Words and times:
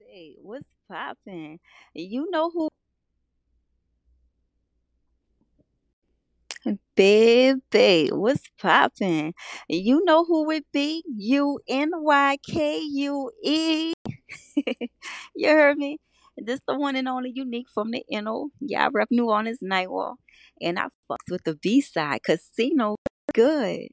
Hey, 0.00 0.36
what's 0.42 0.74
poppin'? 0.88 1.60
You 1.94 2.28
know 2.30 2.50
who, 2.50 2.68
baby, 6.96 8.10
what's 8.12 8.42
poppin'? 8.60 9.32
You 9.68 10.02
know 10.04 10.24
who 10.24 10.50
it 10.50 10.64
be? 10.72 11.02
U 11.06 11.60
N 11.68 11.90
Y 11.94 12.36
K 12.46 12.78
U 12.80 13.30
E. 13.42 13.92
You 15.34 15.48
heard 15.50 15.78
me? 15.78 15.98
This 16.36 16.60
the 16.66 16.78
one 16.78 16.96
and 16.96 17.08
only 17.08 17.32
unique 17.34 17.68
from 17.72 17.90
the 17.90 18.04
NO. 18.10 18.50
Yeah, 18.60 18.86
I 18.86 18.88
rep 18.92 19.08
New 19.10 19.30
Orleans 19.30 19.60
Nightwalk. 19.62 20.16
And 20.60 20.78
I 20.78 20.86
fucks 21.10 21.30
with 21.30 21.44
the 21.44 21.54
B 21.56 21.80
side, 21.80 22.22
Casino 22.24 22.96
good. 23.34 23.88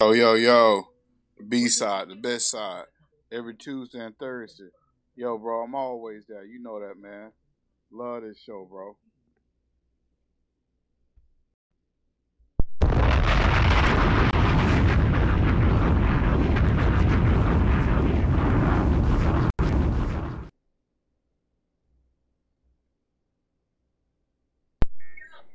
Oh, 0.00 0.12
yo, 0.12 0.34
yo, 0.34 0.34
yo. 0.34 0.88
The 1.38 1.44
B 1.44 1.68
side, 1.68 2.08
the 2.08 2.16
best 2.16 2.50
side. 2.50 2.84
Every 3.32 3.54
Tuesday 3.54 4.00
and 4.00 4.16
Thursday. 4.18 4.68
Yo, 5.16 5.38
bro, 5.38 5.62
I'm 5.62 5.74
always 5.74 6.24
there. 6.28 6.44
You 6.44 6.62
know 6.62 6.78
that, 6.80 6.98
man. 7.00 7.32
Love 7.90 8.22
this 8.22 8.38
show, 8.38 8.66
bro. 8.70 8.96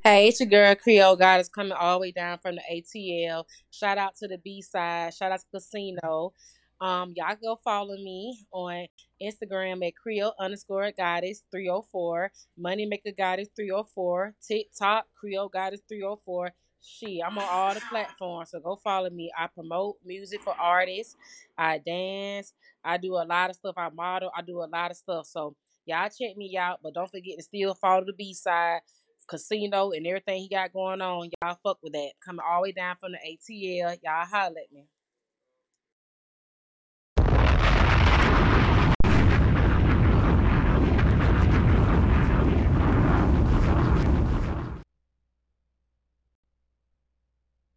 Hey, 0.04 0.30
it's 0.30 0.40
your 0.40 0.50
girl 0.50 0.74
Creole 0.74 1.16
Goddess 1.16 1.48
coming 1.48 1.74
all 1.74 2.00
the 2.00 2.02
way 2.02 2.12
down 2.12 2.40
from 2.40 2.56
the 2.56 2.62
ATL. 2.74 3.44
Shout 3.70 4.00
out 4.00 4.16
to 4.16 4.28
the 4.28 4.40
B 4.40 4.60
side. 4.64 5.14
Shout 5.14 5.32
out 5.32 5.42
to 5.42 5.46
Casino. 5.54 6.34
Um, 6.80 7.14
y'all 7.16 7.38
go 7.40 7.60
follow 7.64 7.94
me 7.94 8.44
on 8.52 8.88
Instagram 9.22 9.88
at 9.88 9.96
Creole 9.96 10.34
underscore 10.40 10.92
Goddess 10.98 11.44
304. 11.52 12.32
Moneymaker 12.60 13.16
Goddess 13.16 13.50
304. 13.56 14.34
TikTok 14.42 15.06
Creole 15.14 15.50
Goddess 15.50 15.82
304. 15.88 16.50
She, 16.82 17.22
I'm 17.22 17.38
on 17.38 17.46
all 17.48 17.76
the 17.76 17.82
platforms, 17.82 18.50
so 18.50 18.60
go 18.60 18.78
follow 18.78 19.12
me. 19.12 19.32
I 19.38 19.46
promote 19.54 19.98
music 20.04 20.42
for 20.42 20.60
artists. 20.60 21.16
I 21.60 21.78
dance. 21.78 22.54
I 22.84 22.98
do 22.98 23.14
a 23.18 23.24
lot 23.24 23.52
of 23.52 23.56
stuff. 23.56 23.76
I 23.78 23.90
model. 23.90 24.32
I 24.36 24.42
do 24.42 24.64
a 24.64 24.66
lot 24.66 24.90
of 24.90 24.98
stuff. 24.98 25.28
So 25.28 25.56
y'all 25.86 26.10
check 26.10 26.36
me 26.38 26.58
out, 26.58 26.80
but 26.82 26.96
don't 26.96 27.12
forget 27.12 27.38
to 27.38 27.44
still 27.44 27.76
follow 27.76 28.04
the 28.04 28.14
B 28.14 28.34
side 28.34 28.82
casino 29.32 29.92
and 29.92 30.06
everything 30.06 30.42
he 30.42 30.50
got 30.50 30.74
going 30.74 31.02
on. 31.02 31.30
Y'all 31.42 31.58
fuck 31.64 31.78
with 31.82 31.94
that. 31.94 32.12
Coming 32.24 32.46
all 32.48 32.60
the 32.60 32.64
way 32.64 32.72
down 32.74 32.98
from 33.00 33.14
the 33.14 33.18
ATL. 33.18 33.98
Y'all 34.04 34.26
holler 34.26 34.56
at 34.60 34.72
me. 34.74 34.86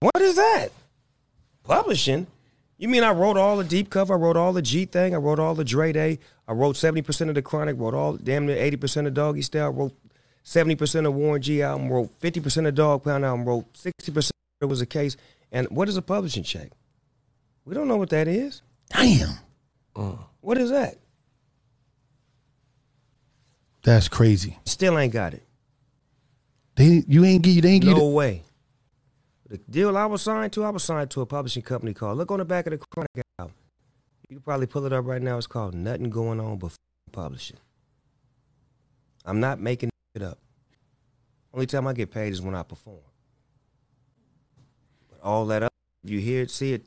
What 0.00 0.20
is 0.20 0.36
that? 0.36 0.68
Publishing? 1.62 2.26
You 2.76 2.88
mean 2.88 3.04
I 3.04 3.12
wrote 3.12 3.36
all 3.36 3.56
the 3.56 3.64
deep 3.64 3.88
cover? 3.88 4.14
I 4.14 4.16
wrote 4.16 4.36
all 4.36 4.52
the 4.52 4.60
G 4.60 4.84
thing. 4.84 5.14
I 5.14 5.18
wrote 5.18 5.38
all 5.38 5.54
the 5.54 5.64
Dre 5.64 5.92
Day. 5.92 6.18
I 6.48 6.52
wrote 6.52 6.76
seventy 6.76 7.00
percent 7.02 7.30
of 7.30 7.36
the 7.36 7.42
Chronic. 7.42 7.78
Wrote 7.78 7.94
all 7.94 8.16
damn 8.16 8.44
near 8.44 8.56
eighty 8.56 8.76
percent 8.76 9.06
of 9.06 9.14
Doggy 9.14 9.42
Style. 9.42 9.70
Wrote 9.70 9.94
seventy 10.44 10.76
percent 10.76 11.06
of 11.06 11.14
Warren 11.14 11.42
G 11.42 11.62
album. 11.62 11.90
Wrote 11.90 12.10
fifty 12.20 12.38
percent 12.40 12.66
of 12.68 12.74
Dog 12.76 13.02
Pound 13.02 13.24
album. 13.24 13.44
Wrote 13.44 13.76
sixty 13.76 14.12
percent. 14.12 14.32
It 14.60 14.66
was 14.66 14.80
a 14.80 14.86
case. 14.86 15.16
And 15.50 15.68
what 15.70 15.88
is 15.88 15.96
a 15.96 16.02
publishing 16.02 16.44
check? 16.44 16.70
We 17.64 17.74
don't 17.74 17.88
know 17.88 17.96
what 17.96 18.10
that 18.10 18.28
is. 18.28 18.62
Damn. 18.90 19.30
Mm. 19.96 20.18
What 20.40 20.58
is 20.58 20.70
that? 20.70 20.96
That's 23.82 24.08
crazy. 24.08 24.58
Still 24.64 24.98
ain't 24.98 25.12
got 25.12 25.34
it. 25.34 25.42
They 26.76 27.04
you 27.06 27.24
ain't 27.24 27.42
get 27.42 27.50
you 27.50 27.60
they 27.62 27.70
ain't 27.72 27.84
get 27.84 27.96
No 27.96 28.08
it. 28.08 28.12
way. 28.12 28.42
The 29.48 29.58
deal 29.58 29.96
I 29.96 30.06
was 30.06 30.22
signed 30.22 30.52
to, 30.54 30.64
I 30.64 30.70
was 30.70 30.82
signed 30.82 31.10
to 31.12 31.20
a 31.20 31.26
publishing 31.26 31.62
company 31.62 31.92
called. 31.94 32.16
Look 32.18 32.30
on 32.30 32.38
the 32.38 32.44
back 32.44 32.66
of 32.66 32.70
the 32.72 32.78
Chronic 32.78 33.10
album. 33.38 33.54
You 34.28 34.36
can 34.36 34.42
probably 34.42 34.66
pull 34.66 34.86
it 34.86 34.92
up 34.92 35.04
right 35.04 35.20
now. 35.22 35.36
It's 35.36 35.46
called 35.46 35.74
Nothing 35.74 36.08
Going 36.10 36.40
On 36.40 36.56
But 36.56 36.72
Publishing. 37.12 37.58
I'm 39.26 39.38
not 39.38 39.60
making 39.60 39.90
it 40.14 40.22
up. 40.22 40.38
Only 41.52 41.66
time 41.66 41.86
I 41.86 41.92
get 41.92 42.10
paid 42.10 42.32
is 42.32 42.42
when 42.42 42.54
I 42.54 42.62
perform. 42.62 42.98
But 45.10 45.20
all 45.22 45.46
that 45.46 45.62
up, 45.62 45.72
you 46.02 46.20
hear 46.20 46.42
it, 46.42 46.50
see 46.50 46.72
it, 46.72 46.84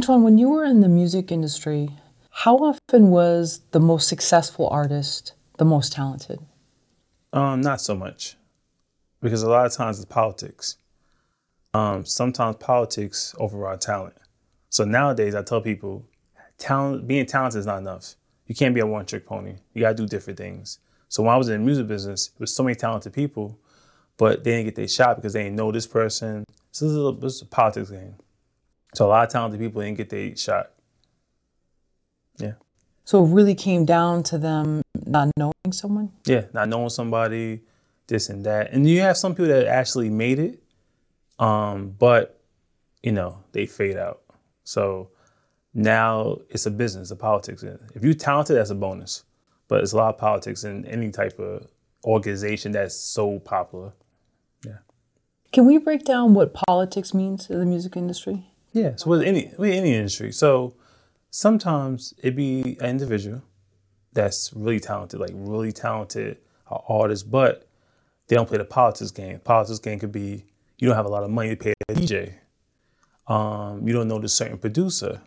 Antoine, 0.00 0.22
when 0.22 0.38
you 0.38 0.48
were 0.48 0.64
in 0.64 0.80
the 0.80 0.88
music 0.88 1.30
industry, 1.30 1.90
How 2.30 2.56
often 2.56 3.10
was 3.10 3.60
the 3.72 3.80
most 3.80 4.08
successful 4.08 4.66
artist 4.70 5.34
the 5.58 5.66
most 5.66 5.92
talented? 5.92 6.38
Um, 7.34 7.60
not 7.60 7.82
so 7.82 7.94
much, 7.94 8.38
because 9.20 9.42
a 9.42 9.50
lot 9.50 9.66
of 9.66 9.74
times 9.74 9.98
it's 9.98 10.06
politics. 10.06 10.78
Um, 11.74 12.06
sometimes 12.06 12.56
politics 12.56 13.34
override 13.36 13.82
talent. 13.82 14.16
So 14.70 14.84
nowadays, 14.84 15.34
I 15.34 15.42
tell 15.42 15.60
people, 15.60 16.06
talent, 16.56 17.06
being 17.06 17.26
talented 17.26 17.58
is 17.58 17.66
not 17.66 17.80
enough. 17.80 18.14
You 18.46 18.54
can't 18.54 18.74
be 18.74 18.80
a 18.80 18.86
one-trick 18.86 19.26
pony. 19.26 19.56
You 19.74 19.82
gotta 19.82 19.96
do 19.96 20.06
different 20.06 20.38
things. 20.38 20.78
So 21.10 21.22
when 21.22 21.34
I 21.34 21.36
was 21.36 21.50
in 21.50 21.60
the 21.60 21.66
music 21.66 21.88
business, 21.88 22.28
there 22.28 22.44
was 22.44 22.54
so 22.54 22.62
many 22.62 22.74
talented 22.74 23.12
people, 23.12 23.58
but 24.16 24.44
they 24.44 24.52
didn't 24.52 24.64
get 24.64 24.76
their 24.76 24.88
shot 24.88 25.16
because 25.16 25.34
they 25.34 25.42
didn't 25.42 25.56
know 25.56 25.70
this 25.70 25.86
person. 25.86 26.46
So 26.72 26.86
this 26.86 26.92
is 26.92 27.04
a, 27.04 27.12
this 27.20 27.34
is 27.34 27.42
a 27.42 27.46
politics 27.46 27.90
game. 27.90 28.14
So 28.94 29.06
a 29.06 29.08
lot 29.08 29.26
of 29.26 29.32
talented 29.32 29.60
people 29.60 29.82
didn't 29.82 29.96
get 29.96 30.10
their 30.10 30.36
shot. 30.36 30.70
Yeah. 32.38 32.54
So 33.04 33.24
it 33.24 33.28
really 33.28 33.54
came 33.54 33.84
down 33.84 34.22
to 34.24 34.38
them 34.38 34.82
not 35.06 35.30
knowing 35.36 35.52
someone? 35.72 36.12
Yeah, 36.26 36.44
not 36.52 36.68
knowing 36.68 36.90
somebody, 36.90 37.60
this 38.06 38.28
and 38.28 38.44
that. 38.46 38.72
And 38.72 38.88
you 38.88 39.00
have 39.00 39.16
some 39.16 39.34
people 39.34 39.48
that 39.48 39.66
actually 39.66 40.10
made 40.10 40.38
it, 40.38 40.62
um, 41.38 41.94
but 41.98 42.40
you 43.02 43.12
know, 43.12 43.38
they 43.52 43.66
fade 43.66 43.96
out. 43.96 44.20
So 44.64 45.10
now 45.72 46.38
it's 46.48 46.66
a 46.66 46.70
business, 46.70 47.10
a 47.10 47.16
politics. 47.16 47.62
If 47.94 48.04
you're 48.04 48.14
talented, 48.14 48.56
that's 48.56 48.70
a 48.70 48.74
bonus. 48.74 49.24
But 49.68 49.82
it's 49.82 49.92
a 49.92 49.96
lot 49.96 50.14
of 50.14 50.18
politics 50.18 50.64
in 50.64 50.84
any 50.86 51.10
type 51.10 51.38
of 51.38 51.68
organization 52.04 52.72
that's 52.72 52.94
so 52.94 53.38
popular. 53.38 53.92
Yeah. 54.66 54.78
Can 55.52 55.66
we 55.66 55.78
break 55.78 56.04
down 56.04 56.34
what 56.34 56.52
politics 56.52 57.14
means 57.14 57.48
in 57.48 57.58
the 57.58 57.66
music 57.66 57.96
industry? 57.96 58.49
Yeah, 58.72 58.96
so 58.96 59.10
with 59.10 59.22
any 59.22 59.52
with 59.58 59.72
any 59.72 59.94
industry. 59.94 60.32
So 60.32 60.74
sometimes 61.30 62.14
it 62.22 62.36
be 62.36 62.76
an 62.80 62.90
individual 62.90 63.42
that's 64.12 64.52
really 64.54 64.80
talented, 64.80 65.20
like 65.20 65.30
really 65.34 65.72
talented 65.72 66.38
artist, 66.88 67.30
but 67.30 67.66
they 68.28 68.36
don't 68.36 68.48
play 68.48 68.58
the 68.58 68.64
politics 68.64 69.10
game. 69.10 69.40
Politics 69.40 69.80
game 69.80 69.98
could 69.98 70.12
be 70.12 70.44
you 70.78 70.88
don't 70.88 70.96
have 70.96 71.06
a 71.06 71.10
lot 71.10 71.24
of 71.24 71.30
money 71.30 71.50
to 71.50 71.56
pay 71.56 71.74
a 71.88 71.94
DJ. 71.94 72.34
Um, 73.26 73.86
you 73.86 73.92
don't 73.92 74.08
know 74.08 74.18
the 74.18 74.28
certain 74.28 74.58
producer. 74.58 75.20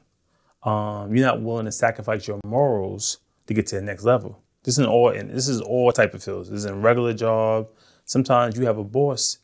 Um, 0.63 1.13
you're 1.13 1.25
not 1.25 1.41
willing 1.41 1.65
to 1.65 1.71
sacrifice 1.71 2.27
your 2.27 2.39
morals 2.45 3.19
to 3.47 3.53
get 3.53 3.67
to 3.67 3.75
the 3.75 3.81
next 3.81 4.03
level. 4.03 4.41
This 4.63 4.77
is 4.77 4.85
all 4.85 5.11
this 5.11 5.49
is 5.49 5.59
all 5.59 5.91
type 5.91 6.13
of 6.13 6.23
fields. 6.23 6.49
This 6.49 6.59
is 6.59 6.65
in 6.65 6.81
regular 6.81 7.13
job. 7.13 7.67
Sometimes 8.05 8.57
you 8.57 8.65
have 8.65 8.77
a 8.77 8.83
boss 8.83 9.39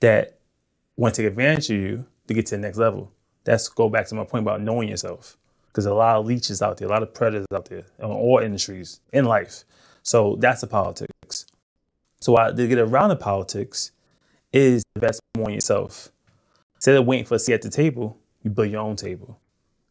that 0.00 0.38
want 0.96 1.14
to 1.14 1.22
take 1.22 1.30
advantage 1.30 1.70
of 1.70 1.76
you 1.76 2.06
to 2.28 2.34
get 2.34 2.46
to 2.46 2.56
the 2.56 2.60
next 2.60 2.78
level. 2.78 3.12
That's 3.44 3.68
go 3.68 3.88
back 3.88 4.06
to 4.08 4.14
my 4.14 4.24
point 4.24 4.42
about 4.44 4.60
knowing 4.60 4.88
yourself. 4.88 5.36
Because 5.68 5.86
a 5.86 5.94
lot 5.94 6.16
of 6.16 6.26
leeches 6.26 6.62
out 6.62 6.78
there, 6.78 6.88
a 6.88 6.90
lot 6.90 7.02
of 7.02 7.14
predators 7.14 7.46
out 7.54 7.66
there 7.66 7.84
in 7.98 8.04
all 8.04 8.38
industries 8.38 9.00
in 9.12 9.24
life. 9.24 9.64
So 10.02 10.36
that's 10.40 10.60
the 10.60 10.66
politics. 10.66 11.46
So 12.20 12.36
I, 12.36 12.50
to 12.52 12.68
get 12.68 12.78
around 12.78 13.10
the 13.10 13.16
politics 13.16 13.92
is 14.52 14.82
the 14.94 15.00
best 15.00 15.20
on 15.38 15.52
yourself. 15.52 16.10
Instead 16.74 16.96
of 16.96 17.06
waiting 17.06 17.24
for 17.24 17.36
a 17.36 17.38
seat 17.38 17.54
at 17.54 17.62
the 17.62 17.70
table, 17.70 18.18
you 18.42 18.50
build 18.50 18.70
your 18.70 18.80
own 18.80 18.96
table. 18.96 19.38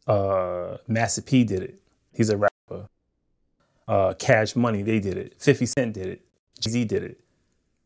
Uh, 0.06 0.76
Master 0.86 1.22
P 1.22 1.44
did 1.44 1.62
it. 1.62 1.80
He's 2.12 2.30
a 2.30 2.36
rapper. 2.36 2.88
Uh, 3.88 4.12
Cash 4.14 4.56
Money, 4.56 4.82
they 4.82 5.00
did 5.00 5.16
it. 5.16 5.34
50 5.38 5.66
Cent 5.66 5.94
did 5.94 6.06
it. 6.06 6.20
Jay-Z 6.60 6.84
did 6.84 7.02
it. 7.02 7.20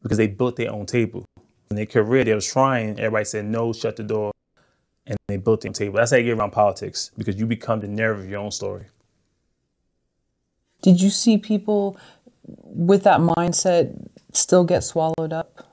Because 0.02 0.18
they 0.18 0.26
built 0.26 0.56
their 0.56 0.72
own 0.72 0.86
table. 0.86 1.24
In 1.70 1.76
their 1.76 1.86
career, 1.86 2.24
they 2.24 2.34
was 2.34 2.46
trying. 2.46 2.98
Everybody 2.98 3.24
said 3.24 3.44
no, 3.44 3.72
shut 3.72 3.96
the 3.96 4.02
door, 4.02 4.32
and 5.06 5.16
they 5.28 5.36
built 5.36 5.60
their 5.62 5.70
own 5.70 5.74
table. 5.74 5.96
That's 5.96 6.10
how 6.10 6.16
you 6.16 6.24
get 6.24 6.38
around 6.38 6.52
politics 6.52 7.10
because 7.16 7.36
you 7.36 7.46
become 7.46 7.80
the 7.80 7.88
narrative 7.88 8.24
of 8.24 8.30
your 8.30 8.40
own 8.40 8.50
story. 8.50 8.86
Did 10.82 11.00
you 11.00 11.10
see 11.10 11.38
people 11.38 11.96
with 12.46 13.04
that 13.04 13.20
mindset 13.20 14.08
still 14.32 14.64
get 14.64 14.84
swallowed 14.84 15.32
up? 15.32 15.66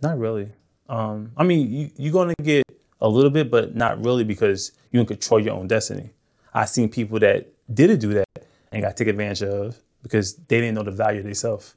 Not 0.00 0.18
really. 0.18 0.50
Um, 0.88 1.32
I 1.36 1.42
mean, 1.42 1.70
you, 1.70 1.90
you're 1.96 2.12
going 2.12 2.34
to 2.34 2.42
get 2.42 2.64
a 3.00 3.08
little 3.08 3.30
bit, 3.30 3.50
but 3.50 3.74
not 3.74 4.02
really 4.04 4.24
because 4.24 4.72
you 4.90 5.00
can 5.00 5.06
control 5.06 5.40
your 5.40 5.54
own 5.54 5.66
destiny. 5.66 6.10
I've 6.54 6.68
seen 6.68 6.88
people 6.88 7.18
that 7.20 7.52
didn't 7.72 7.98
do 7.98 8.14
that 8.14 8.46
and 8.72 8.82
got 8.82 8.96
taken 8.96 9.10
advantage 9.10 9.42
of 9.42 9.76
because 10.02 10.34
they 10.34 10.60
didn't 10.60 10.74
know 10.74 10.82
the 10.82 10.90
value 10.90 11.18
of 11.18 11.24
themselves. 11.24 11.74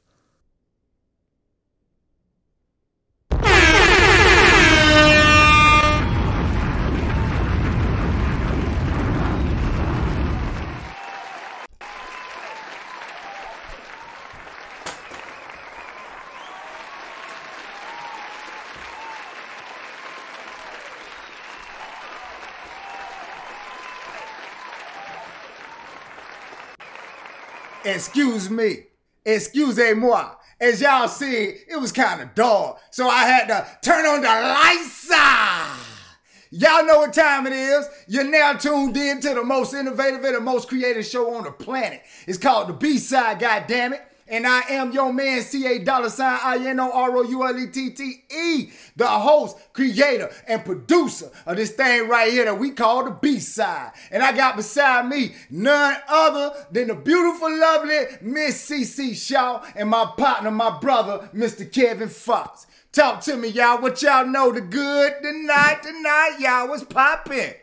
Excuse 28.02 28.50
me. 28.50 28.86
Excusez-moi. 29.24 30.34
As 30.60 30.80
y'all 30.80 31.06
see, 31.06 31.54
it 31.68 31.80
was 31.80 31.92
kind 31.92 32.20
of 32.20 32.34
dark, 32.34 32.78
so 32.90 33.08
I 33.08 33.24
had 33.26 33.46
to 33.46 33.64
turn 33.80 34.04
on 34.04 34.22
the 34.22 34.26
lights. 34.26 35.08
Ah! 35.12 36.18
Y'all 36.50 36.84
know 36.84 36.98
what 36.98 37.14
time 37.14 37.46
it 37.46 37.52
is. 37.52 37.88
You're 38.08 38.28
now 38.28 38.54
tuned 38.54 38.96
in 38.96 39.20
to 39.20 39.34
the 39.34 39.44
most 39.44 39.72
innovative 39.72 40.24
and 40.24 40.34
the 40.34 40.40
most 40.40 40.68
creative 40.68 41.06
show 41.06 41.32
on 41.32 41.44
the 41.44 41.52
planet. 41.52 42.02
It's 42.26 42.38
called 42.38 42.68
The 42.68 42.72
B-Side, 42.72 43.38
goddammit. 43.38 44.00
And 44.28 44.46
I 44.46 44.60
am 44.70 44.92
your 44.92 45.12
man, 45.12 45.42
C-A 45.42 45.80
dollar 45.80 46.08
sign 46.08 46.38
I-N-O-R-O-U-L-E-T-T-E, 46.42 47.52
the 48.96 49.06
host, 49.06 49.56
creator, 49.72 50.30
and 50.46 50.64
producer 50.64 51.30
of 51.44 51.56
this 51.56 51.70
thing 51.72 52.08
right 52.08 52.32
here 52.32 52.44
that 52.44 52.58
we 52.58 52.70
call 52.70 53.04
the 53.04 53.10
B-Side. 53.10 53.92
And 54.10 54.22
I 54.22 54.32
got 54.32 54.56
beside 54.56 55.08
me 55.08 55.34
none 55.50 55.96
other 56.08 56.66
than 56.70 56.88
the 56.88 56.94
beautiful, 56.94 57.50
lovely 57.58 58.04
Miss 58.20 58.70
CC 58.70 59.14
Shaw 59.14 59.64
and 59.74 59.90
my 59.90 60.12
partner, 60.16 60.50
my 60.50 60.78
brother, 60.78 61.28
Mr. 61.34 61.70
Kevin 61.70 62.08
Fox. 62.08 62.66
Talk 62.92 63.20
to 63.22 63.36
me, 63.36 63.48
y'all. 63.48 63.80
What 63.80 64.02
y'all 64.02 64.26
know? 64.26 64.52
The 64.52 64.60
good, 64.60 65.14
the 65.22 65.32
night, 65.32 65.82
the 65.82 65.92
night, 65.92 66.36
y'all. 66.38 66.68
What's 66.68 66.84
poppin'? 66.84 67.54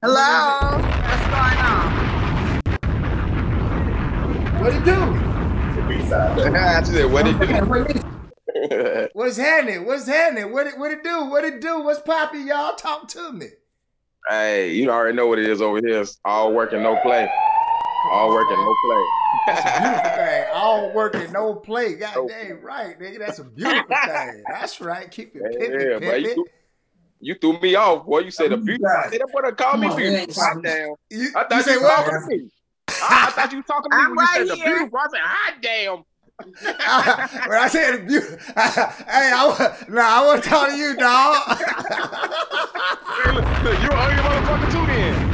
Hello. 0.00 0.78
What's 0.78 1.26
going 1.26 1.58
on? 1.66 1.97
What 4.60 4.74
it 4.74 4.84
do? 4.84 4.92
I 6.56 6.82
said, 6.82 7.10
what 7.12 7.26
it 7.26 7.38
do? 7.38 9.08
What's 9.12 9.36
happening? 9.36 9.86
What's 9.86 10.06
happening? 10.06 10.52
What 10.52 10.66
it 10.66 10.78
what 10.78 10.90
it 10.90 11.04
do? 11.04 11.26
What 11.26 11.44
it 11.44 11.60
do? 11.60 11.80
What's 11.80 12.00
poppin', 12.00 12.46
y'all? 12.46 12.74
Talk 12.74 13.06
to 13.08 13.32
me. 13.32 13.46
hey, 14.28 14.72
you 14.72 14.90
already 14.90 15.16
know 15.16 15.28
what 15.28 15.38
it 15.38 15.48
is 15.48 15.62
over 15.62 15.78
here. 15.78 16.00
It's 16.00 16.18
all 16.24 16.52
work 16.52 16.72
and 16.72 16.82
no 16.82 16.96
play. 17.02 17.28
All 18.10 18.30
work 18.30 18.48
and 18.50 18.58
no 18.58 18.74
play. 18.84 19.04
That's 19.46 19.64
a 19.64 19.80
beautiful 19.80 20.10
thing. 20.16 20.44
All 20.52 20.92
work 20.92 21.14
and 21.14 21.32
no 21.32 21.54
play. 21.54 21.94
God 21.94 22.28
dang 22.28 22.60
right, 22.60 22.98
nigga. 22.98 23.18
That's 23.18 23.38
a 23.38 23.44
beautiful 23.44 23.94
thing. 24.06 24.44
That's 24.48 24.80
right. 24.80 25.10
Keep 25.10 25.36
it 25.36 25.42
Yeah, 25.42 25.98
pimpin', 26.00 26.06
but 26.06 26.20
you 26.22 26.34
threw, 26.34 26.46
you 27.20 27.34
threw 27.34 27.60
me 27.60 27.74
off, 27.74 28.06
boy. 28.06 28.20
You 28.20 28.30
said 28.30 28.50
the 28.50 28.56
beauty. 28.56 28.84
I 28.84 29.10
said 29.10 29.20
that 29.20 29.28
boy 29.32 29.50
called 29.52 29.80
me 29.80 29.90
beautiful. 29.94 30.62
Damn. 30.62 30.94
You, 31.10 31.28
I 31.36 31.40
you 31.42 31.46
thought 31.48 31.64
say 31.64 31.72
you, 31.74 31.82
what? 31.82 32.06
to 32.06 32.26
me. 32.28 32.50
I, 32.88 33.26
I 33.28 33.30
thought 33.30 33.52
you 33.52 33.58
were 33.58 33.62
talking 33.64 33.90
to 33.90 33.96
me 33.96 34.02
I'm 34.02 34.10
when 34.10 34.18
you 34.18 34.24
right 34.24 34.36
said 34.36 34.48
the 34.48 34.54
here. 34.56 34.74
beautiful. 34.76 34.98
I 34.98 35.06
said, 35.10 35.20
hot 35.22 35.54
damn. 35.62 36.04
when 37.48 37.58
I 37.58 37.68
said 37.68 37.98
the 37.98 38.02
beauty, 38.06 38.26
hey, 38.54 39.32
I 39.34 39.74
nah, 39.88 40.02
I 40.02 40.24
want 40.26 40.42
to 40.44 40.48
talk 40.48 40.68
to 40.68 40.76
you, 40.76 40.94
dog. 40.96 41.58
Hey, 43.18 43.32
look, 43.32 43.44
look, 43.64 43.78
you're 43.82 43.92
an 43.92 43.98
ugly 43.98 44.22
motherfucker 44.22 44.70
too 44.70 44.86
then. 44.86 45.14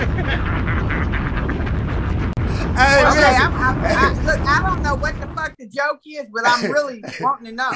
hey, 2.77 3.07
Okay. 3.07 3.37
I'm, 3.37 3.53
I'm, 3.55 3.85
I, 3.85 4.13
look, 4.25 4.41
I 4.41 4.63
don't 4.63 4.83
know 4.83 4.95
what 4.95 5.21
the 5.21 5.27
fuck 5.29 5.55
the 5.59 5.67
joke 5.69 6.01
is, 6.07 6.27
but 6.33 6.43
I'm 6.47 6.71
really 6.73 7.03
wanting 7.21 7.47
to 7.47 7.53
know. 7.53 7.71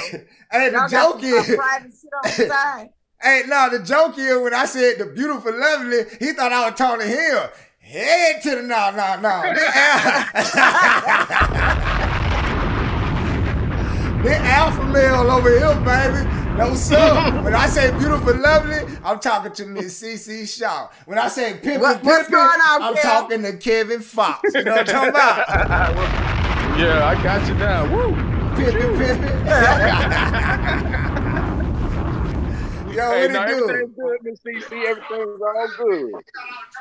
Hey, 0.51 0.71
the 0.71 0.89
joke 0.91 1.23
is, 1.23 1.47
private 1.55 1.93
shit 1.93 2.13
on 2.15 2.23
the 2.25 2.31
side. 2.49 2.89
hey, 3.23 3.43
no, 3.47 3.69
the 3.71 3.81
joke 3.85 4.17
is 4.19 4.39
when 4.43 4.55
I 4.55 4.65
said 4.65 4.99
the 4.99 5.07
beautiful, 5.07 5.53
lovely, 5.59 6.05
he 6.19 6.33
thought 6.33 6.53
I 6.53 6.69
was 6.71 6.79
talking 6.79 7.07
to 7.07 7.13
him. 7.13 7.49
Head 7.89 8.43
to 8.43 8.51
the 8.57 8.63
no, 8.63 8.91
no, 8.91 9.19
no. 9.19 9.43
The 14.23 14.35
alpha 14.37 14.85
male 14.87 15.31
over 15.31 15.49
here, 15.49 15.75
baby. 15.85 16.25
No, 16.59 16.75
sir. 16.75 17.41
When 17.43 17.55
I 17.55 17.67
say 17.69 17.91
beautiful, 17.93 18.37
lovely, 18.37 18.81
I'm 19.05 19.21
talking 19.21 19.53
to 19.53 19.65
Miss 19.65 20.03
CC 20.03 20.45
Shaw. 20.47 20.89
When 21.07 21.17
I 21.19 21.29
say 21.29 21.55
pimpin', 21.63 21.81
What- 21.81 22.03
pimpin', 22.03 22.35
on, 22.35 22.61
I'm 22.83 22.95
Kev? 22.97 23.03
talking 23.03 23.43
to 23.45 23.53
Kevin 23.57 24.01
Fox. 24.01 24.41
You 24.53 24.65
know 24.65 24.73
what 24.73 24.81
I'm 24.81 24.87
talking 24.87 25.11
about? 25.11 25.49
yeah, 26.79 27.07
I 27.07 27.15
got 27.23 27.47
you 27.49 27.55
now. 27.55 27.85
Woo. 27.95 28.13
Pimpin', 28.57 28.99
pimpin'. 28.99 29.39
Yo, 32.99 33.11
hey, 33.13 33.27
what 33.29 33.33
no, 33.33 33.43
it 33.43 33.47
do? 33.47 33.71
everything's 33.71 33.97
good, 33.97 34.19
Miss 34.25 34.41
CC. 34.41 34.85
Everything's 34.87 35.41
all 35.41 35.69
good. 35.77 36.13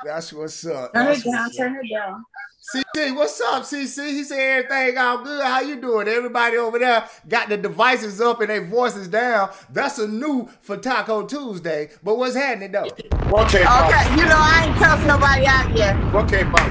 That's 0.04 0.34
what's 0.34 0.66
up. 0.66 0.92
Turn 0.92 1.06
That's 1.06 1.20
it 1.20 1.24
down, 1.26 1.34
what's 1.44 1.60
up. 1.60 1.66
turn 1.68 1.80
it 1.84 1.90
down. 1.94 2.26
CC, 2.74 3.16
what's 3.16 3.40
up, 3.42 3.64
CC? 3.64 4.10
He 4.10 4.24
said 4.24 4.40
everything 4.40 4.98
all 4.98 5.20
good. 5.24 5.44
How 5.44 5.62
you 5.62 5.80
doing? 5.80 6.08
Everybody 6.08 6.58
over 6.58 6.80
there 6.80 7.08
got 7.28 7.50
the 7.50 7.58
devices 7.58 8.20
up 8.20 8.42
and 8.42 8.50
their 8.50 8.66
voices 8.66 9.08
down. 9.08 9.52
That's 9.72 10.00
a 10.00 10.08
new 10.08 10.50
for 10.62 10.78
Taco 10.78 11.28
Tuesday. 11.28 11.92
But 12.04 12.18
what's 12.18 12.36
happening 12.36 12.72
though? 12.72 12.90
What 13.30 13.50
K 13.52 13.60
Okay, 13.60 14.10
you 14.16 14.26
know 14.26 14.40
I 14.40 14.66
ain't 14.68 14.76
cussed 14.78 15.06
nobody 15.06 15.46
out 15.46 15.78
yet. 15.78 15.96
What 16.12 16.28
K 16.28 16.44
pop? 16.46 16.68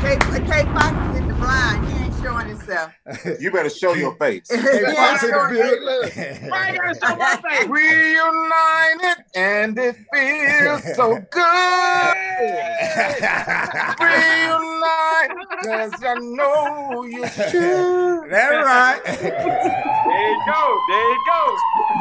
K 0.00 0.16
K 0.18 0.64
Fox 0.74 1.14
is 1.14 1.20
in 1.20 1.28
the 1.28 1.34
blind. 1.34 1.99
He 2.20 2.26
ain't 2.26 2.34
showing 2.34 2.48
himself. 2.48 2.92
You 3.40 3.50
better 3.50 3.70
show 3.70 3.94
your 3.94 4.14
face. 4.16 4.50
Hey, 4.50 4.84
ain't 4.84 4.96
Fox 4.96 5.22
in 5.22 5.30
the 5.30 5.36
building. 5.50 6.50
Why 6.50 6.70
you 6.72 6.94
show 6.94 7.16
my 7.16 7.36
face? 7.36 7.66
Reunited 7.68 9.24
and 9.34 9.78
it 9.78 9.96
feels 10.12 10.82
so 10.96 11.18
good. 11.30 12.14
Reunite, 14.00 15.32
cause 15.64 16.02
I 16.02 16.14
know 16.20 17.04
you 17.04 17.26
should. 17.26 18.30
That's 18.30 18.66
right. 18.66 19.00
There 19.04 20.30
you 20.30 20.42
go. 20.46 20.78
There 20.88 21.10
you 21.10 21.20
go. 21.26 21.40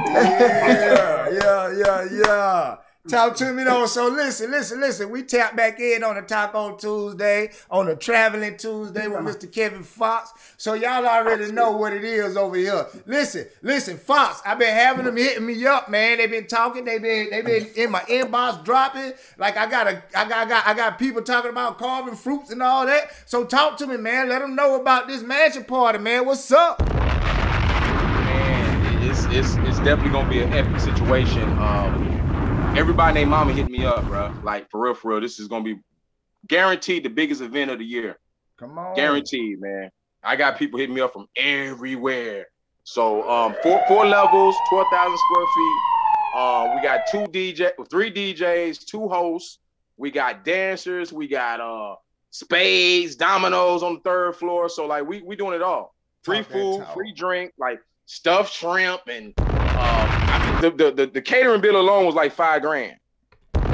yeah, 0.08 1.30
yeah, 1.32 1.72
yeah, 1.78 2.02
yeah. 2.12 2.76
Talk 3.08 3.38
to 3.38 3.54
me 3.54 3.64
though. 3.64 3.86
So 3.86 4.10
listen, 4.10 4.52
listen, 4.52 4.82
listen. 4.82 5.10
We 5.10 5.24
tap 5.24 5.56
back 5.56 5.80
in 5.80 6.04
on 6.04 6.16
the 6.16 6.22
Taco 6.22 6.76
Tuesday, 6.76 7.50
on 7.72 7.86
the 7.86 7.96
Traveling 7.96 8.58
Tuesday 8.58 9.08
with 9.08 9.22
Mr. 9.22 9.50
Kevin 9.50 9.84
Fox. 9.84 10.34
So 10.58 10.74
y'all 10.74 11.06
already 11.06 11.50
know 11.50 11.72
what 11.72 11.94
it 11.94 12.04
is 12.04 12.36
over 12.36 12.58
here. 12.58 12.88
Listen, 13.06 13.48
listen, 13.62 13.98
Fox. 13.98 14.42
I've 14.46 14.60
been 14.60 14.76
having 14.76 15.06
them 15.06 15.16
hitting 15.16 15.46
me 15.46 15.66
up, 15.66 15.90
man. 15.90 16.18
They've 16.18 16.30
been 16.30 16.48
talking. 16.48 16.84
They've 16.84 17.02
been 17.02 17.30
they've 17.30 17.46
been 17.46 17.68
in 17.78 17.90
my 17.90 18.02
inbox 18.02 18.66
dropping. 18.66 19.14
Like 19.38 19.56
I 19.56 19.70
got 19.70 19.88
a 19.88 20.04
I 20.14 20.28
got 20.28 20.46
I 20.46 20.50
got 20.50 20.68
I 20.68 20.74
got 20.74 21.00
people 21.00 21.22
talking 21.22 21.52
about 21.52 21.78
carving 21.78 22.16
fruits 22.16 22.52
and 22.52 22.62
all 22.62 22.86
that. 22.86 23.12
So 23.26 23.46
talk 23.46 23.78
to 23.78 23.88
me, 23.88 23.96
man. 23.96 24.28
Let 24.28 24.40
them 24.40 24.56
know 24.56 24.76
about 24.76 25.08
this 25.08 25.24
mansion 25.24 25.64
party, 25.64 26.00
man. 26.00 26.26
What's 26.26 26.52
up? 26.52 26.86
Man, 28.26 29.04
it's 29.10 29.24
it's 29.28 29.56
it's 29.68 29.78
definitely 29.78 30.12
gonna 30.12 30.30
be 30.30 30.42
an 30.42 30.52
epic 30.52 30.82
situation. 30.82 31.44
Um, 31.60 32.09
everybody 32.76 33.14
named 33.14 33.32
Mama 33.32 33.54
hit 33.54 33.70
me 33.70 33.86
up, 33.86 34.08
bro. 34.08 34.32
Like 34.44 34.70
for 34.70 34.82
real, 34.82 34.94
for 34.94 35.12
real. 35.12 35.22
This 35.22 35.40
is 35.40 35.48
gonna 35.48 35.64
be 35.64 35.80
guaranteed 36.48 37.04
the 37.04 37.10
biggest 37.10 37.42
event 37.42 37.72
of 37.72 37.80
the 37.80 37.86
year. 37.86 38.18
Come 38.58 38.78
on. 38.78 38.96
Guaranteed, 38.96 39.62
man. 39.62 39.90
I 40.24 40.36
got 40.36 40.58
people 40.58 40.80
hitting 40.80 40.96
me 40.96 41.02
up 41.02 41.14
from 41.14 41.28
everywhere. 41.36 42.48
So 42.84 43.30
um, 43.30 43.56
four 43.64 43.82
four 43.88 44.06
levels, 44.06 44.56
twelve 44.70 44.88
thousand 44.92 45.18
square 45.18 45.46
feet. 45.56 45.78
Uh, 46.36 46.74
we 46.76 46.82
got 46.82 47.02
two 47.12 47.24
DJ, 47.32 47.72
three 47.90 48.12
DJs, 48.12 48.86
two 48.86 49.08
hosts. 49.08 49.60
We 49.98 50.12
got 50.12 50.44
dancers. 50.44 51.12
We 51.12 51.28
got 51.28 51.60
uh 51.60 51.96
spades, 52.32 53.16
dominoes 53.16 53.84
on 53.84 53.96
the 53.96 54.00
third 54.02 54.36
floor. 54.36 54.70
So 54.70 54.86
like 54.86 55.08
we 55.08 55.22
we 55.22 55.36
doing 55.36 55.56
it 55.56 55.62
all. 55.62 55.96
Free 56.24 56.40
Talk 56.40 56.52
food, 56.52 56.86
free 56.94 57.14
drink, 57.14 57.54
like 57.58 57.80
stuffed 58.06 58.54
shrimp, 58.54 59.02
and 59.08 59.34
the, 60.62 60.72
the 60.72 60.92
the 60.92 61.08
the 61.08 61.22
catering 61.22 61.62
bill 61.62 61.80
alone 61.80 62.06
was 62.06 62.16
like 62.16 62.34
five 62.34 62.62
grand. 62.62 62.98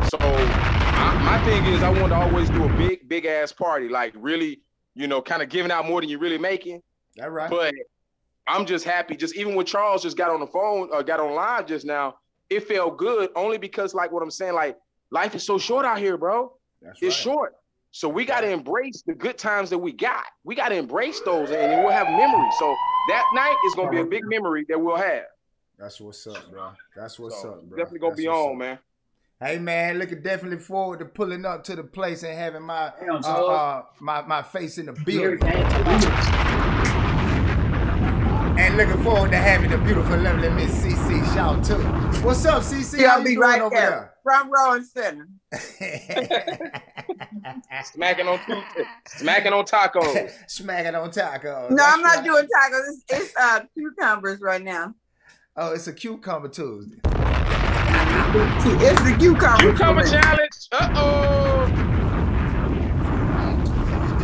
So 0.10 0.18
I, 0.22 1.24
my 1.24 1.44
thing 1.46 1.66
is, 1.74 1.82
I 1.82 1.90
want 1.90 2.10
to 2.10 2.16
always 2.16 2.50
do 2.50 2.64
a 2.64 2.78
big, 2.78 3.08
big 3.10 3.26
ass 3.26 3.52
party, 3.52 3.90
like 3.90 4.14
really, 4.16 4.62
you 4.94 5.08
know, 5.08 5.22
kind 5.22 5.42
of 5.42 5.50
giving 5.50 5.72
out 5.72 5.86
more 5.86 6.00
than 6.02 6.10
you're 6.10 6.20
really 6.20 6.38
making. 6.38 6.82
That 7.16 7.32
right. 7.32 7.50
But 7.50 7.74
I'm 8.48 8.66
just 8.66 8.86
happy. 8.86 9.16
Just 9.16 9.36
even 9.36 9.56
when 9.56 9.66
Charles 9.66 10.04
just 10.04 10.16
got 10.16 10.30
on 10.30 10.40
the 10.40 10.48
phone, 10.48 10.90
uh, 10.94 11.02
got 11.02 11.20
on 11.20 11.34
live 11.34 11.66
just 11.66 11.86
now, 11.86 12.16
it 12.50 12.68
felt 12.68 12.98
good 12.98 13.32
only 13.36 13.58
because, 13.58 13.94
like 13.96 14.12
what 14.12 14.22
I'm 14.22 14.32
saying, 14.32 14.54
like 14.54 14.78
life 15.10 15.34
is 15.34 15.44
so 15.44 15.58
short 15.58 15.86
out 15.86 15.98
here, 15.98 16.18
bro. 16.18 16.54
That's 16.82 17.00
It's 17.02 17.16
short. 17.16 17.56
So 17.92 18.10
we 18.10 18.26
got 18.26 18.42
to 18.42 18.50
embrace 18.50 19.04
the 19.08 19.16
good 19.16 19.38
times 19.38 19.70
that 19.70 19.78
we 19.78 19.94
got. 19.94 20.26
We 20.44 20.54
got 20.54 20.70
to 20.70 20.76
embrace 20.76 21.22
those, 21.22 21.50
and 21.50 21.84
we'll 21.84 21.94
have 21.94 22.08
memories. 22.08 22.54
So 22.60 22.76
that 23.10 23.24
night 23.34 23.56
is 23.66 23.74
gonna 23.74 23.90
be 23.90 24.02
a 24.02 24.06
big 24.06 24.26
memory 24.26 24.66
that 24.70 24.80
we'll 24.80 24.98
have. 24.98 25.24
That's 25.78 26.00
what's 26.00 26.26
up, 26.28 26.50
bro. 26.52 26.72
That's 26.96 27.20
what's 27.20 27.42
So, 27.42 27.52
up, 27.54 27.64
bro. 27.64 27.78
Definitely 27.78 28.00
gonna 28.00 28.12
That's 28.12 28.22
be 28.22 28.28
on, 28.28 28.52
up. 28.52 28.58
man. 28.58 28.80
Hey 29.42 29.58
man, 29.60 30.00
looking 30.00 30.22
definitely 30.22 30.60
forward 30.60 31.00
to 31.00 31.06
pulling 31.06 31.46
up 31.46 31.66
to 31.66 31.76
the 31.76 31.84
place 31.84 32.24
and 32.24 32.38
having 32.38 32.62
my 32.64 32.94
Damn, 33.00 33.16
uh, 33.18 33.20
uh, 33.28 33.84
my 34.00 34.22
my 34.22 34.42
face 34.42 34.78
in 34.78 34.86
the 34.86 34.94
building. 34.94 35.44
And 38.58 38.78
looking 38.78 39.04
forward 39.04 39.32
to 39.32 39.38
having 39.38 39.70
the 39.72 39.78
beautiful, 39.78 40.18
lovely 40.18 40.50
Miss 40.52 40.72
CC 40.82 41.22
shout 41.36 41.62
too. 41.66 41.76
What's 42.26 42.46
up, 42.46 42.64
CC? 42.64 43.06
I'll 43.06 43.22
be 43.22 43.32
doing 43.36 43.40
right 43.40 43.62
over 43.62 43.76
there, 43.76 44.14
front 44.24 44.50
row 44.50 44.74
and 44.76 44.86
center. 44.86 45.28
Smacking 47.84 48.28
on 48.30 48.40
smacking 49.08 49.52
on 49.54 49.66
tacos. 49.66 50.32
Smacking 50.50 50.96
on 50.96 51.12
tacos. 51.12 51.70
No, 51.72 51.76
That's 51.76 51.94
I'm 51.94 52.02
not 52.02 52.16
right. 52.16 52.24
doing 52.26 52.46
tacos. 52.46 52.88
It's, 52.88 53.04
it's 53.10 53.34
uh, 53.38 53.60
cucumbers 53.74 54.40
right 54.40 54.62
now. 54.64 54.96
Oh, 55.58 55.72
it's 55.72 55.88
a 55.88 55.94
cucumber 55.94 56.50
Tuesday. 56.50 56.98
It's 57.06 59.02
the 59.04 59.16
cucumber. 59.18 59.58
Cucumber 59.58 60.02
Tuesday. 60.02 60.20
challenge. 60.20 60.68
Uh 60.74 60.94
oh. 60.98 61.66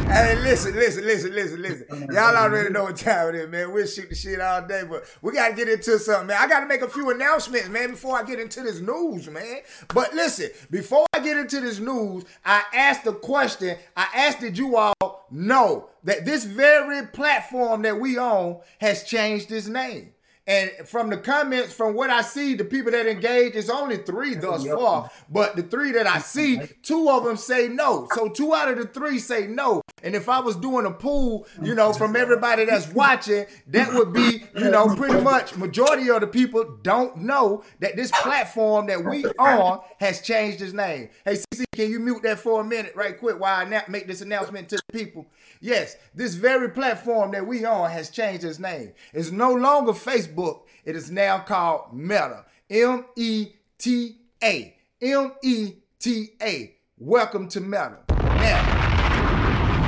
Hey, 0.10 0.36
listen, 0.42 0.76
listen, 0.76 1.06
listen, 1.06 1.34
listen, 1.34 1.62
listen. 1.62 2.08
Y'all 2.12 2.36
already 2.36 2.70
know 2.70 2.84
what 2.84 2.98
time 2.98 3.30
it 3.30 3.36
is, 3.36 3.50
man. 3.50 3.72
We'll 3.72 3.88
shoot 3.88 4.10
the 4.10 4.16
shit 4.16 4.42
all 4.42 4.68
day, 4.68 4.84
but 4.84 5.06
we 5.22 5.32
gotta 5.32 5.54
get 5.54 5.70
into 5.70 5.98
something, 6.00 6.28
man. 6.28 6.38
I 6.38 6.50
gotta 6.50 6.66
make 6.66 6.82
a 6.82 6.90
few 6.90 7.12
announcements, 7.12 7.70
man, 7.70 7.92
before 7.92 8.18
I 8.18 8.24
get 8.24 8.38
into 8.38 8.62
this 8.62 8.82
news, 8.82 9.30
man. 9.30 9.60
But 9.94 10.14
listen, 10.14 10.50
before 10.70 11.06
I 11.14 11.22
get 11.22 11.38
into 11.38 11.62
this 11.62 11.80
news, 11.80 12.26
I 12.44 12.64
asked 12.74 13.06
the 13.06 13.14
question. 13.14 13.78
I 13.96 14.08
asked 14.14 14.42
did 14.42 14.58
you 14.58 14.76
all 14.76 15.28
know 15.32 15.88
that 16.04 16.26
this 16.26 16.44
very 16.44 17.08
platform 17.08 17.84
that 17.84 17.98
we 17.98 18.18
own 18.18 18.60
has 18.82 19.04
changed 19.04 19.50
its 19.50 19.70
name? 19.70 20.12
And 20.52 20.70
from 20.86 21.10
the 21.10 21.16
comments, 21.16 21.74
from 21.74 21.94
what 21.94 22.10
I 22.10 22.22
see, 22.24 22.56
the 22.56 22.66
people 22.66 22.92
that 22.92 23.08
engage, 23.08 23.56
it's 23.56 23.70
only 23.70 23.96
three 23.96 24.36
thus 24.36 24.66
far. 24.66 25.10
But 25.30 25.56
the 25.56 25.64
three 25.64 25.94
that 25.94 26.06
I 26.06 26.20
see, 26.20 26.60
two 26.84 27.10
of 27.10 27.24
them 27.24 27.38
say 27.38 27.70
no. 27.70 28.10
So 28.16 28.28
two 28.28 28.54
out 28.54 28.70
of 28.70 28.78
the 28.78 28.86
three 28.86 29.18
say 29.18 29.48
no. 29.48 29.82
And 30.04 30.14
if 30.14 30.28
I 30.28 30.42
was 30.42 30.58
doing 30.58 30.86
a 30.86 30.92
pool, 30.92 31.48
you 31.62 31.74
know, 31.74 31.94
from 31.94 32.18
everybody 32.18 32.66
that's 32.66 32.90
watching, 32.90 33.46
that 33.68 33.94
would 33.94 34.12
be, 34.12 34.44
you 34.58 34.70
know, 34.70 34.94
pretty 34.94 35.22
much 35.22 35.56
majority 35.56 36.10
of 36.10 36.20
the 36.20 36.28
people 36.28 36.80
don't 36.82 37.16
know 37.16 37.64
that 37.80 37.96
this 37.96 38.12
platform 38.12 38.88
that 38.88 39.06
we 39.06 39.24
on 39.40 39.80
has 40.02 40.20
changed 40.20 40.62
its 40.62 40.74
name. 40.74 41.12
Hey, 41.24 41.36
CC, 41.36 41.64
can 41.74 41.90
you 41.90 42.02
mute 42.02 42.24
that 42.24 42.40
for 42.40 42.60
a 42.60 42.64
minute, 42.66 42.92
right 42.94 43.18
quick, 43.18 43.40
while 43.40 43.66
I 43.66 43.84
make 43.88 44.06
this 44.06 44.20
announcement 44.20 44.68
to 44.70 44.76
the 44.76 45.00
people? 45.00 45.28
Yes, 45.64 45.96
this 46.16 46.34
very 46.34 46.70
platform 46.70 47.32
that 47.32 47.46
we 47.46 47.64
on 47.64 47.92
has 47.92 48.10
changed 48.10 48.44
its 48.44 48.58
name. 48.58 48.94
It's 49.14 49.32
no 49.32 49.54
longer 49.54 49.94
Facebook. 49.94 50.41
It 50.86 50.96
is 50.96 51.12
now 51.12 51.40
called 51.40 51.94
Meta. 51.94 52.46
M 52.70 53.06
E 53.16 53.50
T 53.78 54.18
A. 54.44 54.76
M 55.02 55.34
E 55.44 55.74
T 56.00 56.30
A. 56.42 56.76
Welcome 56.98 57.48
to 57.50 57.62
Meta. 57.62 58.00
Now, 58.10 59.88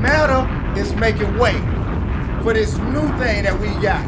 Meta 0.00 0.80
is 0.80 0.94
making 0.94 1.36
way 1.36 1.52
for 2.42 2.54
this 2.54 2.76
new 2.78 3.08
thing 3.18 3.44
that 3.44 3.58
we 3.60 3.68
got. 3.82 4.04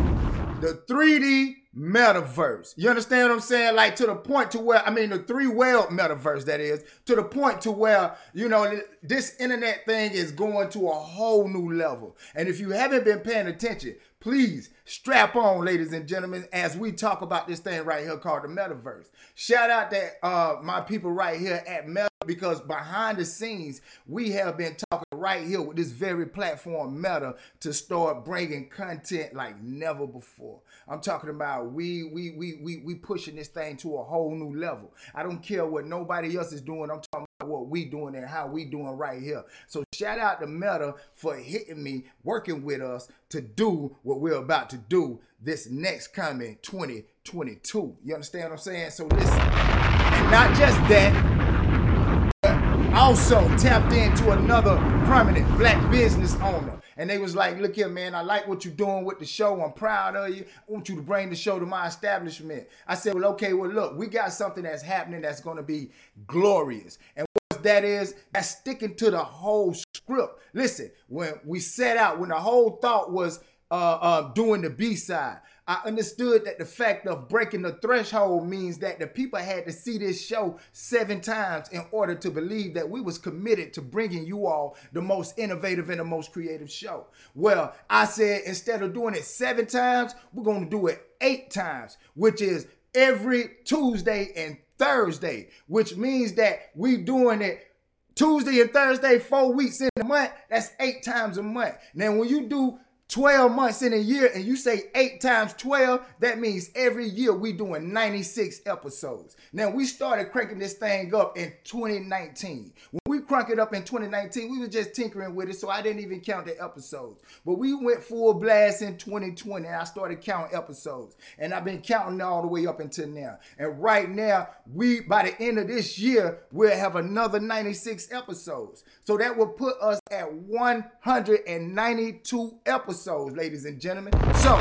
The 0.61 0.81
3D 0.89 1.57
metaverse. 1.77 2.75
You 2.77 2.91
understand 2.91 3.29
what 3.29 3.35
I'm 3.35 3.41
saying? 3.41 3.75
Like 3.75 3.97
to 3.97 4.07
the 4.07 4.15
point 4.15 4.51
to 4.53 4.61
where 4.61 4.87
I 4.87 4.91
mean 4.91 5.11
the 5.11 5.19
three 5.19 5.47
world 5.47 5.89
metaverse 5.89 6.45
that 6.45 6.61
is 6.61 6.85
to 7.07 7.15
the 7.17 7.23
point 7.23 7.63
to 7.63 7.71
where 7.71 8.17
you 8.35 8.49
know 8.49 8.81
this 9.03 9.35
internet 9.41 9.87
thing 9.87 10.13
is 10.13 10.33
going 10.33 10.69
to 10.71 10.89
a 10.89 10.95
whole 10.95 11.49
new 11.49 11.73
level. 11.73 12.17
And 12.35 12.49
if 12.49 12.61
you 12.61 12.71
haven't 12.71 13.05
been 13.05 13.21
paying 13.21 13.47
attention, 13.47 13.97
please 14.23 14.71
strap 14.85 15.35
on, 15.35 15.65
ladies 15.65 15.93
and 15.93 16.07
gentlemen, 16.07 16.47
as 16.53 16.77
we 16.77 16.93
talk 16.93 17.23
about 17.23 17.49
this 17.49 17.59
thing 17.59 17.85
right 17.85 18.05
here 18.05 18.17
called 18.17 18.45
the 18.45 18.49
metaverse. 18.49 19.07
Shout 19.35 19.69
out 19.69 19.91
that 19.91 20.13
uh 20.23 20.57
my 20.63 20.81
people 20.81 21.11
right 21.11 21.41
here 21.41 21.63
at 21.67 21.89
Meta 21.89 22.09
because 22.25 22.61
behind 22.61 23.19
the 23.19 23.25
scenes 23.25 23.81
we 24.07 24.31
have 24.31 24.57
been 24.57 24.77
talking 24.91 25.05
right 25.13 25.45
here 25.45 25.61
with 25.61 25.77
this 25.77 25.91
very 25.91 26.27
platform 26.27 26.97
Meta 26.97 27.35
to 27.61 27.73
start 27.73 28.25
bringing 28.25 28.69
content 28.69 29.35
like 29.35 29.61
never 29.61 30.07
before. 30.07 30.61
I'm 30.87 31.01
talking 31.01 31.31
about 31.31 31.73
we 31.73 32.05
we 32.05 32.31
we 32.31 32.61
we 32.63 32.83
we 32.85 32.95
pushing 32.95 33.35
this 33.35 33.49
thing 33.49 33.77
to 33.79 33.97
a 33.97 34.05
whole 34.05 34.33
new 34.35 34.57
level. 34.57 34.95
I 35.17 35.25
don't 35.25 35.43
care 35.43 35.67
what 35.67 35.85
nobody 35.85 36.37
else 36.37 36.53
is 36.53 36.61
doing. 36.61 36.91
I'm 36.93 37.01
talking 37.11 37.27
about 37.41 37.51
what 37.51 37.67
we 37.67 37.87
doing 37.87 38.15
and 38.15 38.29
how 38.29 38.47
we 38.47 38.67
doing 38.67 38.97
right 38.97 39.21
here. 39.21 39.43
So 39.67 39.83
shout 40.03 40.19
out 40.19 40.41
to 40.41 40.49
Meta 40.49 40.97
for 41.15 41.37
hitting 41.37 41.81
me, 41.81 42.05
working 42.25 42.65
with 42.65 42.81
us 42.81 43.09
to 43.29 43.41
do 43.41 43.97
what 44.03 44.19
we're 44.19 44.35
about 44.35 44.69
to 44.71 44.77
do 44.77 45.21
this 45.41 45.71
next 45.71 46.09
coming 46.09 46.59
2022. 46.63 47.97
You 48.03 48.15
understand 48.15 48.47
what 48.47 48.53
I'm 48.53 48.59
saying? 48.59 48.91
So 48.91 49.07
listen, 49.07 49.41
and 49.41 50.31
not 50.31 50.57
just 50.57 50.77
that, 50.89 52.33
but 52.43 52.95
also 52.95 53.47
tapped 53.59 53.93
into 53.93 54.33
another 54.33 54.77
prominent 55.07 55.47
black 55.57 55.89
business 55.93 56.35
owner. 56.41 56.81
and 56.99 57.09
they 57.09 57.17
was 57.17 57.35
like, 57.35 57.59
"Look 57.59 57.77
here, 57.77 57.89
man, 57.89 58.15
I 58.15 58.21
like 58.21 58.47
what 58.47 58.67
you're 58.67 58.75
doing 58.75 59.05
with 59.05 59.19
the 59.19 59.25
show. 59.25 59.63
I'm 59.63 59.73
proud 59.73 60.15
of 60.15 60.29
you. 60.29 60.45
I 60.45 60.73
want 60.73 60.91
you 60.91 60.97
to 60.97 61.03
bring 61.03 61.31
the 61.31 61.37
show 61.37 61.59
to 61.59 61.65
my 61.65 61.87
establishment." 61.87 62.69
I 62.87 62.97
said, 62.97 63.15
"Well, 63.15 63.33
okay, 63.33 63.55
well, 63.55 63.71
look, 63.71 63.97
we 63.97 64.09
got 64.09 64.33
something 64.33 64.65
that's 64.65 64.83
happening 64.83 65.23
that's 65.23 65.41
going 65.41 65.57
to 65.57 65.63
be 65.63 65.91
glorious." 66.27 66.99
And 67.17 67.27
that 67.65 67.85
is, 67.85 68.15
that's 68.33 68.49
sticking 68.49 68.95
to 68.97 69.11
the 69.11 69.23
whole 69.23 69.75
script. 69.75 70.41
Listen, 70.55 70.91
when 71.09 71.35
we 71.45 71.61
set 71.61 71.97
out, 71.97 72.19
when 72.19 72.31
the 72.31 72.37
whole 72.37 72.79
thought 72.83 73.13
was 73.13 73.41
uh, 73.73 73.99
uh, 74.03 74.33
doing 74.35 74.61
the 74.61 74.69
B 74.69 74.95
side. 74.95 75.39
I 75.67 75.81
understood 75.87 76.45
that 76.45 76.59
the 76.59 76.67
fact 76.67 77.07
of 77.07 77.29
breaking 77.29 77.63
the 77.63 77.73
threshold 77.73 78.47
means 78.47 78.77
that 78.79 78.99
the 78.99 79.07
people 79.07 79.39
had 79.39 79.65
to 79.65 79.73
see 79.73 79.97
this 79.97 80.23
show 80.23 80.59
seven 80.73 81.23
times 81.23 81.71
in 81.71 81.83
order 81.91 82.15
to 82.17 82.31
believe 82.31 82.75
that 82.75 82.91
we 82.91 83.01
was 83.01 83.17
committed 83.17 83.73
to 83.73 83.81
bringing 83.81 84.27
you 84.27 84.47
all 84.47 84.77
the 84.93 85.01
most 85.01 85.39
innovative 85.39 85.89
and 85.89 86.01
the 86.01 86.05
most 86.05 86.33
creative 86.33 86.71
show. 86.71 87.07
Well, 87.35 87.75
I 87.89 88.05
said 88.05 88.43
instead 88.45 88.83
of 88.83 88.93
doing 88.93 89.15
it 89.15 89.25
seven 89.25 89.65
times, 89.65 90.15
we're 90.35 90.45
going 90.45 90.65
to 90.65 90.71
do 90.71 90.89
it 90.89 91.01
eight 91.23 91.51
times, 91.51 91.97
which 92.15 92.43
is 92.43 92.67
every 92.95 93.53
Tuesday 93.65 94.33
and 94.37 94.59
Thursday, 94.79 95.51
which 95.67 95.97
means 95.97 96.35
that 96.35 96.71
we 96.75 96.97
doing 96.99 97.43
it 97.43 97.67
Tuesday 98.15 98.61
and 98.61 98.71
Thursday, 98.71 99.19
four 99.19 99.53
weeks 99.53 99.81
in 99.81 99.89
a 100.01 100.05
month. 100.05 100.31
That's 100.51 100.71
eight 100.81 101.03
times 101.03 101.39
a 101.39 101.43
month. 101.43 101.77
Now, 101.95 102.15
when 102.15 102.29
you 102.29 102.47
do 102.49 102.79
12 103.09 103.53
months 103.53 103.83
in 103.83 103.93
a 103.93 103.99
year 103.99 104.31
and 104.35 104.43
you 104.43 104.57
say 104.57 104.85
8 104.95 105.21
times 105.21 105.53
12 105.59 106.01
that 106.21 106.39
means 106.39 106.71
every 106.75 107.07
year 107.07 107.35
we 107.35 107.53
doing 107.53 107.93
96 107.93 108.63
episodes 108.65 109.37
now 109.53 109.69
we 109.69 109.85
started 109.85 110.33
cranking 110.33 110.59
this 110.59 110.75
thing 110.75 111.15
up 111.15 111.37
in 111.37 111.53
2019 111.65 112.73
when 112.91 113.02
we 113.13 113.21
cranked 113.21 113.51
it 113.51 113.61
up 113.61 113.75
in 113.75 113.83
2019 113.83 114.51
we 114.51 114.59
were 114.59 114.67
just 114.67 114.95
tinkering 114.95 115.35
with 115.35 115.51
it 115.51 115.55
so 115.55 115.69
i 115.69 115.83
didn't 115.83 116.01
even 116.01 116.19
count 116.19 116.47
the 116.47 116.59
episodes. 116.63 117.21
But 117.45 117.59
we 117.59 117.75
went 117.75 118.03
full 118.03 118.33
blast 118.33 118.81
in 118.81 118.97
2020 118.97 119.67
and 119.67 119.77
i 119.77 119.85
started 119.85 120.23
counting 120.23 120.57
episodes. 120.57 121.15
And 121.39 121.53
i've 121.53 121.65
been 121.65 121.83
counting 121.83 122.23
all 122.23 122.41
the 122.41 122.49
way 122.49 122.67
up 122.67 122.81
until 122.81 123.09
now. 123.09 123.39
And 123.59 123.83
right 123.83 124.09
now 124.09 124.49
we 124.73 125.01
by 125.01 125.25
the 125.25 125.39
end 125.43 125.59
of 125.59 125.69
this 125.69 125.99
year 125.99 126.39
we'll 126.53 126.75
have 126.75 126.97
another 126.97 127.39
96 127.39 128.11
episodes. 128.13 128.83
So 129.03 129.19
that 129.19 129.37
will 129.37 129.49
put 129.49 129.79
us 129.83 130.01
at 130.11 130.33
192 130.33 132.61
episodes, 132.65 133.37
ladies 133.37 133.67
and 133.67 133.79
gentlemen. 133.79 134.15
So, 134.37 134.57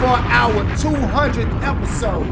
for 0.00 0.08
our 0.08 0.64
200th 0.78 1.62
episode, 1.62 2.26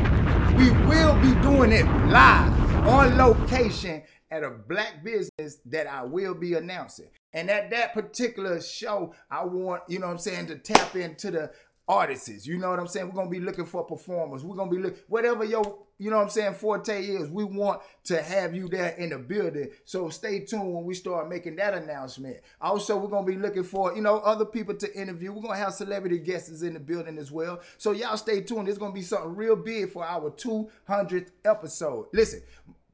we 0.58 0.72
will 0.88 1.14
be 1.20 1.32
doing 1.40 1.70
it 1.70 1.86
live 2.08 2.58
on 2.88 3.16
location 3.16 4.02
at 4.30 4.44
a 4.44 4.50
black 4.50 5.04
business 5.04 5.58
that 5.66 5.86
I 5.86 6.02
will 6.02 6.34
be 6.34 6.54
announcing. 6.54 7.08
And 7.32 7.50
at 7.50 7.70
that 7.70 7.94
particular 7.94 8.60
show, 8.60 9.14
I 9.30 9.44
want, 9.44 9.82
you 9.88 9.98
know 9.98 10.06
what 10.06 10.12
I'm 10.12 10.18
saying, 10.18 10.46
to 10.48 10.56
tap 10.56 10.96
into 10.96 11.30
the 11.30 11.50
artists. 11.90 12.46
You 12.46 12.58
know 12.58 12.70
what 12.70 12.78
I'm 12.78 12.86
saying? 12.86 13.08
We're 13.08 13.14
gonna 13.14 13.30
be 13.30 13.40
looking 13.40 13.66
for 13.66 13.84
performers. 13.84 14.44
We're 14.44 14.56
gonna 14.56 14.70
be 14.70 14.78
look 14.78 14.96
whatever 15.08 15.44
your 15.44 15.78
you 15.98 16.08
know 16.08 16.16
what 16.16 16.22
I'm 16.22 16.30
saying 16.30 16.54
forte 16.54 17.04
is. 17.04 17.28
We 17.28 17.44
want 17.44 17.82
to 18.04 18.22
have 18.22 18.54
you 18.54 18.68
there 18.68 18.90
in 18.90 19.10
the 19.10 19.18
building. 19.18 19.68
So 19.84 20.08
stay 20.08 20.40
tuned 20.40 20.72
when 20.72 20.84
we 20.84 20.94
start 20.94 21.28
making 21.28 21.56
that 21.56 21.74
announcement. 21.74 22.38
Also, 22.60 22.96
we're 22.96 23.08
gonna 23.08 23.26
be 23.26 23.36
looking 23.36 23.64
for 23.64 23.94
you 23.94 24.00
know 24.02 24.18
other 24.18 24.44
people 24.44 24.74
to 24.76 24.98
interview. 24.98 25.32
We're 25.32 25.42
gonna 25.42 25.56
have 25.56 25.74
celebrity 25.74 26.18
guests 26.18 26.62
in 26.62 26.74
the 26.74 26.80
building 26.80 27.18
as 27.18 27.32
well. 27.32 27.60
So 27.76 27.90
y'all 27.90 28.16
stay 28.16 28.40
tuned. 28.40 28.68
It's 28.68 28.78
gonna 28.78 28.94
be 28.94 29.02
something 29.02 29.34
real 29.34 29.56
big 29.56 29.90
for 29.90 30.04
our 30.04 30.30
200th 30.30 31.30
episode. 31.44 32.06
Listen. 32.12 32.42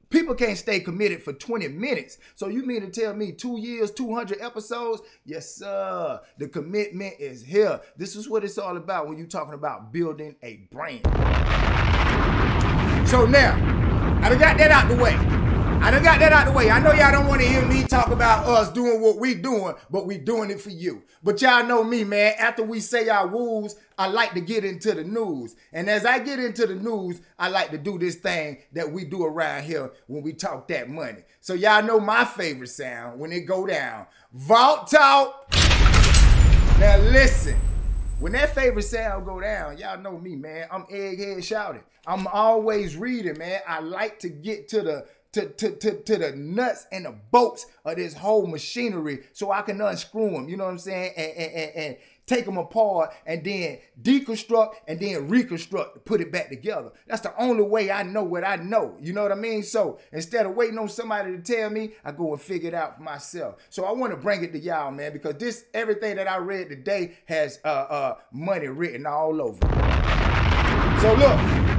People 0.08 0.36
can't 0.36 0.56
stay 0.56 0.78
committed 0.80 1.22
for 1.22 1.32
20 1.32 1.66
minutes. 1.68 2.18
So 2.36 2.46
you 2.46 2.64
mean 2.64 2.82
to 2.82 2.88
tell 2.88 3.12
me 3.12 3.32
two 3.32 3.58
years, 3.58 3.90
200 3.90 4.40
episodes? 4.40 5.02
Yes, 5.24 5.56
sir. 5.56 6.20
The 6.38 6.48
commitment 6.48 7.14
is 7.18 7.42
here. 7.42 7.80
This 7.96 8.14
is 8.14 8.28
what 8.28 8.44
it's 8.44 8.56
all 8.56 8.76
about 8.76 9.08
when 9.08 9.18
you're 9.18 9.26
talking 9.26 9.54
about 9.54 9.92
building 9.92 10.36
a 10.44 10.68
brand. 10.70 11.04
So 13.08 13.26
now, 13.26 13.54
I 14.22 14.28
done 14.28 14.38
got 14.38 14.58
that 14.58 14.70
out 14.70 14.88
the 14.88 14.96
way. 14.96 15.55
I 15.86 15.90
done 15.92 16.02
got 16.02 16.18
that 16.18 16.32
out 16.32 16.46
the 16.46 16.50
way. 16.50 16.68
I 16.68 16.80
know 16.80 16.92
y'all 16.92 17.12
don't 17.12 17.28
want 17.28 17.40
to 17.42 17.46
hear 17.46 17.64
me 17.64 17.84
talk 17.84 18.08
about 18.08 18.44
us 18.44 18.72
doing 18.72 19.00
what 19.00 19.18
we 19.18 19.36
doing, 19.36 19.72
but 19.88 20.04
we 20.04 20.18
doing 20.18 20.50
it 20.50 20.60
for 20.60 20.70
you. 20.70 21.04
But 21.22 21.40
y'all 21.40 21.64
know 21.64 21.84
me, 21.84 22.02
man. 22.02 22.34
After 22.40 22.64
we 22.64 22.80
say 22.80 23.08
our 23.08 23.28
woos, 23.28 23.76
I 23.96 24.08
like 24.08 24.34
to 24.34 24.40
get 24.40 24.64
into 24.64 24.94
the 24.94 25.04
news. 25.04 25.54
And 25.72 25.88
as 25.88 26.04
I 26.04 26.18
get 26.18 26.40
into 26.40 26.66
the 26.66 26.74
news, 26.74 27.20
I 27.38 27.50
like 27.50 27.70
to 27.70 27.78
do 27.78 28.00
this 28.00 28.16
thing 28.16 28.62
that 28.72 28.90
we 28.90 29.04
do 29.04 29.22
around 29.22 29.62
here 29.62 29.92
when 30.08 30.24
we 30.24 30.32
talk 30.32 30.66
that 30.66 30.90
money. 30.90 31.22
So 31.40 31.54
y'all 31.54 31.84
know 31.84 32.00
my 32.00 32.24
favorite 32.24 32.70
sound 32.70 33.20
when 33.20 33.30
it 33.30 33.42
go 33.42 33.64
down. 33.64 34.06
Vault 34.32 34.90
talk. 34.90 35.46
Now 36.80 36.98
listen. 36.98 37.60
When 38.18 38.32
that 38.32 38.54
favorite 38.54 38.82
sound 38.82 39.26
go 39.26 39.40
down, 39.40 39.76
y'all 39.76 40.00
know 40.00 40.18
me, 40.18 40.36
man. 40.36 40.66
I'm 40.70 40.84
egghead 40.84 41.44
shouting. 41.44 41.82
I'm 42.06 42.26
always 42.28 42.96
reading, 42.96 43.36
man. 43.36 43.60
I 43.68 43.80
like 43.80 44.18
to 44.20 44.30
get 44.30 44.68
to 44.68 44.80
the 44.80 45.06
to, 45.36 45.46
to, 45.50 45.70
to, 45.72 46.02
to 46.02 46.16
the 46.16 46.32
nuts 46.32 46.86
and 46.90 47.04
the 47.04 47.14
bolts 47.30 47.66
of 47.84 47.96
this 47.96 48.14
whole 48.14 48.46
machinery 48.46 49.24
so 49.34 49.52
I 49.52 49.60
can 49.60 49.78
unscrew 49.82 50.30
them, 50.30 50.48
you 50.48 50.56
know 50.56 50.64
what 50.64 50.70
I'm 50.70 50.78
saying? 50.78 51.12
And, 51.14 51.32
and, 51.36 51.52
and, 51.52 51.76
and 51.76 51.96
take 52.24 52.46
them 52.46 52.56
apart 52.56 53.12
and 53.26 53.44
then 53.44 53.78
deconstruct 54.02 54.76
and 54.88 54.98
then 54.98 55.28
reconstruct, 55.28 56.06
put 56.06 56.22
it 56.22 56.32
back 56.32 56.48
together. 56.48 56.90
That's 57.06 57.20
the 57.20 57.38
only 57.38 57.64
way 57.64 57.90
I 57.90 58.02
know 58.02 58.24
what 58.24 58.44
I 58.44 58.56
know. 58.56 58.96
You 58.98 59.12
know 59.12 59.22
what 59.22 59.30
I 59.30 59.36
mean? 59.36 59.62
So 59.62 59.98
instead 60.10 60.46
of 60.46 60.56
waiting 60.56 60.78
on 60.78 60.88
somebody 60.88 61.36
to 61.36 61.42
tell 61.42 61.68
me, 61.68 61.92
I 62.02 62.12
go 62.12 62.32
and 62.32 62.40
figure 62.40 62.68
it 62.68 62.74
out 62.74 62.96
for 62.96 63.02
myself. 63.02 63.56
So 63.68 63.84
I 63.84 63.92
want 63.92 64.12
to 64.12 64.16
bring 64.16 64.42
it 64.42 64.52
to 64.54 64.58
y'all, 64.58 64.90
man, 64.90 65.12
because 65.12 65.34
this 65.34 65.66
everything 65.74 66.16
that 66.16 66.28
I 66.28 66.38
read 66.38 66.70
today 66.70 67.18
has 67.26 67.60
uh, 67.62 67.68
uh, 67.68 68.16
money 68.32 68.68
written 68.68 69.04
all 69.04 69.42
over. 69.42 69.60
So 71.02 71.12
look, 71.14 71.75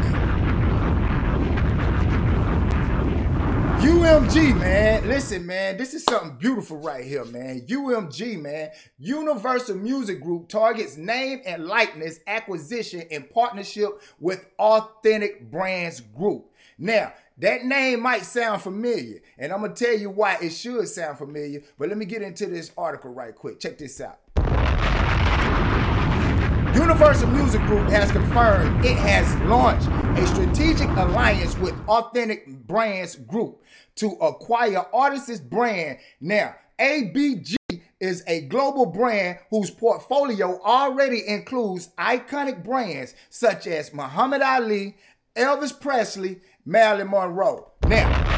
UMG, 4.08 4.58
man. 4.58 5.06
Listen, 5.06 5.46
man, 5.46 5.76
this 5.76 5.94
is 5.94 6.02
something 6.06 6.38
beautiful 6.38 6.78
right 6.78 7.04
here, 7.04 7.26
man. 7.26 7.60
UMG, 7.68 8.42
man. 8.42 8.70
Universal 8.98 9.76
Music 9.76 10.22
Group 10.22 10.48
targets 10.48 10.96
name 10.96 11.42
and 11.46 11.66
likeness 11.66 12.22
acquisition 12.26 13.02
in 13.12 13.24
partnership 13.24 14.02
with 14.18 14.46
Authentic 14.60 15.52
Brands 15.52 16.00
Group. 16.00 16.46
Now, 16.78 17.12
that 17.40 17.66
name 17.66 18.00
might 18.00 18.24
sound 18.24 18.62
familiar, 18.62 19.20
and 19.38 19.52
I'm 19.52 19.60
gonna 19.60 19.74
tell 19.74 19.98
you 19.98 20.10
why 20.10 20.38
it 20.42 20.52
should 20.52 20.88
sound 20.88 21.18
familiar, 21.18 21.62
but 21.78 21.90
let 21.90 21.98
me 21.98 22.06
get 22.06 22.22
into 22.22 22.46
this 22.46 22.72
article 22.78 23.12
right 23.12 23.36
quick. 23.36 23.60
Check 23.60 23.78
this 23.78 24.00
out. 24.00 24.20
Universal 26.78 27.30
Music 27.30 27.60
Group 27.62 27.90
has 27.90 28.12
confirmed 28.12 28.86
it 28.86 28.96
has 28.98 29.34
launched 29.48 29.88
a 30.20 30.28
strategic 30.28 30.88
alliance 30.90 31.58
with 31.58 31.74
Authentic 31.88 32.48
Brands 32.68 33.16
Group 33.16 33.64
to 33.96 34.12
acquire 34.22 34.86
Artist's 34.94 35.40
brand. 35.40 35.98
Now, 36.22 36.54
ABG 36.80 37.56
is 38.00 38.24
a 38.28 38.42
global 38.42 38.86
brand 38.86 39.40
whose 39.50 39.72
portfolio 39.72 40.62
already 40.62 41.28
includes 41.28 41.90
iconic 41.98 42.64
brands 42.64 43.16
such 43.32 43.66
as 43.66 43.92
Muhammad 43.92 44.44
Ali, 44.44 44.98
Elvis 45.36 45.78
Presley, 45.82 46.42
Marilyn 46.64 47.10
Monroe. 47.10 47.72
Now, 47.88 48.38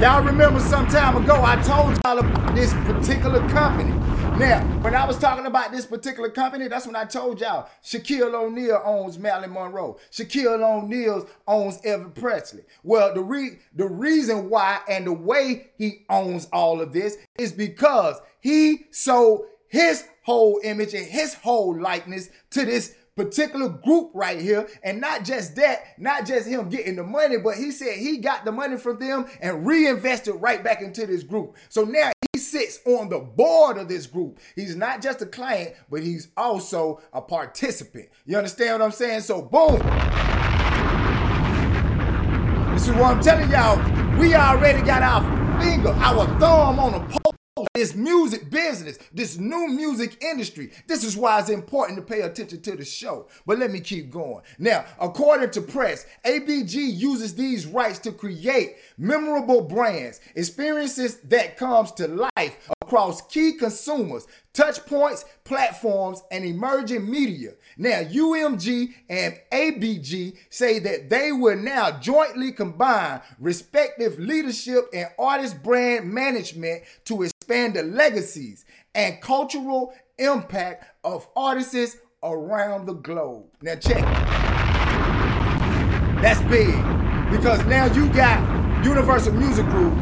Y'all 0.00 0.22
remember 0.22 0.60
some 0.60 0.86
time 0.88 1.22
ago 1.22 1.42
I 1.42 1.56
told 1.62 1.98
y'all 2.04 2.18
about 2.18 2.54
this 2.54 2.72
particular 2.74 3.40
company. 3.48 3.92
Now, 4.38 4.62
when 4.82 4.94
I 4.94 5.06
was 5.06 5.18
talking 5.18 5.46
about 5.46 5.72
this 5.72 5.86
particular 5.86 6.28
company, 6.28 6.68
that's 6.68 6.86
when 6.86 6.94
I 6.94 7.06
told 7.06 7.40
y'all 7.40 7.70
Shaquille 7.82 8.34
O'Neal 8.34 8.82
owns 8.84 9.18
Marilyn 9.18 9.50
Monroe. 9.50 9.96
Shaquille 10.12 10.62
O'Neal 10.62 11.26
owns 11.48 11.80
Elvis 11.80 12.14
Presley. 12.14 12.62
Well, 12.82 13.14
the 13.14 13.22
re- 13.22 13.58
the 13.74 13.86
reason 13.86 14.50
why 14.50 14.80
and 14.90 15.06
the 15.06 15.14
way 15.14 15.70
he 15.78 16.04
owns 16.10 16.48
all 16.52 16.82
of 16.82 16.92
this 16.92 17.16
is 17.38 17.50
because 17.50 18.20
he 18.38 18.84
sold 18.90 19.46
his 19.68 20.04
whole 20.22 20.60
image 20.62 20.92
and 20.92 21.06
his 21.06 21.32
whole 21.32 21.80
likeness 21.80 22.28
to 22.50 22.66
this 22.66 22.94
particular 23.16 23.70
group 23.70 24.10
right 24.12 24.38
here. 24.38 24.68
And 24.84 25.00
not 25.00 25.24
just 25.24 25.56
that, 25.56 25.98
not 25.98 26.26
just 26.26 26.46
him 26.46 26.68
getting 26.68 26.96
the 26.96 27.04
money, 27.04 27.38
but 27.38 27.54
he 27.54 27.70
said 27.70 27.96
he 27.96 28.18
got 28.18 28.44
the 28.44 28.52
money 28.52 28.76
from 28.76 28.98
them 28.98 29.24
and 29.40 29.66
reinvested 29.66 30.34
right 30.42 30.62
back 30.62 30.82
into 30.82 31.06
this 31.06 31.22
group. 31.22 31.56
So 31.70 31.84
now 31.84 32.12
sits 32.50 32.80
on 32.84 33.08
the 33.08 33.18
board 33.18 33.78
of 33.78 33.88
this 33.88 34.06
group. 34.06 34.38
He's 34.54 34.76
not 34.76 35.02
just 35.02 35.22
a 35.22 35.26
client, 35.26 35.74
but 35.90 36.02
he's 36.02 36.28
also 36.36 37.00
a 37.12 37.20
participant. 37.20 38.08
You 38.24 38.36
understand 38.36 38.80
what 38.80 38.82
I'm 38.82 38.92
saying? 38.92 39.22
So 39.22 39.42
boom. 39.42 39.78
This 42.72 42.88
is 42.88 42.94
what 42.94 43.16
I'm 43.16 43.20
telling 43.20 43.50
y'all. 43.50 44.18
We 44.18 44.34
already 44.34 44.82
got 44.82 45.02
our 45.02 45.22
finger, 45.60 45.90
our 45.90 46.26
thumb 46.38 46.78
on 46.78 46.92
the 46.92 47.25
this 47.72 47.94
music 47.94 48.50
business, 48.50 48.98
this 49.12 49.38
new 49.38 49.68
music 49.68 50.22
industry. 50.22 50.70
This 50.86 51.04
is 51.04 51.16
why 51.16 51.40
it's 51.40 51.48
important 51.48 51.98
to 51.98 52.04
pay 52.04 52.20
attention 52.20 52.60
to 52.62 52.76
the 52.76 52.84
show. 52.84 53.28
But 53.46 53.58
let 53.58 53.70
me 53.70 53.80
keep 53.80 54.10
going. 54.10 54.42
Now, 54.58 54.84
according 55.00 55.50
to 55.50 55.62
press, 55.62 56.06
ABG 56.24 56.74
uses 56.74 57.34
these 57.34 57.66
rights 57.66 57.98
to 58.00 58.12
create 58.12 58.76
memorable 58.98 59.62
brands, 59.62 60.20
experiences 60.34 61.18
that 61.20 61.56
comes 61.56 61.92
to 61.92 62.08
life 62.08 62.68
across 62.82 63.20
key 63.22 63.54
consumers, 63.54 64.26
touch 64.52 64.84
points, 64.86 65.24
platforms, 65.44 66.22
and 66.30 66.44
emerging 66.44 67.10
media. 67.10 67.50
Now, 67.76 68.02
UMG 68.02 68.94
and 69.08 69.38
ABG 69.52 70.36
say 70.50 70.78
that 70.78 71.10
they 71.10 71.32
will 71.32 71.56
now 71.56 71.98
jointly 71.98 72.52
combine 72.52 73.20
respective 73.38 74.18
leadership 74.18 74.88
and 74.92 75.08
artist 75.18 75.62
brand 75.62 76.12
management 76.12 76.84
to 77.06 77.22
expand 77.46 77.74
the 77.74 77.82
legacies 77.84 78.64
and 78.96 79.20
cultural 79.20 79.94
impact 80.18 80.84
of 81.04 81.28
artists 81.36 81.96
around 82.24 82.86
the 82.86 82.94
globe. 82.94 83.44
Now, 83.62 83.76
check 83.76 83.98
it. 83.98 84.04
That's 86.22 86.40
big 86.50 86.74
because 87.30 87.64
now 87.66 87.86
you 87.94 88.08
got 88.12 88.84
Universal 88.84 89.34
Music 89.34 89.64
Group, 89.66 89.94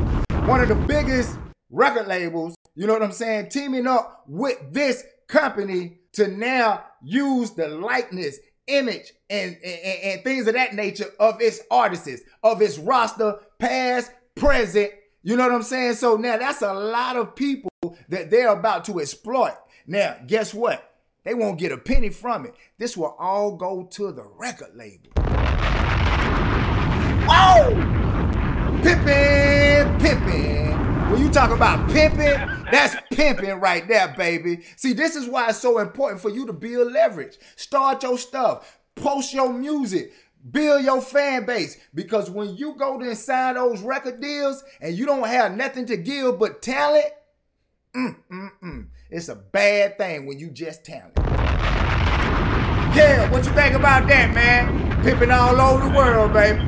one 0.46 0.62
of 0.62 0.68
the 0.68 0.74
biggest 0.74 1.36
record 1.68 2.06
labels, 2.06 2.54
you 2.74 2.86
know 2.86 2.94
what 2.94 3.02
I'm 3.02 3.12
saying, 3.12 3.50
teaming 3.50 3.86
up 3.86 4.24
with 4.26 4.56
this 4.72 5.04
company 5.28 5.98
to 6.14 6.28
now 6.28 6.82
use 7.02 7.50
the 7.50 7.68
likeness, 7.68 8.38
image, 8.68 9.12
and, 9.28 9.58
and, 9.62 10.02
and 10.02 10.24
things 10.24 10.46
of 10.46 10.54
that 10.54 10.72
nature 10.72 11.10
of 11.20 11.42
its 11.42 11.60
artists, 11.70 12.22
of 12.42 12.62
its 12.62 12.78
roster, 12.78 13.36
past, 13.58 14.10
present. 14.34 14.92
You 15.26 15.36
know 15.36 15.44
what 15.44 15.54
I'm 15.54 15.62
saying? 15.62 15.94
So 15.94 16.16
now 16.16 16.36
that's 16.36 16.60
a 16.60 16.74
lot 16.74 17.16
of 17.16 17.34
people 17.34 17.70
that 18.10 18.30
they're 18.30 18.52
about 18.52 18.84
to 18.84 19.00
exploit. 19.00 19.56
Now, 19.86 20.18
guess 20.26 20.52
what? 20.52 20.96
They 21.24 21.32
won't 21.32 21.58
get 21.58 21.72
a 21.72 21.78
penny 21.78 22.10
from 22.10 22.44
it. 22.44 22.54
This 22.76 22.94
will 22.94 23.16
all 23.18 23.56
go 23.56 23.84
to 23.92 24.12
the 24.12 24.26
record 24.36 24.76
label. 24.76 25.08
Oh! 27.26 27.72
Pimpin', 28.82 29.98
pimpin'. 29.98 31.10
When 31.10 31.22
you 31.22 31.30
talk 31.30 31.50
about 31.50 31.90
pimping, 31.90 32.66
that's 32.70 32.94
pimping 33.10 33.60
right 33.60 33.88
there, 33.88 34.14
baby. 34.18 34.62
See, 34.76 34.92
this 34.92 35.16
is 35.16 35.26
why 35.26 35.48
it's 35.48 35.58
so 35.58 35.78
important 35.78 36.20
for 36.20 36.28
you 36.28 36.44
to 36.44 36.52
build 36.52 36.92
leverage. 36.92 37.38
Start 37.56 38.02
your 38.02 38.18
stuff, 38.18 38.78
post 38.94 39.32
your 39.32 39.50
music, 39.50 40.12
build 40.50 40.84
your 40.84 41.00
fan 41.00 41.46
base. 41.46 41.78
Because 41.94 42.30
when 42.30 42.56
you 42.56 42.74
go 42.76 42.98
to 42.98 43.14
sign 43.16 43.54
those 43.54 43.80
record 43.82 44.20
deals 44.20 44.62
and 44.80 44.96
you 44.96 45.06
don't 45.06 45.26
have 45.26 45.56
nothing 45.56 45.86
to 45.86 45.96
give 45.96 46.38
but 46.38 46.62
talent, 46.62 47.06
mm, 47.94 48.16
mm, 48.30 48.50
mm. 48.62 48.86
It's 49.10 49.28
a 49.28 49.36
bad 49.36 49.96
thing 49.96 50.26
when 50.26 50.38
you 50.40 50.50
just 50.50 50.84
talent. 50.84 51.12
Yeah, 52.96 53.30
what 53.30 53.44
you 53.44 53.52
think 53.52 53.74
about 53.74 54.08
that, 54.08 54.34
man? 54.34 55.02
Pimping 55.02 55.30
all 55.30 55.60
over 55.60 55.88
the 55.88 55.94
world, 55.94 56.32
baby. 56.32 56.58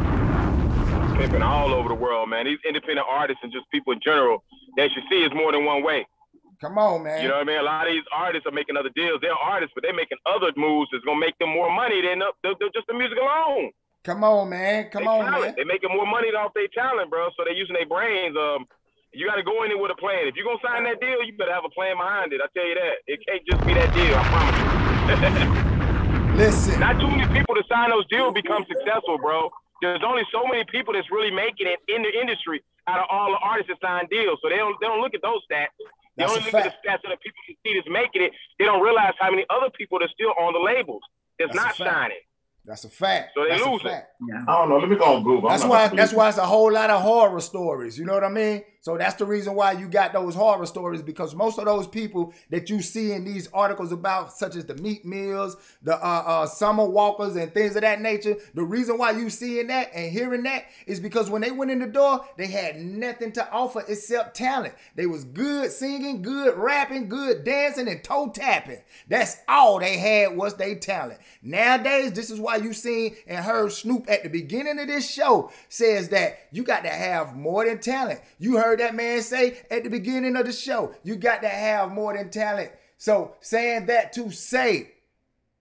pimping 1.16 1.42
all 1.42 1.72
over 1.74 1.88
the 1.88 1.94
world, 1.94 2.28
man. 2.28 2.44
These 2.44 2.58
independent 2.68 3.06
artists 3.10 3.40
and 3.42 3.52
just 3.52 3.68
people 3.70 3.92
in 3.92 4.00
general, 4.04 4.44
they 4.76 4.88
should 4.88 5.02
see 5.10 5.24
is 5.24 5.32
more 5.34 5.52
than 5.52 5.64
one 5.64 5.82
way. 5.82 6.06
Come 6.60 6.78
on, 6.78 7.02
man. 7.04 7.20
You 7.22 7.28
know 7.28 7.36
what 7.36 7.48
I 7.48 7.52
mean? 7.52 7.60
A 7.60 7.62
lot 7.62 7.86
of 7.86 7.92
these 7.92 8.04
artists 8.12 8.46
are 8.46 8.52
making 8.52 8.76
other 8.76 8.90
deals. 8.96 9.20
They're 9.20 9.34
artists, 9.36 9.72
but 9.74 9.82
they're 9.84 9.94
making 9.96 10.18
other 10.24 10.52
moves 10.56 10.88
that's 10.92 11.04
gonna 11.04 11.20
make 11.20 11.36
them 11.38 11.50
more 11.50 11.68
money 11.70 12.00
than 12.00 12.20
the, 12.20 12.32
the, 12.42 12.54
the- 12.60 12.70
just 12.74 12.86
the 12.88 12.94
music 12.94 13.18
alone. 13.18 13.70
Come 14.04 14.22
on, 14.24 14.48
man. 14.48 14.88
Come 14.90 15.02
They 15.02 15.08
on, 15.10 15.24
talent. 15.26 15.42
man. 15.44 15.54
They're 15.56 15.66
making 15.66 15.90
more 15.90 16.06
money 16.06 16.28
off 16.30 16.54
their 16.54 16.68
talent, 16.72 17.10
bro. 17.10 17.28
So 17.36 17.42
they're 17.44 17.58
using 17.58 17.74
their 17.74 17.86
brains. 17.90 18.36
Um, 18.38 18.64
you 19.12 19.26
got 19.26 19.36
to 19.36 19.42
go 19.42 19.62
in 19.64 19.70
there 19.74 19.78
with 19.80 19.90
a 19.90 19.98
plan. 19.98 20.28
If 20.30 20.36
you're 20.36 20.46
gonna 20.46 20.62
sign 20.62 20.84
that 20.84 21.00
deal, 21.00 21.20
you 21.24 21.36
better 21.36 21.52
have 21.52 21.64
a 21.66 21.72
plan 21.74 21.96
behind 21.98 22.32
it. 22.32 22.40
I 22.40 22.46
tell 22.54 22.64
you 22.66 22.76
that. 22.78 22.94
It 23.10 23.18
can't 23.26 23.42
just 23.44 23.60
be 23.66 23.74
that 23.74 23.90
deal. 23.92 24.14
I 24.14 24.22
promise 24.30 24.58
you. 24.62 26.36
Listen. 26.40 26.80
Not 26.80 27.00
too 27.00 27.08
many 27.08 27.24
people 27.32 27.54
to 27.56 27.64
sign 27.68 27.90
those 27.90 28.06
deals 28.08 28.34
become 28.34 28.64
successful, 28.68 29.16
bro. 29.18 29.48
There's 29.80 30.02
only 30.06 30.22
so 30.32 30.44
many 30.46 30.64
people 30.70 30.92
that's 30.94 31.10
really 31.10 31.30
making 31.30 31.66
it 31.66 31.80
in 31.88 32.02
the 32.02 32.12
industry 32.12 32.62
out 32.88 33.00
of 33.00 33.06
all 33.10 33.30
the 33.32 33.40
artists 33.42 33.72
that 33.72 33.80
sign 33.80 34.06
deals. 34.10 34.38
So 34.42 34.48
they 34.48 34.56
don't 34.56 34.76
they 34.80 34.86
don't 34.86 35.00
look 35.00 35.14
at 35.14 35.22
those 35.22 35.40
stats. 35.50 35.72
They 36.16 36.24
That's 36.24 36.32
only 36.32 36.48
a 36.48 36.52
look 36.52 36.54
at 36.54 36.74
the 36.82 36.88
stats 36.88 37.04
of 37.04 37.10
the 37.10 37.16
people 37.22 37.40
you 37.48 37.54
see 37.64 37.74
that's 37.76 37.88
making 37.88 38.22
it. 38.22 38.32
They 38.58 38.64
don't 38.64 38.82
realize 38.82 39.12
how 39.18 39.30
many 39.30 39.44
other 39.50 39.70
people 39.76 39.98
that's 39.98 40.12
still 40.12 40.32
on 40.38 40.52
the 40.54 40.58
labels 40.58 41.02
that's, 41.38 41.54
That's 41.54 41.78
not 41.78 41.88
signing. 41.88 42.16
That's 42.64 42.84
a 42.84 42.88
fact. 42.88 43.32
So 43.34 43.44
they 43.44 43.50
That's 43.50 43.62
a 43.62 43.70
losing. 43.70 43.88
fact. 43.88 44.10
I 44.48 44.58
don't 44.58 44.68
know. 44.70 44.78
Let 44.78 44.88
me 44.88 44.96
go 44.96 45.16
on 45.16 45.22
Google. 45.22 45.48
That's 45.48 45.64
why. 45.64 45.88
That's 45.88 46.12
why 46.12 46.28
it's 46.28 46.38
a 46.38 46.46
whole 46.46 46.72
lot 46.72 46.90
of 46.90 47.00
horror 47.00 47.40
stories. 47.40 47.96
You 47.98 48.06
know 48.06 48.14
what 48.14 48.24
I 48.24 48.28
mean? 48.28 48.64
So 48.86 48.96
that's 48.96 49.16
the 49.16 49.24
reason 49.24 49.56
why 49.56 49.72
you 49.72 49.88
got 49.88 50.12
those 50.12 50.36
horror 50.36 50.64
stories 50.64 51.02
because 51.02 51.34
most 51.34 51.58
of 51.58 51.64
those 51.64 51.88
people 51.88 52.32
that 52.50 52.70
you 52.70 52.80
see 52.80 53.10
in 53.10 53.24
these 53.24 53.48
articles 53.52 53.90
about, 53.90 54.32
such 54.32 54.54
as 54.54 54.64
the 54.64 54.76
Meek 54.76 55.04
Mills, 55.04 55.56
the 55.82 55.96
uh, 55.96 56.22
uh, 56.24 56.46
summer 56.46 56.84
walkers, 56.84 57.34
and 57.34 57.52
things 57.52 57.74
of 57.74 57.82
that 57.82 58.00
nature, 58.00 58.36
the 58.54 58.62
reason 58.62 58.96
why 58.96 59.10
you 59.10 59.28
seeing 59.28 59.66
that 59.66 59.90
and 59.92 60.12
hearing 60.12 60.44
that 60.44 60.66
is 60.86 61.00
because 61.00 61.28
when 61.28 61.42
they 61.42 61.50
went 61.50 61.72
in 61.72 61.80
the 61.80 61.88
door, 61.88 62.24
they 62.36 62.46
had 62.46 62.76
nothing 62.76 63.32
to 63.32 63.50
offer 63.50 63.82
except 63.88 64.36
talent. 64.36 64.72
They 64.94 65.06
was 65.06 65.24
good 65.24 65.72
singing, 65.72 66.22
good 66.22 66.56
rapping, 66.56 67.08
good 67.08 67.42
dancing, 67.42 67.88
and 67.88 68.04
toe 68.04 68.30
tapping. 68.32 68.82
That's 69.08 69.36
all 69.48 69.80
they 69.80 69.96
had 69.96 70.36
was 70.36 70.54
they 70.54 70.76
talent. 70.76 71.18
Nowadays, 71.42 72.12
this 72.12 72.30
is 72.30 72.38
why 72.38 72.54
you 72.54 72.72
seen 72.72 73.16
and 73.26 73.44
heard 73.44 73.72
Snoop 73.72 74.08
at 74.08 74.22
the 74.22 74.28
beginning 74.28 74.78
of 74.78 74.86
this 74.86 75.10
show 75.10 75.50
says 75.68 76.10
that 76.10 76.38
you 76.52 76.62
got 76.62 76.84
to 76.84 76.90
have 76.90 77.34
more 77.34 77.64
than 77.64 77.80
talent. 77.80 78.20
You 78.38 78.58
heard 78.58 78.75
that 78.76 78.94
man 78.94 79.22
say 79.22 79.58
at 79.70 79.84
the 79.84 79.90
beginning 79.90 80.36
of 80.36 80.46
the 80.46 80.52
show, 80.52 80.94
you 81.02 81.16
got 81.16 81.42
to 81.42 81.48
have 81.48 81.90
more 81.90 82.16
than 82.16 82.30
talent. 82.30 82.72
So 82.98 83.34
saying 83.40 83.86
that 83.86 84.12
to 84.14 84.30
say, 84.30 84.92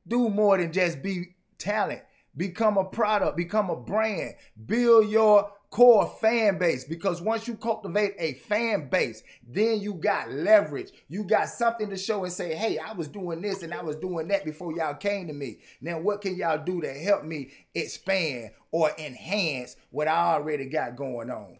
do 0.07 0.29
more 0.29 0.57
than 0.57 0.71
just 0.71 1.01
be 1.01 1.35
talent. 1.57 2.01
Become 2.37 2.77
a 2.77 2.83
product, 2.83 3.37
become 3.37 3.69
a 3.69 3.75
brand, 3.75 4.35
build 4.65 5.09
your 5.09 5.51
core 5.75 6.07
fan 6.21 6.57
base 6.57 6.85
because 6.85 7.21
once 7.21 7.49
you 7.49 7.55
cultivate 7.55 8.13
a 8.17 8.33
fan 8.33 8.87
base, 8.87 9.23
then 9.45 9.81
you 9.81 9.93
got 9.93 10.31
leverage. 10.31 10.89
You 11.09 11.23
got 11.23 11.49
something 11.49 11.89
to 11.89 11.97
show 11.97 12.23
and 12.23 12.31
say, 12.31 12.55
hey, 12.55 12.77
I 12.77 12.93
was 12.93 13.09
doing 13.09 13.41
this 13.41 13.61
and 13.61 13.73
I 13.73 13.81
was 13.81 13.97
doing 13.97 14.29
that 14.29 14.45
before 14.45 14.73
y'all 14.73 14.93
came 14.93 15.27
to 15.27 15.33
me. 15.33 15.59
Now, 15.81 15.99
what 15.99 16.21
can 16.21 16.37
y'all 16.37 16.63
do 16.63 16.79
to 16.79 16.93
help 16.93 17.25
me 17.25 17.51
expand 17.73 18.51
or 18.71 18.91
enhance 18.97 19.75
what 19.89 20.07
I 20.07 20.35
already 20.35 20.65
got 20.65 20.95
going 20.95 21.29
on? 21.29 21.57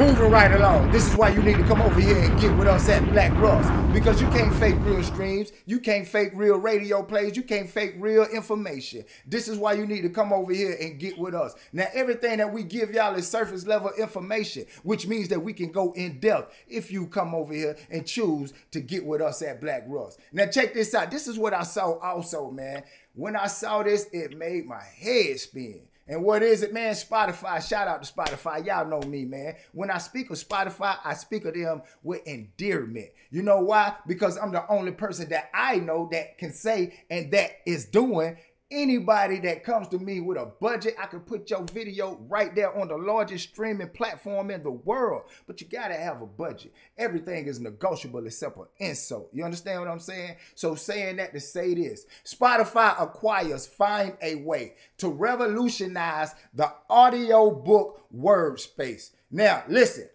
Moving 0.00 0.30
right 0.30 0.50
along. 0.50 0.90
This 0.92 1.06
is 1.06 1.14
why 1.14 1.28
you 1.28 1.42
need 1.42 1.58
to 1.58 1.64
come 1.64 1.82
over 1.82 2.00
here 2.00 2.16
and 2.16 2.40
get 2.40 2.56
with 2.56 2.66
us 2.66 2.88
at 2.88 3.04
Black 3.12 3.38
Ross. 3.38 3.66
Because 3.92 4.18
you 4.18 4.26
can't 4.28 4.54
fake 4.54 4.76
real 4.78 5.02
streams. 5.02 5.52
You 5.66 5.78
can't 5.78 6.08
fake 6.08 6.30
real 6.32 6.56
radio 6.56 7.02
plays. 7.02 7.36
You 7.36 7.42
can't 7.42 7.68
fake 7.68 7.96
real 7.98 8.24
information. 8.24 9.04
This 9.26 9.46
is 9.46 9.58
why 9.58 9.74
you 9.74 9.84
need 9.86 10.00
to 10.00 10.08
come 10.08 10.32
over 10.32 10.54
here 10.54 10.74
and 10.80 10.98
get 10.98 11.18
with 11.18 11.34
us. 11.34 11.54
Now, 11.74 11.84
everything 11.92 12.38
that 12.38 12.50
we 12.50 12.62
give 12.62 12.92
y'all 12.92 13.14
is 13.14 13.28
surface 13.28 13.66
level 13.66 13.92
information, 13.98 14.64
which 14.84 15.06
means 15.06 15.28
that 15.28 15.40
we 15.40 15.52
can 15.52 15.70
go 15.70 15.92
in 15.92 16.18
depth 16.18 16.56
if 16.66 16.90
you 16.90 17.06
come 17.06 17.34
over 17.34 17.52
here 17.52 17.76
and 17.90 18.06
choose 18.06 18.54
to 18.70 18.80
get 18.80 19.04
with 19.04 19.20
us 19.20 19.42
at 19.42 19.60
Black 19.60 19.84
Ross. 19.86 20.16
Now, 20.32 20.46
check 20.46 20.72
this 20.72 20.94
out. 20.94 21.10
This 21.10 21.28
is 21.28 21.38
what 21.38 21.52
I 21.52 21.62
saw 21.62 21.98
also, 21.98 22.50
man. 22.50 22.84
When 23.12 23.36
I 23.36 23.48
saw 23.48 23.82
this, 23.82 24.06
it 24.14 24.38
made 24.38 24.64
my 24.64 24.82
head 24.82 25.38
spin. 25.40 25.82
And 26.10 26.24
what 26.24 26.42
is 26.42 26.64
it, 26.64 26.74
man? 26.74 26.92
Spotify. 26.94 27.66
Shout 27.66 27.86
out 27.86 28.02
to 28.02 28.12
Spotify. 28.12 28.66
Y'all 28.66 28.84
know 28.84 29.00
me, 29.08 29.24
man. 29.24 29.54
When 29.70 29.92
I 29.92 29.98
speak 29.98 30.28
of 30.30 30.38
Spotify, 30.38 30.96
I 31.04 31.14
speak 31.14 31.44
of 31.44 31.54
them 31.54 31.82
with 32.02 32.26
endearment. 32.26 33.10
You 33.30 33.42
know 33.42 33.60
why? 33.60 33.94
Because 34.08 34.36
I'm 34.36 34.50
the 34.50 34.68
only 34.68 34.90
person 34.90 35.28
that 35.28 35.50
I 35.54 35.76
know 35.76 36.08
that 36.10 36.36
can 36.36 36.52
say 36.52 37.04
and 37.08 37.30
that 37.30 37.52
is 37.64 37.84
doing. 37.84 38.36
Anybody 38.72 39.40
that 39.40 39.64
comes 39.64 39.88
to 39.88 39.98
me 39.98 40.20
with 40.20 40.38
a 40.38 40.46
budget, 40.46 40.94
I 40.96 41.06
can 41.06 41.20
put 41.20 41.50
your 41.50 41.64
video 41.64 42.20
right 42.28 42.54
there 42.54 42.72
on 42.78 42.86
the 42.86 42.96
largest 42.96 43.48
streaming 43.48 43.88
platform 43.88 44.48
in 44.50 44.62
the 44.62 44.70
world. 44.70 45.22
But 45.48 45.60
you 45.60 45.66
gotta 45.66 45.94
have 45.94 46.22
a 46.22 46.26
budget. 46.26 46.72
Everything 46.96 47.46
is 47.46 47.58
negotiable 47.58 48.24
except 48.24 48.54
for 48.54 48.68
insult. 48.78 49.28
You 49.32 49.44
understand 49.44 49.80
what 49.80 49.88
I'm 49.88 49.98
saying? 49.98 50.36
So 50.54 50.76
saying 50.76 51.16
that 51.16 51.32
to 51.32 51.40
say 51.40 51.74
this, 51.74 52.06
Spotify 52.24 52.94
acquires 53.02 53.68
Findaway 53.68 54.74
to 54.98 55.08
revolutionize 55.08 56.36
the 56.54 56.72
audio 56.88 57.50
book 57.50 58.06
word 58.12 58.60
space. 58.60 59.10
Now, 59.32 59.64
listen, 59.68 60.08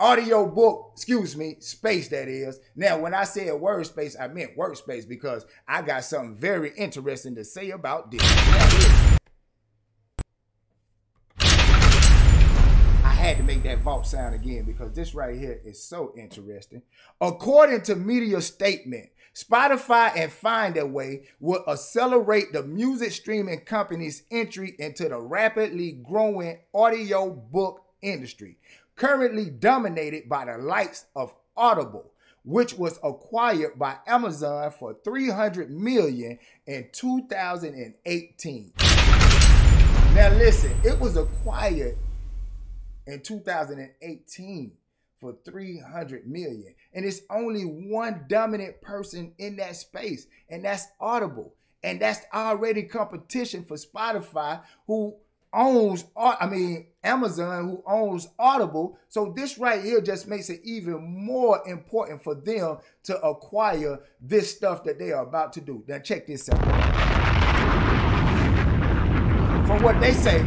audio 0.00 0.46
book, 0.46 0.92
excuse 0.94 1.36
me, 1.36 1.56
space 1.60 2.08
that 2.08 2.28
is. 2.28 2.60
Now, 2.76 2.98
when 2.98 3.14
I 3.14 3.24
said 3.24 3.52
word 3.54 3.86
space, 3.86 4.16
I 4.18 4.28
meant 4.28 4.56
workspace 4.56 5.08
because 5.08 5.44
I 5.66 5.82
got 5.82 6.04
something 6.04 6.36
very 6.36 6.72
interesting 6.76 7.34
to 7.34 7.44
say 7.44 7.70
about 7.70 8.10
this. 8.10 8.22
I 11.40 13.14
had 13.14 13.36
to 13.38 13.42
make 13.42 13.64
that 13.64 13.80
vault 13.80 14.06
sound 14.06 14.34
again 14.34 14.64
because 14.64 14.92
this 14.92 15.14
right 15.14 15.36
here 15.36 15.60
is 15.64 15.82
so 15.82 16.12
interesting. 16.16 16.82
According 17.20 17.82
to 17.82 17.96
media 17.96 18.40
statement, 18.40 19.10
Spotify 19.34 20.12
and 20.16 20.32
Findaway 20.32 21.24
will 21.38 21.64
accelerate 21.68 22.52
the 22.52 22.62
music 22.62 23.12
streaming 23.12 23.60
company's 23.60 24.22
entry 24.30 24.74
into 24.78 25.08
the 25.08 25.20
rapidly 25.20 25.92
growing 25.92 26.58
audio 26.74 27.30
book 27.30 27.84
industry, 28.02 28.58
currently 28.98 29.48
dominated 29.48 30.28
by 30.28 30.44
the 30.44 30.58
likes 30.58 31.06
of 31.16 31.32
Audible, 31.56 32.12
which 32.44 32.74
was 32.74 32.98
acquired 33.02 33.78
by 33.78 33.96
Amazon 34.06 34.70
for 34.72 34.96
300 35.04 35.70
million 35.70 36.38
in 36.66 36.88
2018. 36.92 38.72
Now 40.14 40.30
listen, 40.34 40.72
it 40.84 40.98
was 40.98 41.16
acquired 41.16 41.96
in 43.06 43.22
2018. 43.22 44.72
for 45.20 45.36
300 45.44 46.26
million. 46.26 46.74
And 46.94 47.04
it's 47.04 47.22
only 47.30 47.62
one 47.62 48.24
dominant 48.28 48.80
person 48.80 49.32
in 49.38 49.56
that 49.56 49.76
space, 49.76 50.26
and 50.48 50.64
that's 50.64 50.86
Audible. 51.00 51.54
And 51.82 52.00
that's 52.00 52.20
already 52.32 52.84
competition 52.84 53.64
for 53.64 53.76
Spotify, 53.76 54.62
who 54.86 55.16
owns, 55.52 56.04
I 56.16 56.46
mean, 56.46 56.86
Amazon, 57.02 57.64
who 57.64 57.82
owns 57.86 58.28
Audible. 58.38 58.98
So 59.08 59.32
this 59.34 59.58
right 59.58 59.82
here 59.82 60.00
just 60.00 60.26
makes 60.28 60.50
it 60.50 60.60
even 60.64 61.02
more 61.02 61.62
important 61.66 62.22
for 62.22 62.34
them 62.34 62.78
to 63.04 63.20
acquire 63.20 64.00
this 64.20 64.54
stuff 64.54 64.84
that 64.84 64.98
they 64.98 65.12
are 65.12 65.22
about 65.22 65.52
to 65.54 65.60
do. 65.60 65.84
Now, 65.86 65.98
check 65.98 66.26
this 66.26 66.48
out. 66.48 66.58
From 69.66 69.82
what 69.82 70.00
they 70.00 70.12
say, 70.12 70.40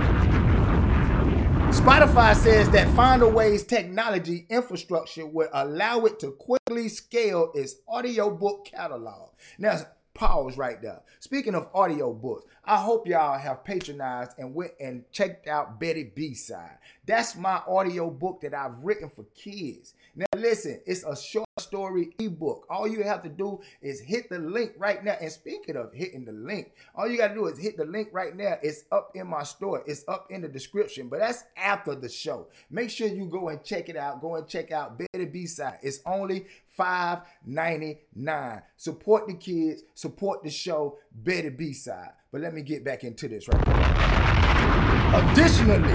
Spotify 1.72 2.36
says 2.36 2.70
that 2.72 2.88
Findaway's 2.90 3.64
technology 3.64 4.46
infrastructure 4.50 5.26
would 5.26 5.48
allow 5.54 6.06
it 6.06 6.20
to 6.20 6.32
quickly 6.32 6.90
scale 6.90 7.52
its 7.56 7.76
audiobook 7.88 8.66
catalog. 8.66 9.30
Now, 9.58 9.80
pause 10.14 10.58
right 10.58 10.82
there. 10.82 11.02
Speaking 11.20 11.56
of 11.56 11.72
audiobooks, 11.74 12.44
I 12.64 12.78
hope 12.78 13.08
y'all 13.08 13.40
have 13.40 13.64
patronized 13.64 14.34
and 14.38 14.54
went 14.54 14.74
and 14.80 15.04
checked 15.12 15.48
out 15.48 15.80
Betty 15.80 16.12
B 16.16 16.34
Side. 16.34 16.78
That's 17.06 17.36
my 17.36 17.58
audiobook 17.68 18.42
that 18.42 18.54
I've 18.54 18.78
written 18.80 19.10
for 19.10 19.26
kids. 19.36 19.96
Now, 20.16 20.26
listen, 20.36 20.82
it's 20.86 21.04
a 21.04 21.16
short 21.16 21.48
story 21.60 22.12
ebook. 22.20 22.68
All 22.70 22.88
you 22.88 23.04
have 23.04 23.24
to 23.24 23.30
do 23.30 23.62
is 23.82 24.00
hit 24.00 24.30
the 24.30 24.40
link 24.40 24.74
right 24.78 25.04
now. 25.04 25.16
And 25.20 25.32
speaking 25.32 25.76
of 25.76 25.94
hitting 25.94 26.26
the 26.26 26.34
link, 26.34 26.74
all 26.96 27.08
you 27.08 27.18
got 27.18 27.30
to 27.30 27.34
do 27.34 27.48
is 27.48 27.58
hit 27.58 27.78
the 27.78 27.86
link 27.86 28.10
right 28.12 28.36
now. 28.36 28.58
It's 28.62 28.84
up 28.92 29.12
in 29.16 29.28
my 29.28 29.44
store, 29.44 29.84
it's 29.88 30.04
up 30.08 30.28
in 30.30 30.42
the 30.42 30.48
description, 30.48 31.08
but 31.08 31.20
that's 31.20 31.44
after 31.58 31.96
the 31.96 32.10
show. 32.10 32.48
Make 32.70 32.90
sure 32.90 33.08
you 33.08 33.26
go 33.26 33.50
and 33.50 33.64
check 33.64 33.90
it 33.90 33.96
out. 33.96 34.22
Go 34.22 34.36
and 34.36 34.48
check 34.48 34.72
out 34.72 35.00
Betty 35.00 35.26
B 35.26 35.46
Side. 35.48 35.80
It's 35.82 36.00
only 36.06 36.46
$5.99. 36.82 38.62
Support 38.78 39.28
the 39.28 39.36
kids, 39.36 39.84
support 39.94 40.44
the 40.44 40.50
show, 40.50 40.98
Betty 41.14 41.50
B 41.50 41.74
Side. 41.74 42.12
But 42.32 42.42
let 42.42 42.54
me 42.54 42.62
get 42.62 42.84
back 42.84 43.04
into 43.04 43.28
this 43.28 43.48
right 43.48 43.68
now. 43.68 45.32
Additionally, 45.32 45.94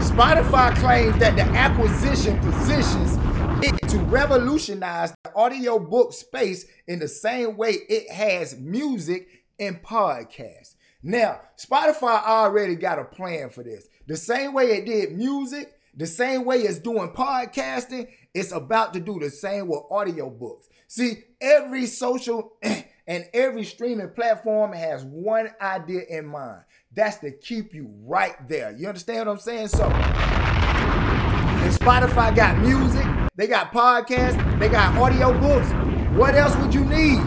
Spotify 0.00 0.74
claims 0.76 1.18
that 1.18 1.36
the 1.36 1.42
acquisition 1.42 2.38
positions 2.40 3.18
it 3.62 3.76
to 3.88 3.98
revolutionize 3.98 5.14
the 5.24 5.34
audiobook 5.34 6.12
space 6.12 6.66
in 6.86 6.98
the 6.98 7.08
same 7.08 7.56
way 7.56 7.72
it 7.88 8.10
has 8.10 8.56
music 8.58 9.28
and 9.58 9.82
podcasts. 9.82 10.74
Now, 11.02 11.40
Spotify 11.56 12.22
already 12.24 12.74
got 12.74 12.98
a 12.98 13.04
plan 13.04 13.50
for 13.50 13.62
this. 13.62 13.88
The 14.06 14.16
same 14.16 14.52
way 14.52 14.72
it 14.72 14.86
did 14.86 15.16
music, 15.16 15.75
the 15.96 16.06
same 16.06 16.44
way 16.44 16.58
it's 16.58 16.78
doing 16.78 17.08
podcasting, 17.08 18.08
it's 18.34 18.52
about 18.52 18.92
to 18.92 19.00
do 19.00 19.18
the 19.18 19.30
same 19.30 19.68
with 19.68 19.80
audiobooks. 19.90 20.68
See, 20.88 21.24
every 21.40 21.86
social 21.86 22.58
and 23.06 23.24
every 23.32 23.64
streaming 23.64 24.10
platform 24.10 24.74
has 24.74 25.04
one 25.04 25.48
idea 25.60 26.02
in 26.10 26.26
mind. 26.26 26.62
That's 26.94 27.16
to 27.18 27.30
keep 27.30 27.72
you 27.74 27.90
right 28.04 28.36
there. 28.46 28.72
You 28.72 28.88
understand 28.88 29.20
what 29.20 29.28
I'm 29.28 29.38
saying? 29.38 29.68
So, 29.68 29.86
if 29.86 31.78
Spotify 31.78 32.36
got 32.36 32.58
music, 32.58 33.06
they 33.36 33.46
got 33.46 33.72
podcasts, 33.72 34.58
they 34.58 34.68
got 34.68 34.94
audiobooks. 34.94 36.14
What 36.14 36.34
else 36.34 36.54
would 36.56 36.74
you 36.74 36.84
need? 36.84 37.18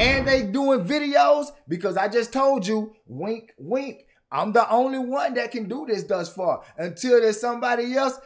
And 0.00 0.26
they 0.26 0.42
doing 0.42 0.84
videos 0.84 1.46
because 1.68 1.96
I 1.96 2.08
just 2.08 2.32
told 2.32 2.66
you, 2.66 2.94
wink, 3.06 3.52
wink. 3.58 4.06
I'm 4.30 4.52
the 4.52 4.68
only 4.70 4.98
one 4.98 5.34
that 5.34 5.50
can 5.50 5.68
do 5.68 5.86
this 5.86 6.04
thus 6.04 6.32
far. 6.32 6.62
Until 6.76 7.20
there's 7.20 7.40
somebody 7.40 7.94
else, 7.94 8.18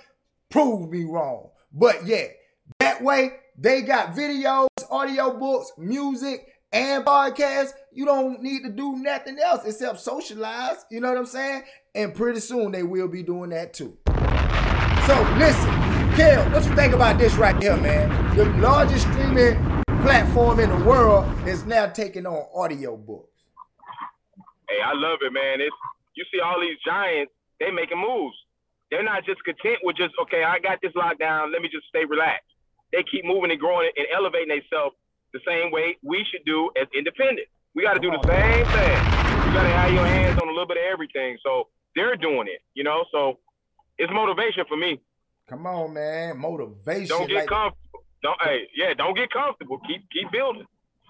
prove 0.50 0.90
me 0.90 1.04
wrong. 1.04 1.50
But 1.72 2.06
yeah, 2.06 2.26
that 2.80 3.02
way 3.02 3.32
they 3.56 3.82
got 3.82 4.14
videos, 4.14 4.66
audiobooks, 4.90 5.66
music, 5.78 6.46
and 6.72 7.04
podcasts. 7.04 7.72
You 7.92 8.04
don't 8.04 8.42
need 8.42 8.62
to 8.64 8.70
do 8.70 8.96
nothing 8.96 9.38
else 9.38 9.64
except 9.64 10.00
socialize. 10.00 10.84
You 10.90 11.00
know 11.00 11.08
what 11.10 11.18
I'm 11.18 11.26
saying? 11.26 11.62
And 11.94 12.14
pretty 12.14 12.40
soon 12.40 12.72
they 12.72 12.82
will 12.82 13.08
be 13.08 13.22
doing 13.22 13.50
that 13.50 13.74
too. 13.74 13.96
So 15.06 15.22
listen, 15.38 15.70
Kel, 16.14 16.50
what 16.50 16.64
you 16.64 16.74
think 16.74 16.94
about 16.94 17.18
this 17.18 17.34
right 17.34 17.60
here, 17.62 17.76
man? 17.76 18.36
The 18.36 18.46
largest 18.60 19.06
streaming 19.08 19.82
platform 20.02 20.58
in 20.58 20.70
the 20.70 20.84
world 20.84 21.26
is 21.46 21.64
now 21.64 21.86
taking 21.86 22.26
on 22.26 22.46
audiobooks. 22.56 23.31
Hey, 24.72 24.80
I 24.80 24.96
love 24.96 25.18
it, 25.20 25.32
man. 25.32 25.60
It's 25.60 25.76
you 26.14 26.24
see 26.32 26.40
all 26.40 26.60
these 26.60 26.80
giants, 26.84 27.32
they 27.60 27.70
making 27.70 28.00
moves. 28.00 28.36
They're 28.90 29.04
not 29.04 29.24
just 29.24 29.44
content 29.44 29.80
with 29.82 29.96
just 29.96 30.14
okay, 30.22 30.44
I 30.44 30.58
got 30.60 30.80
this 30.80 30.92
lockdown. 30.92 31.52
Let 31.52 31.60
me 31.60 31.68
just 31.68 31.84
stay 31.88 32.04
relaxed. 32.08 32.48
They 32.92 33.04
keep 33.04 33.24
moving 33.24 33.50
and 33.50 33.60
growing 33.60 33.90
and 33.96 34.06
elevating 34.14 34.48
themselves 34.48 34.96
the 35.32 35.40
same 35.46 35.72
way 35.72 35.96
we 36.02 36.24
should 36.30 36.44
do 36.44 36.70
as 36.80 36.88
independent. 36.96 37.48
We 37.74 37.82
got 37.82 37.94
to 37.94 38.00
do 38.00 38.10
the 38.10 38.20
same 38.24 38.64
thing. 38.64 38.96
You 39.44 39.52
got 39.52 39.64
to 39.64 39.76
have 39.76 39.92
your 39.92 40.06
hands 40.06 40.40
on 40.40 40.48
a 40.48 40.52
little 40.52 40.68
bit 40.68 40.76
of 40.76 40.84
everything. 40.88 41.36
So 41.42 41.68
they're 41.96 42.16
doing 42.16 42.48
it, 42.48 42.60
you 42.72 42.84
know. 42.84 43.04
So 43.12 43.40
it's 43.98 44.12
motivation 44.12 44.64
for 44.68 44.76
me. 44.76 45.00
Come 45.48 45.66
on, 45.66 45.92
man. 45.92 46.38
Motivation. 46.38 47.08
Don't 47.08 47.28
get 47.28 47.44
like- 47.44 47.48
comfortable. 47.48 48.04
Don't 48.22 48.40
hey, 48.40 48.68
yeah, 48.76 48.94
don't 48.94 49.16
get 49.16 49.32
comfortable. 49.32 49.80
Keep 49.86 50.08
keep 50.12 50.30
building. 50.32 50.64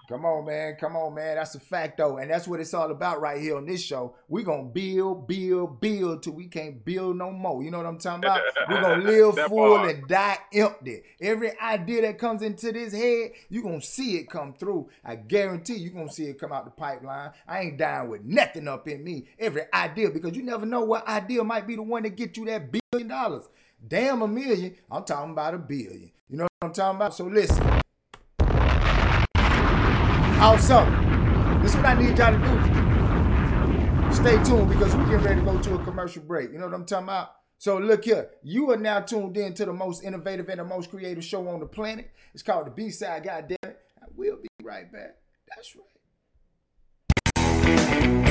Come 0.09 0.25
on, 0.25 0.45
man. 0.45 0.75
Come 0.75 0.97
on, 0.97 1.15
man. 1.15 1.37
That's 1.37 1.55
a 1.55 1.59
fact, 1.61 1.97
though. 1.97 2.17
And 2.17 2.29
that's 2.29 2.45
what 2.45 2.59
it's 2.59 2.73
all 2.73 2.91
about 2.91 3.21
right 3.21 3.41
here 3.41 3.55
on 3.55 3.65
this 3.65 3.81
show. 3.81 4.15
We're 4.27 4.43
going 4.43 4.67
to 4.67 4.73
build, 4.73 5.27
build, 5.27 5.79
build 5.79 6.23
till 6.23 6.33
we 6.33 6.47
can't 6.47 6.83
build 6.83 7.17
no 7.17 7.31
more. 7.31 7.63
You 7.63 7.71
know 7.71 7.77
what 7.77 7.87
I'm 7.87 7.97
talking 7.97 8.25
about? 8.25 8.41
We're 8.69 8.81
going 8.81 8.99
to 8.99 9.05
live 9.05 9.47
full 9.47 9.77
part. 9.77 9.89
and 9.89 10.07
die 10.07 10.37
empty. 10.53 11.03
Every 11.21 11.57
idea 11.59 12.01
that 12.01 12.17
comes 12.17 12.41
into 12.41 12.73
this 12.73 12.93
head, 12.93 13.31
you're 13.49 13.63
going 13.63 13.79
to 13.79 13.85
see 13.85 14.17
it 14.17 14.29
come 14.29 14.53
through. 14.53 14.89
I 15.05 15.15
guarantee 15.15 15.75
you're 15.75 15.93
going 15.93 16.09
to 16.09 16.13
see 16.13 16.25
it 16.25 16.37
come 16.39 16.51
out 16.51 16.65
the 16.65 16.71
pipeline. 16.71 17.31
I 17.47 17.61
ain't 17.61 17.77
dying 17.77 18.09
with 18.09 18.23
nothing 18.25 18.67
up 18.67 18.87
in 18.89 19.03
me. 19.05 19.27
Every 19.39 19.63
idea, 19.73 20.09
because 20.09 20.35
you 20.35 20.43
never 20.43 20.65
know 20.65 20.81
what 20.81 21.07
idea 21.07 21.43
might 21.45 21.65
be 21.65 21.77
the 21.77 21.83
one 21.83 22.03
that 22.03 22.17
get 22.17 22.35
you 22.35 22.45
that 22.45 22.69
billion 22.91 23.07
dollars. 23.07 23.45
Damn 23.85 24.21
a 24.21 24.27
million. 24.27 24.75
I'm 24.91 25.05
talking 25.05 25.31
about 25.31 25.53
a 25.53 25.59
billion. 25.59 26.11
You 26.29 26.37
know 26.37 26.43
what 26.59 26.67
I'm 26.67 26.73
talking 26.73 26.97
about? 26.97 27.13
So 27.13 27.25
listen. 27.25 27.72
Also, 30.43 30.83
this 31.61 31.71
is 31.71 31.77
what 31.77 31.85
I 31.85 31.93
need 31.93 32.17
y'all 32.17 32.33
to 32.33 32.37
do. 32.37 34.13
Stay 34.13 34.43
tuned 34.43 34.69
because 34.69 34.93
we're 34.93 35.05
getting 35.05 35.23
ready 35.23 35.39
to 35.39 35.45
go 35.45 35.57
to 35.57 35.75
a 35.75 35.83
commercial 35.85 36.21
break. 36.21 36.51
You 36.51 36.57
know 36.57 36.65
what 36.65 36.73
I'm 36.73 36.85
talking 36.85 37.05
about? 37.05 37.29
So 37.59 37.77
look 37.77 38.03
here, 38.03 38.29
you 38.43 38.69
are 38.71 38.77
now 38.77 38.99
tuned 38.99 39.37
in 39.37 39.53
to 39.53 39.63
the 39.63 39.71
most 39.71 40.03
innovative 40.03 40.49
and 40.49 40.59
the 40.59 40.65
most 40.65 40.89
creative 40.89 41.23
show 41.23 41.47
on 41.47 41.61
the 41.61 41.65
planet. 41.65 42.11
It's 42.33 42.43
called 42.43 42.67
the 42.67 42.71
B-Side, 42.71 43.23
goddamn 43.23 43.57
it. 43.63 43.79
I 44.01 44.05
will 44.17 44.35
be 44.35 44.49
right 44.61 44.91
back. 44.91 45.15
That's 45.47 45.77
right. 47.37 48.22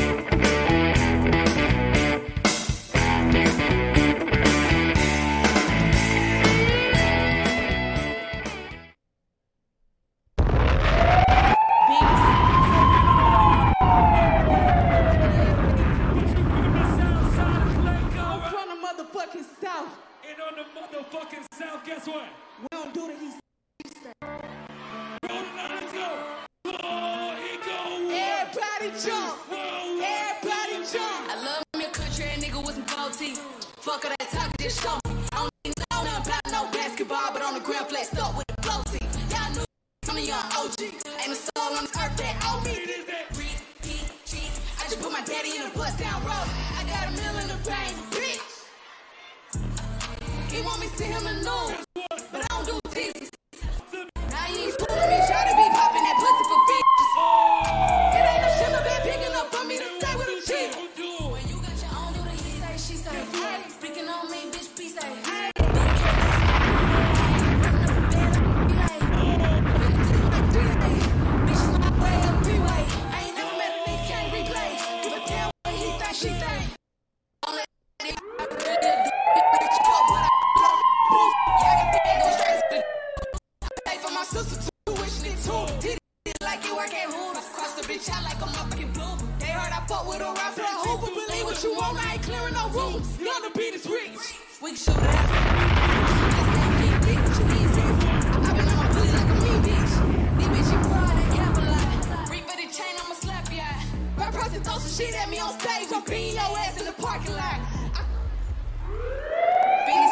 Parking 107.13 107.37
lot. 107.37 107.61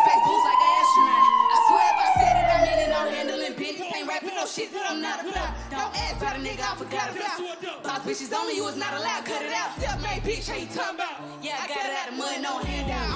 Face 0.04 0.20
boots 0.26 0.44
like 0.44 0.60
an 0.60 0.72
astronaut. 0.80 1.24
I 1.48 1.56
swear 1.64 1.86
if 1.88 1.96
I 1.96 2.08
said 2.20 2.34
it, 2.36 2.46
I 2.52 2.58
mean 2.60 2.78
it. 2.84 2.90
I'm 2.92 3.08
handling 3.08 3.54
business. 3.56 3.88
Ain't 3.96 4.08
rapping 4.08 4.36
no 4.36 4.44
shit 4.44 4.72
that 4.74 4.84
I'm 4.90 5.00
not 5.00 5.24
about. 5.24 5.56
Don't 5.70 5.92
ask 5.96 6.20
about 6.20 6.36
a 6.36 6.40
nigga 6.40 6.60
I 6.60 6.76
forgot 6.76 7.08
about. 7.16 7.40
Boss 7.84 8.00
bitches 8.04 8.36
only, 8.36 8.56
you 8.56 8.64
was 8.64 8.76
not 8.76 8.92
allowed. 8.92 9.24
Cut 9.24 9.40
it 9.40 9.52
out. 9.52 9.72
Self 9.80 10.02
made 10.02 10.20
bitch, 10.28 10.48
how 10.48 10.60
you 10.60 10.66
talking 10.66 10.96
about? 11.00 11.24
Yeah, 11.40 11.56
I 11.56 11.68
got 11.68 11.88
it 11.88 11.96
out 11.96 12.08
of 12.12 12.18
mud, 12.18 12.42
no 12.42 12.58
handout. 12.58 13.09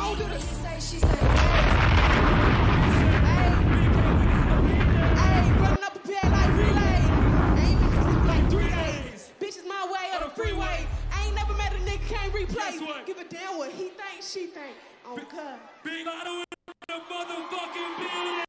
A 12.25 12.29
nigga 12.29 12.49
can't 12.57 12.81
replay. 12.81 13.07
Give 13.07 13.19
a 13.19 13.25
damn 13.25 13.59
what 13.59 13.71
he 13.71 13.85
think, 13.85 14.23
she 14.23 14.47
think. 14.47 14.77
Oh 15.07 15.17
God. 15.17 15.59
Big 15.83 16.07
Otto 16.07 16.31
in 16.31 16.45
the 16.89 16.95
motherfucking 16.95 17.99
building. 17.99 18.45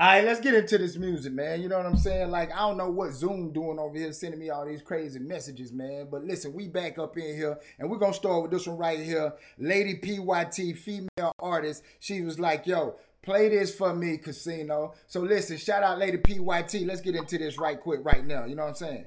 All 0.00 0.06
right, 0.06 0.24
let's 0.24 0.38
get 0.38 0.54
into 0.54 0.78
this 0.78 0.96
music, 0.96 1.32
man. 1.32 1.60
You 1.60 1.68
know 1.68 1.76
what 1.76 1.86
I'm 1.86 1.96
saying? 1.96 2.30
Like, 2.30 2.52
I 2.52 2.58
don't 2.58 2.76
know 2.76 2.88
what 2.88 3.12
Zoom 3.12 3.52
doing 3.52 3.80
over 3.80 3.98
here, 3.98 4.12
sending 4.12 4.38
me 4.38 4.48
all 4.48 4.64
these 4.64 4.80
crazy 4.80 5.18
messages, 5.18 5.72
man. 5.72 6.06
But 6.08 6.24
listen, 6.24 6.52
we 6.52 6.68
back 6.68 7.00
up 7.00 7.16
in 7.16 7.34
here, 7.34 7.58
and 7.80 7.90
we're 7.90 7.98
gonna 7.98 8.14
start 8.14 8.42
with 8.42 8.52
this 8.52 8.68
one 8.68 8.78
right 8.78 9.00
here. 9.00 9.32
Lady 9.58 9.96
PYT, 9.96 10.76
female 10.76 11.32
artist. 11.40 11.82
She 11.98 12.22
was 12.22 12.38
like, 12.38 12.64
"Yo, 12.64 12.94
play 13.28 13.50
this 13.50 13.74
for 13.74 13.94
me, 13.94 14.16
Casino." 14.16 14.94
So 15.06 15.20
listen, 15.20 15.58
shout 15.58 15.82
out 15.82 15.98
Lady 15.98 16.16
PYT. 16.16 16.86
Let's 16.86 17.02
get 17.02 17.14
into 17.14 17.36
this 17.36 17.58
right 17.58 17.78
quick, 17.78 18.00
right 18.02 18.26
now. 18.26 18.46
You 18.46 18.54
know 18.54 18.62
what 18.62 18.70
I'm 18.70 18.74
saying? 18.76 19.04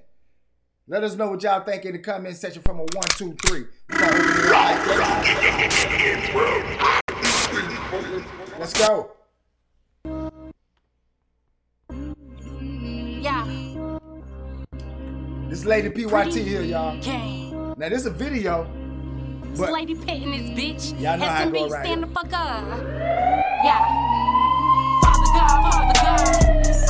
Let 0.87 1.03
us 1.03 1.15
know 1.15 1.31
what 1.31 1.41
y'all 1.41 1.63
think 1.63 1.85
in 1.85 1.93
the 1.93 1.99
comment 1.99 2.35
section 2.35 2.61
from 2.61 2.79
a 2.79 2.83
one, 2.83 3.09
two, 3.17 3.33
three. 3.45 3.65
We 3.89 3.97
gonna 3.97 4.11
open 4.11 4.29
it 4.29 4.45
up 4.45 4.51
like 4.53 4.85
that. 4.97 5.21
Let's 8.59 8.73
go. 8.73 9.11
Yeah. 13.21 13.47
This 15.49 15.65
lady 15.65 15.89
PYT 15.89 16.33
here, 16.33 16.61
y'all. 16.61 16.95
Now 17.77 17.89
this 17.89 18.01
is 18.01 18.05
a 18.05 18.11
video, 18.11 18.67
This 19.51 19.59
lady 19.59 19.95
pitting 19.95 20.31
this 20.31 20.49
bitch. 20.59 21.01
Y'all 21.01 21.17
know 21.17 21.25
how 21.25 21.47
it 21.47 21.53
go 21.53 21.67
right 21.67 21.85
stand 21.85 22.03
the 22.03 22.07
fuck 22.07 22.31
up. 22.33 22.63
Yeah. 23.63 24.10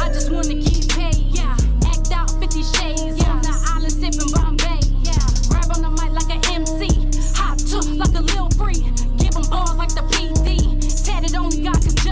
I 0.01 0.07
just 0.11 0.31
wanna 0.31 0.55
keep 0.55 0.89
paid. 0.89 1.21
Yeah. 1.29 1.55
Act 1.85 2.11
out 2.11 2.31
50 2.39 2.63
shades. 2.63 3.17
Yeah. 3.21 3.31
On 3.31 3.41
the 3.41 3.53
island 3.73 3.93
sipping 3.93 4.31
Bombay. 4.33 4.81
Yeah. 5.05 5.21
Grab 5.49 5.69
on 5.75 5.81
the 5.85 5.91
mic 5.91 6.11
like 6.11 6.31
an 6.33 6.41
MC. 6.49 6.89
Hot 7.37 7.57
took 7.59 7.85
like 7.95 8.15
a 8.17 8.23
lil 8.33 8.49
free. 8.57 8.81
Give 9.21 9.35
'em 9.35 9.45
balls 9.49 9.77
like 9.77 9.93
the 9.93 10.03
PD. 10.11 10.81
Tatted 11.05 11.35
only 11.35 11.61
can 11.61 11.95
judge 12.03 12.10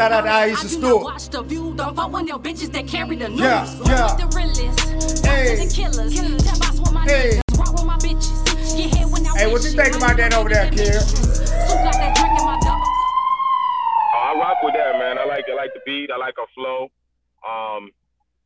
Shout 0.00 0.12
out 0.12 0.22
to 0.22 0.30
Aisha 0.30 0.66
Stewart. 0.66 1.04
watch 1.04 1.28
the 1.28 1.42
view. 1.42 1.74
Don't 1.76 1.94
fuck 1.94 2.10
with 2.10 2.26
your 2.26 2.38
bitches 2.38 2.72
that 2.72 2.88
carry 2.88 3.16
the 3.16 3.28
news. 3.28 3.40
Yeah, 3.40 3.68
yeah. 3.84 4.16
the 4.16 4.32
realest. 4.34 5.26
Hey. 5.26 5.56
to 5.56 5.68
the 5.68 5.68
killers. 5.68 6.16
Tell 6.16 6.92
my 6.94 7.04
Hey. 7.04 7.42
niggas. 7.52 7.72
With 7.74 7.84
my 7.84 7.98
bitches. 7.98 8.76
Get 8.78 8.96
hit 8.96 9.06
when 9.12 9.26
I 9.26 9.36
Hey, 9.36 9.52
what 9.52 9.62
you 9.62 9.72
think 9.76 9.94
about 9.94 10.16
that 10.16 10.32
over 10.32 10.48
there, 10.48 10.70
kid? 10.70 10.88
Who 10.88 11.74
got 11.84 11.92
that 12.00 12.16
drink 12.16 12.32
in 12.32 12.46
my 12.46 12.56
double? 12.64 12.80
Oh, 12.80 14.24
I 14.24 14.40
rock 14.40 14.56
with 14.62 14.72
that, 14.72 14.96
man. 14.98 15.18
I 15.18 15.26
like 15.26 15.44
I 15.52 15.54
like 15.54 15.74
the 15.74 15.80
beat. 15.84 16.08
I 16.10 16.16
like 16.16 16.32
her 16.38 16.48
flow. 16.54 16.88
Um, 17.44 17.90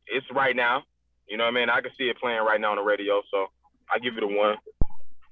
it's 0.07 0.27
right 0.35 0.57
now. 0.57 0.83
You 1.29 1.37
know 1.37 1.45
what 1.45 1.55
I 1.55 1.59
mean? 1.61 1.69
I 1.69 1.79
can 1.79 1.91
see 1.97 2.09
it 2.09 2.17
playing 2.19 2.43
right 2.43 2.59
now 2.59 2.71
on 2.71 2.75
the 2.75 2.83
radio, 2.83 3.21
so 3.31 3.47
I 3.89 3.99
give 3.99 4.17
it 4.17 4.23
a 4.23 4.27
one. 4.27 4.57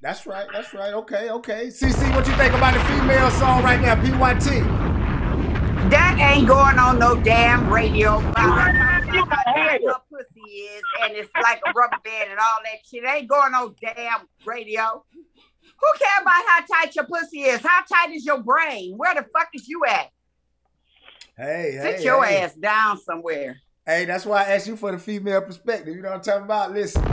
That's 0.02 0.26
right. 0.26 0.48
That's 0.54 0.74
right. 0.74 0.94
Okay. 0.94 1.30
Okay. 1.32 1.68
CC, 1.68 2.16
what 2.16 2.26
you 2.26 2.34
think 2.36 2.54
about 2.54 2.76
the 2.76 2.80
female 2.86 3.30
song 3.32 3.62
right 3.62 3.82
now? 3.82 3.96
PYT. 3.96 5.03
That 5.90 6.18
ain't 6.20 6.48
going 6.48 6.80
on 6.80 7.00
no 7.00 7.16
damn 7.16 7.72
radio. 7.72 8.20
Her 8.20 10.00
pussy 10.10 10.42
is, 10.42 10.82
and 11.04 11.14
it's 11.14 11.30
like 11.42 11.62
a 11.66 11.72
rubber 11.74 11.98
band 12.04 12.32
and 12.32 12.40
all 12.40 12.60
that 12.64 12.86
shit. 12.90 13.04
It 13.04 13.08
ain't 13.08 13.28
going 13.28 13.54
on 13.54 13.76
damn 13.82 14.28
radio. 14.46 15.04
Who 15.62 16.00
care 16.00 16.22
about 16.22 16.44
how 16.48 16.66
tight 16.66 16.96
your 16.96 17.06
pussy 17.06 17.42
is? 17.42 17.60
How 17.62 17.84
tight 17.84 18.12
is 18.14 18.26
your 18.26 18.42
brain? 18.42 18.94
Where 18.98 19.14
the 19.14 19.24
fuck 19.34 19.50
is 19.54 19.68
you 19.68 19.84
at? 19.86 20.10
Hey, 21.38 21.78
Sit 21.82 21.98
hey, 21.98 22.04
your 22.04 22.24
hey. 22.24 22.42
ass 22.42 22.54
down 22.54 23.00
somewhere. 23.00 23.58
Hey, 23.86 24.06
that's 24.06 24.26
why 24.26 24.44
I 24.44 24.46
asked 24.56 24.68
you 24.68 24.78
for 24.78 24.92
the 24.92 25.00
female 25.00 25.42
perspective. 25.42 25.96
You 25.96 26.02
know 26.02 26.10
what 26.10 26.18
I'm 26.18 26.24
talking 26.24 26.46
about? 26.46 26.72
Listen. 26.72 27.04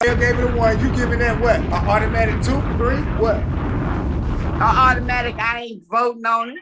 Gave 0.00 0.38
it 0.38 0.44
a 0.44 0.56
one. 0.56 0.80
You 0.80 0.94
giving 0.96 1.18
that 1.20 1.40
what? 1.40 1.56
An 1.56 1.72
automatic 1.72 2.36
two, 2.42 2.60
three? 2.76 3.00
What? 3.20 3.57
Automatic, 4.60 5.36
I 5.36 5.60
ain't 5.60 5.82
voting 5.88 6.26
on 6.26 6.50
it. 6.50 6.58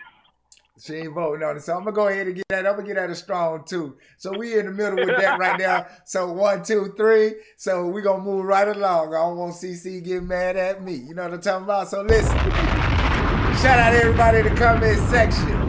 She 0.78 0.94
ain't 0.96 1.14
voting 1.14 1.42
on 1.42 1.56
it. 1.56 1.62
So 1.62 1.72
I'm 1.72 1.84
gonna 1.84 1.92
go 1.92 2.08
ahead 2.08 2.26
and 2.26 2.36
get 2.36 2.44
that. 2.48 2.66
I'm 2.66 2.76
gonna 2.76 2.86
get 2.86 2.96
that 2.96 3.08
a 3.08 3.14
strong 3.14 3.64
two. 3.64 3.96
So 4.18 4.36
we 4.36 4.58
in 4.58 4.66
the 4.66 4.72
middle 4.72 4.96
with 4.96 5.16
that 5.18 5.38
right 5.38 5.58
now. 5.58 5.86
So 6.04 6.30
one, 6.30 6.62
two, 6.62 6.92
three. 6.96 7.34
So 7.56 7.86
we 7.86 8.02
gonna 8.02 8.22
move 8.22 8.44
right 8.44 8.68
along. 8.68 9.14
I 9.14 9.18
don't 9.18 9.38
want 9.38 9.54
CC 9.54 10.04
get 10.04 10.22
mad 10.22 10.56
at 10.56 10.82
me. 10.82 10.94
You 10.94 11.14
know 11.14 11.24
what 11.24 11.34
I'm 11.34 11.40
talking 11.40 11.64
about? 11.64 11.88
So 11.88 12.02
listen. 12.02 12.36
Shout 13.62 13.78
out 13.78 13.94
everybody 13.94 14.40
in 14.40 14.44
the 14.44 14.54
comment 14.54 14.98
section. 15.08 15.65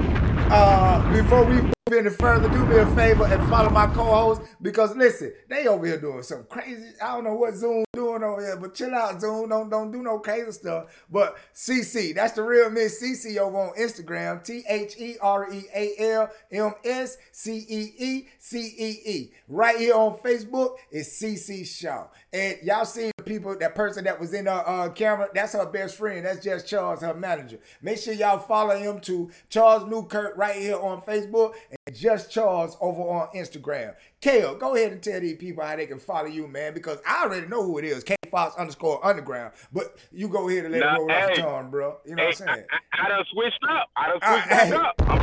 Uh, 0.50 1.12
before 1.12 1.44
we 1.44 1.56
move 1.56 1.74
any 1.92 2.10
further, 2.10 2.48
do 2.48 2.66
me 2.66 2.78
a 2.78 2.86
favor 2.96 3.26
and 3.26 3.50
follow 3.50 3.70
my 3.70 3.86
co-host 3.88 4.42
because 4.62 4.96
listen, 4.96 5.34
they 5.50 5.68
over 5.68 5.86
here 5.86 6.00
doing 6.00 6.24
some 6.24 6.46
crazy. 6.46 6.86
I 7.04 7.16
don't 7.16 7.26
know 7.26 7.34
what 7.34 7.54
Zoom 7.54 7.84
doing 7.92 8.24
over 8.24 8.42
here, 8.42 8.56
but 8.56 8.74
chill 8.74 8.96
out, 8.96 9.20
Zoom. 9.20 9.50
Don't 9.50 9.70
don't 9.70 9.92
do 9.92 10.02
no 10.02 10.20
crazy 10.20 10.54
stuff. 10.54 11.04
But 11.12 11.36
CC, 11.54 12.16
that's 12.16 12.32
the 12.32 12.44
real 12.44 12.70
Miss 12.70 13.04
CC 13.04 13.38
over 13.38 13.58
on 13.58 13.76
Instagram. 13.76 14.42
T 14.42 14.64
H 14.70 14.96
E 14.98 15.18
R 15.22 15.52
E 15.54 15.64
A 15.76 15.96
L 16.00 16.30
M 16.50 16.74
S 16.86 17.18
C 17.34 17.66
E 17.68 17.94
E 17.98 18.28
C 18.40 18.74
E 18.78 19.12
E. 19.12 19.32
Right 19.50 19.78
here 19.78 19.96
on 19.96 20.16
Facebook 20.20 20.78
is 20.92 21.10
CC 21.10 21.68
Shaw. 21.68 22.08
And 22.32 22.58
y'all 22.64 22.86
the 22.86 23.12
people, 23.28 23.56
that 23.60 23.76
person 23.76 24.06
that 24.06 24.20
was 24.20 24.34
in 24.34 24.46
the 24.46 24.54
uh, 24.54 24.90
camera, 24.90 25.28
that's 25.34 25.54
her 25.54 25.66
best 25.66 25.96
friend. 25.96 26.26
That's 26.26 26.44
just 26.44 26.68
Charles, 26.68 27.02
her 27.02 27.14
manager. 27.14 27.60
Make 27.82 28.00
sure 28.00 28.14
y'all 28.14 28.40
follow 28.40 28.76
him 28.78 29.00
to 29.02 29.30
Charles 29.50 29.86
Newkirk 29.90 30.38
right 30.38 30.56
here 30.56 30.78
on 30.80 31.02
Facebook 31.02 31.54
and 31.86 31.96
just 31.96 32.32
Charles 32.32 32.78
over 32.82 33.02
on 33.02 33.28
Instagram. 33.36 33.94
Kale, 34.22 34.56
go 34.56 34.76
ahead 34.76 34.92
and 34.92 35.02
tell 35.02 35.20
these 35.20 35.38
people 35.38 35.64
how 35.64 35.76
they 35.76 35.86
can 35.86 36.00
follow 36.00 36.28
you, 36.28 36.48
man, 36.48 36.74
because 36.74 37.00
I 37.06 37.24
already 37.24 37.48
know 37.48 37.64
who 37.64 37.78
it 37.78 37.86
is. 37.86 38.04
K 38.04 38.16
Fox 38.32 38.56
underscore 38.58 39.06
underground. 39.06 39.54
But 39.72 39.98
you 40.12 40.28
go 40.28 40.50
ahead 40.50 40.66
and 40.66 40.74
let 40.74 40.80
Nah, 40.82 40.96
it 40.96 40.98
roll 41.00 41.12
off 41.12 41.28
the 41.30 41.36
hey, 41.36 41.42
tongue, 41.42 41.70
bro. 41.70 41.98
You 42.06 42.16
know 42.16 42.24
what 42.26 42.42
I'm 42.42 42.48
saying? 42.56 42.66
I 42.94 43.08
done 43.10 43.24
switched 43.32 43.60
up. 43.70 43.90
I 43.96 44.08
done 44.08 44.20
Ah, 44.22 44.34
switched 44.34 44.50
back 44.50 44.68
hey. 44.68 44.74
up. 44.76 44.96
I'm, 45.00 45.20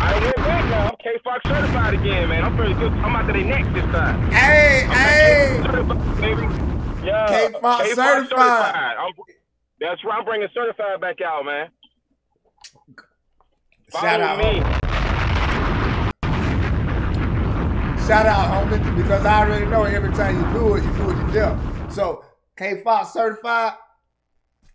I 0.00 0.24
went 0.24 0.36
back 0.36 0.64
now. 0.70 0.88
I'm 0.88 0.96
K 1.02 1.18
Fox 1.24 1.42
certified 1.48 1.94
again, 1.94 2.28
man. 2.28 2.44
I'm 2.44 2.56
pretty 2.56 2.74
good. 2.74 2.92
I'm 2.92 3.16
out 3.16 3.26
to 3.26 3.32
their 3.32 3.44
neck 3.44 3.64
this 3.74 3.84
time. 3.84 4.30
Hey, 4.30 4.86
I'm 4.88 4.96
hey. 4.96 6.67
Certified, 6.98 6.98
baby. 6.98 7.06
Yeah. 7.06 7.50
K-Fox 7.50 7.94
certified. 7.94 8.96
I'm, 8.98 9.12
that's 9.80 10.04
right. 10.04 10.18
I'm 10.18 10.24
bringing 10.24 10.48
certified 10.52 11.00
back 11.00 11.20
out, 11.20 11.44
man. 11.44 11.68
Shout 13.92 14.02
Follow 14.02 14.24
out, 14.24 14.38
me. 14.38 14.60
Shout 18.06 18.26
out, 18.26 18.66
homie, 18.66 18.96
because 18.96 19.24
I 19.26 19.44
already 19.44 19.66
know 19.66 19.84
every 19.84 20.12
time 20.12 20.36
you 20.36 20.44
do 20.58 20.74
it, 20.76 20.84
you 20.84 20.92
do 20.96 21.10
it 21.10 21.26
to 21.26 21.32
death. 21.32 21.58
So, 21.92 22.24
K 22.56 22.80
Fox 22.82 23.12
certified, 23.12 23.74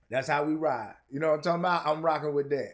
that's 0.09 0.28
how 0.28 0.43
we 0.43 0.53
ride. 0.53 0.93
You 1.09 1.19
know 1.19 1.30
what 1.30 1.38
I'm 1.38 1.41
talking 1.41 1.61
about? 1.61 1.88
I'm 1.88 2.03
rocking 2.03 2.34
with 2.34 2.49
that. 2.51 2.74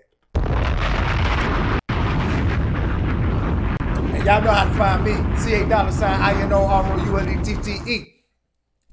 And 4.13 4.25
y'all 4.25 4.41
know 4.43 4.51
how 4.51 4.65
to 4.65 4.73
find 4.73 5.03
me. 5.03 5.15
C-A 5.37 5.65
dollar 5.67 5.91
sign 5.91 6.19
I-N-O-R-O-U-L-E-T-T-E. 6.19 8.18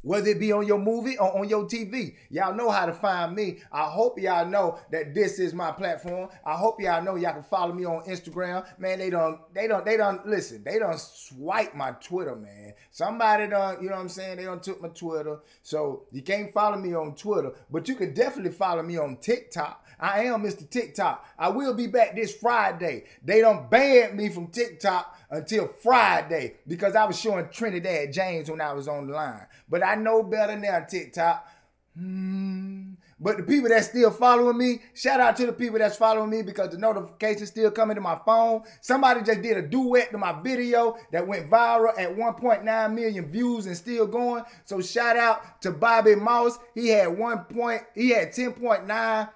Whether 0.07 0.29
it 0.29 0.39
be 0.39 0.53
on 0.53 0.69
your 0.69 0.79
movie 0.79 1.19
or 1.19 1.37
on 1.37 1.49
your 1.49 1.65
TV, 1.65 2.15
y'all 2.31 2.55
know 2.55 2.71
how 2.71 2.87
to 2.87 2.93
find 2.93 3.35
me. 3.35 3.59
I 3.73 3.87
hope 3.87 4.21
y'all 4.21 4.47
know 4.47 4.79
that 4.93 5.13
this 5.13 5.41
is 5.41 5.53
my 5.53 5.73
platform. 5.73 6.29
I 6.45 6.55
hope 6.55 6.81
y'all 6.81 7.03
know 7.03 7.17
y'all 7.17 7.33
can 7.33 7.43
follow 7.43 7.73
me 7.75 7.85
on 7.87 8.05
Instagram. 8.05 8.65
Man, 8.79 9.01
they 9.01 9.11
don't, 9.11 9.41
they 9.53 9.67
don't, 9.67 9.85
they 9.85 9.97
don't 9.97 10.25
listen. 10.25 10.63
They 10.63 10.79
don't 10.79 11.01
swipe 11.01 11.75
my 11.75 11.91
Twitter, 12.01 12.37
man. 12.37 12.75
Somebody 12.93 13.49
done, 13.49 13.79
you 13.83 13.89
know 13.89 13.97
what 13.97 14.03
I'm 14.03 14.09
saying? 14.09 14.37
They 14.37 14.45
don't 14.45 14.63
took 14.63 14.81
my 14.81 14.91
Twitter, 14.91 15.41
so 15.65 16.05
you 16.13 16.23
can't 16.23 16.53
follow 16.53 16.77
me 16.77 16.95
on 16.95 17.17
Twitter, 17.17 17.51
but 17.69 17.89
you 17.89 17.97
can 17.97 18.15
definitely 18.15 18.53
follow 18.53 18.85
me 18.85 18.99
on 18.99 19.17
TikTok. 19.17 19.85
I 19.99 20.25
am 20.25 20.43
Mr. 20.43 20.69
TikTok. 20.69 21.27
I 21.39 21.49
will 21.49 21.75
be 21.75 21.87
back 21.87 22.15
this 22.15 22.35
Friday. 22.35 23.05
They 23.25 23.41
don't 23.41 23.71
ban 23.71 24.17
me 24.17 24.29
from 24.29 24.49
TikTok 24.49 25.19
until 25.31 25.69
Friday 25.69 26.57
because 26.67 26.95
I 26.95 27.05
was 27.05 27.19
showing 27.19 27.49
Trinidad 27.49 28.13
James 28.13 28.51
when 28.51 28.61
I 28.61 28.73
was 28.73 28.89
on 28.89 29.07
the 29.07 29.15
line. 29.15 29.47
But 29.69 29.85
I 29.85 29.95
know 29.95 30.23
better 30.23 30.57
now, 30.57 30.81
TikTok. 30.81 31.49
Hmm. 31.97 32.93
But 33.19 33.39
the 33.39 33.45
people 33.45 33.71
that 33.71 33.83
still 33.83 34.11
following 34.11 34.59
me, 34.59 34.83
shout 34.93 35.21
out 35.21 35.37
to 35.39 35.47
the 35.47 35.53
people 35.53 35.79
that's 35.79 35.97
following 35.97 36.29
me 36.29 36.43
because 36.43 36.69
the 36.69 36.77
notifications 36.77 37.49
still 37.49 37.71
coming 37.71 37.95
to 37.95 38.03
my 38.03 38.19
phone. 38.27 38.63
Somebody 38.83 39.23
just 39.23 39.41
did 39.41 39.57
a 39.57 39.63
duet 39.63 40.11
to 40.11 40.19
my 40.19 40.39
video 40.43 40.99
that 41.13 41.27
went 41.27 41.51
viral 41.51 41.99
at 41.99 42.15
1.9 42.15 42.95
million 42.95 43.27
views 43.27 43.65
and 43.65 43.75
still 43.75 44.07
going. 44.07 44.45
So 44.67 44.83
shout 44.83 45.17
out 45.17 45.63
to 45.63 45.71
Bobby 45.71 46.15
Mouse. 46.15 46.59
He 46.75 46.89
had 46.89 47.17
one 47.17 47.45
point, 47.45 47.85
he 47.95 48.11
had 48.11 48.33
10.9 48.33 49.31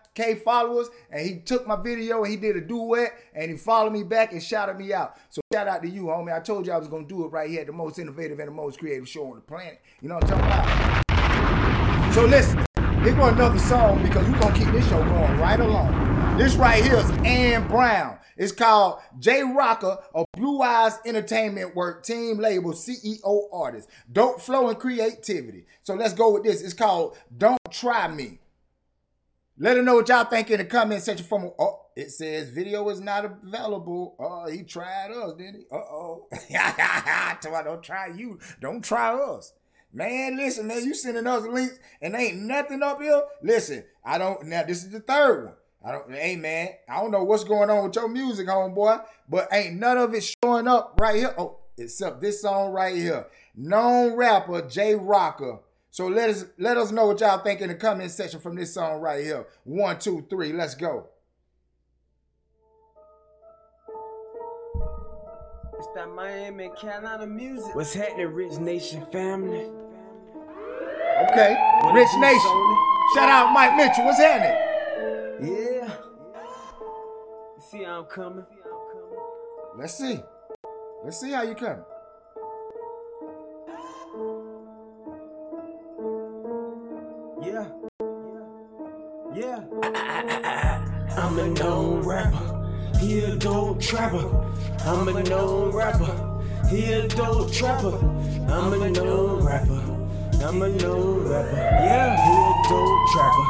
Followers, 0.44 0.88
and 1.10 1.26
he 1.26 1.38
took 1.38 1.66
my 1.66 1.76
video 1.76 2.22
and 2.22 2.30
he 2.30 2.36
did 2.36 2.56
a 2.56 2.60
duet 2.60 3.12
and 3.34 3.50
he 3.50 3.56
followed 3.56 3.92
me 3.92 4.02
back 4.02 4.32
and 4.32 4.42
shouted 4.42 4.76
me 4.76 4.92
out. 4.92 5.16
So 5.28 5.40
shout 5.52 5.68
out 5.68 5.82
to 5.82 5.88
you, 5.88 6.04
homie. 6.04 6.34
I 6.34 6.40
told 6.40 6.66
you 6.66 6.72
I 6.72 6.78
was 6.78 6.88
gonna 6.88 7.06
do 7.06 7.24
it 7.24 7.28
right 7.28 7.48
here 7.48 7.60
at 7.60 7.66
the 7.66 7.72
most 7.72 7.98
innovative 7.98 8.38
and 8.38 8.48
the 8.48 8.52
most 8.52 8.78
creative 8.78 9.08
show 9.08 9.26
on 9.26 9.36
the 9.36 9.40
planet. 9.40 9.80
You 10.00 10.08
know 10.08 10.16
what 10.16 10.24
I'm 10.24 10.38
talking 10.38 10.46
about? 10.46 12.14
So 12.14 12.24
listen, 12.24 12.66
here 13.02 13.14
go 13.14 13.28
another 13.28 13.58
song 13.58 14.02
because 14.02 14.28
we're 14.28 14.40
gonna 14.40 14.58
keep 14.58 14.68
this 14.72 14.88
show 14.88 15.02
going 15.02 15.38
right 15.38 15.60
along. 15.60 16.36
This 16.36 16.54
right 16.54 16.82
here 16.82 16.96
is 16.96 17.10
Ann 17.24 17.68
Brown. 17.68 18.18
It's 18.36 18.52
called 18.52 19.00
J 19.18 19.42
Rocker 19.42 19.98
of 20.14 20.26
Blue 20.34 20.60
Eyes 20.62 20.98
Entertainment 21.04 21.76
Work 21.76 22.02
Team 22.02 22.38
Label 22.38 22.72
CEO 22.72 23.42
Artist. 23.52 23.88
Dope 24.10 24.40
flow 24.40 24.68
and 24.68 24.78
creativity. 24.78 25.66
So 25.82 25.94
let's 25.94 26.14
go 26.14 26.32
with 26.32 26.42
this. 26.42 26.62
It's 26.62 26.74
called 26.74 27.16
Don't 27.36 27.60
Try 27.70 28.08
Me. 28.08 28.39
Let 29.62 29.76
her 29.76 29.82
know 29.82 29.96
what 29.96 30.08
y'all 30.08 30.24
think 30.24 30.50
in 30.50 30.56
the 30.56 30.64
comment 30.64 31.02
section 31.02 31.26
from 31.26 31.50
oh, 31.58 31.80
it 31.94 32.11
says 32.12 32.48
video 32.48 32.88
is 32.88 32.98
not 32.98 33.26
available. 33.26 34.16
Oh, 34.18 34.50
he 34.50 34.62
tried 34.62 35.11
us, 35.11 35.34
didn't 35.34 35.56
he? 35.56 35.66
Uh-oh. 35.70 36.28
Don't 37.64 37.82
try 37.82 38.06
you. 38.06 38.38
Don't 38.62 38.82
try 38.82 39.12
us. 39.12 39.52
Man, 39.92 40.38
listen, 40.38 40.66
man, 40.66 40.82
you 40.82 40.94
sending 40.94 41.26
us 41.26 41.42
links 41.42 41.78
and 42.00 42.16
ain't 42.16 42.38
nothing 42.38 42.82
up 42.82 43.02
here. 43.02 43.20
Listen, 43.42 43.84
I 44.02 44.16
don't 44.16 44.46
now 44.46 44.62
this 44.62 44.82
is 44.82 44.90
the 44.90 45.00
third 45.00 45.44
one. 45.44 45.54
I 45.84 45.92
don't 45.92 46.11
hey 46.11 46.36
man, 46.36 46.70
I 46.88 47.02
don't 47.02 47.11
know 47.11 47.24
what's 47.24 47.44
going 47.44 47.68
on 47.68 47.84
with 47.84 47.96
your 47.96 48.08
music, 48.08 48.46
homeboy, 48.46 49.04
but 49.28 49.48
ain't 49.52 49.78
none 49.78 49.98
of 49.98 50.14
it 50.14 50.34
showing 50.42 50.68
up 50.68 50.98
right 50.98 51.16
here. 51.16 51.34
Oh, 51.36 51.58
except 51.76 52.22
this 52.22 52.40
song 52.40 52.70
right 52.72 52.96
here. 52.96 53.26
Known 53.54 54.14
rapper 54.14 54.62
J 54.62 54.94
Rocker. 54.94 55.58
So 55.93 56.07
let 56.07 56.30
us 56.30 56.45
let 56.57 56.76
us 56.76 56.93
know 56.93 57.07
what 57.07 57.20
y'all 57.20 57.38
think 57.38 57.61
in 57.61 57.68
the 57.68 57.74
comment 57.74 58.11
section 58.12 58.38
from 58.41 58.55
this 58.55 58.72
song 58.74 59.01
right 59.01 59.24
here. 59.24 59.47
One, 59.64 59.99
two, 59.99 60.24
three, 60.30 60.53
let's 60.53 60.74
go. 60.76 61.09
It's 65.76 65.88
that 65.97 66.09
Miami, 66.11 66.70
Carolina 66.80 67.26
music. 67.26 67.74
What's 67.74 67.95
happening, 67.95 68.28
Rich 68.28 68.59
Nation 68.59 69.05
family? 69.11 69.66
Okay, 71.30 71.57
What 71.82 71.95
Rich 71.95 72.09
Nation. 72.18 72.38
Sony? 72.41 73.14
Shout 73.14 73.28
out 73.28 73.53
Mike 73.53 73.76
Mitchell. 73.76 74.05
What's 74.05 74.18
happening? 74.18 74.57
Yeah. 75.43 75.95
You 77.57 77.62
see 77.70 77.82
how 77.84 78.01
I'm 78.01 78.05
coming? 78.05 78.45
Let's 79.76 79.95
see. 79.95 80.20
Let's 81.03 81.18
see 81.18 81.32
how 81.32 81.43
you 81.43 81.55
come. 81.55 81.82
I'm 90.20 91.38
a 91.38 91.48
known 91.48 92.02
rapper. 92.02 92.98
He 92.98 93.20
a 93.20 93.36
dope 93.36 93.80
trapper. 93.80 94.24
I'm 94.80 95.08
a 95.08 95.22
known 95.22 95.74
rapper. 95.74 96.42
He 96.68 96.92
a 96.92 97.08
dope 97.08 97.50
trapper. 97.52 97.96
I'm 98.48 98.72
a 98.72 98.90
known 98.90 99.42
rapper. 99.42 99.80
I'm 100.44 100.60
a 100.60 100.68
known 100.68 101.26
rapper. 101.26 101.56
Yeah, 101.56 102.16
he 102.16 102.32
a 102.32 102.68
dope 102.68 103.08
trapper. 103.12 103.46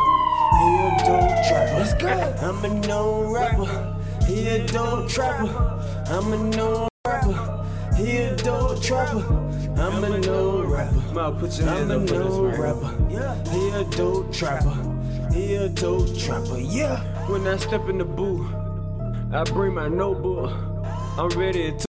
He 0.61 0.69
a 0.77 0.91
dope 1.07 1.47
trapper. 1.49 1.75
Let's 1.79 1.95
go. 1.95 2.09
I'm 2.47 2.65
a 2.65 2.87
known 2.87 3.33
rapper. 3.33 3.97
He 4.27 4.49
a 4.49 4.67
dope 4.67 5.09
trapper. 5.09 5.49
I'm 6.07 6.33
a 6.33 6.39
known 6.57 6.89
rapper. 7.05 7.67
He 7.97 8.17
a 8.19 8.37
dope 8.37 8.81
trapper. 8.81 9.25
I'm 9.77 10.05
a 10.05 10.19
known 10.21 10.67
rapper. 10.69 11.15
Ma, 11.15 11.33
put 11.33 11.59
your 11.59 11.67
hands 11.67 11.91
up 11.91 12.09
for 12.09 12.19
this, 12.19 12.35
man. 12.35 12.61
rapper. 12.61 13.51
He 13.51 13.71
a 13.71 13.85
dope 13.97 14.33
trapper. 14.33 14.90
Dope 15.31 16.19
trapper. 16.19 16.59
Yeah. 16.59 16.99
When 17.29 17.47
I 17.47 17.57
step 17.57 17.89
in 17.89 17.99
the 17.99 18.05
booth, 18.05 18.53
I 19.33 19.45
bring 19.45 19.75
my 19.75 19.87
notebook. 19.87 20.51
I'm 21.17 21.29
ready 21.39 21.73
to. 21.73 21.87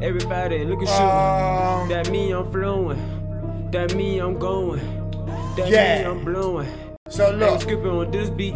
Everybody, 0.00 0.64
look 0.64 0.80
at 0.82 0.88
you. 0.88 1.88
That 1.92 2.10
me, 2.12 2.30
I'm 2.30 2.48
flowing. 2.52 3.68
That 3.72 3.92
me, 3.96 4.20
I'm 4.20 4.38
going. 4.38 4.78
That 5.56 5.68
Yeah. 5.68 5.98
me, 5.98 6.04
I'm 6.04 6.24
blowing. 6.24 6.68
So 7.08 7.32
look. 7.32 7.60
skipping 7.60 7.88
on 7.90 8.12
this 8.12 8.30
beat. 8.30 8.54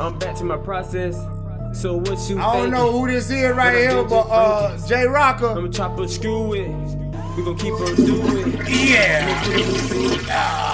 I'm 0.00 0.18
back 0.18 0.34
to 0.36 0.44
my 0.44 0.56
process. 0.56 1.14
So 1.72 1.98
what 1.98 2.18
you 2.28 2.40
I 2.40 2.56
don't 2.56 2.70
know 2.70 2.90
who 2.90 3.06
this 3.06 3.30
is 3.30 3.54
right 3.54 3.76
here, 3.76 4.02
but 4.02 4.26
uh 4.28 4.76
J 4.88 5.06
Rocker. 5.06 5.50
I'm 5.56 5.70
chop 5.70 5.96
a 6.00 6.08
screw 6.08 6.52
it. 6.54 6.68
We 7.36 7.44
gon' 7.44 7.56
keep 7.58 7.74
on 7.74 7.94
do 7.94 8.38
it. 8.38 8.68
Yeah. 8.68 10.73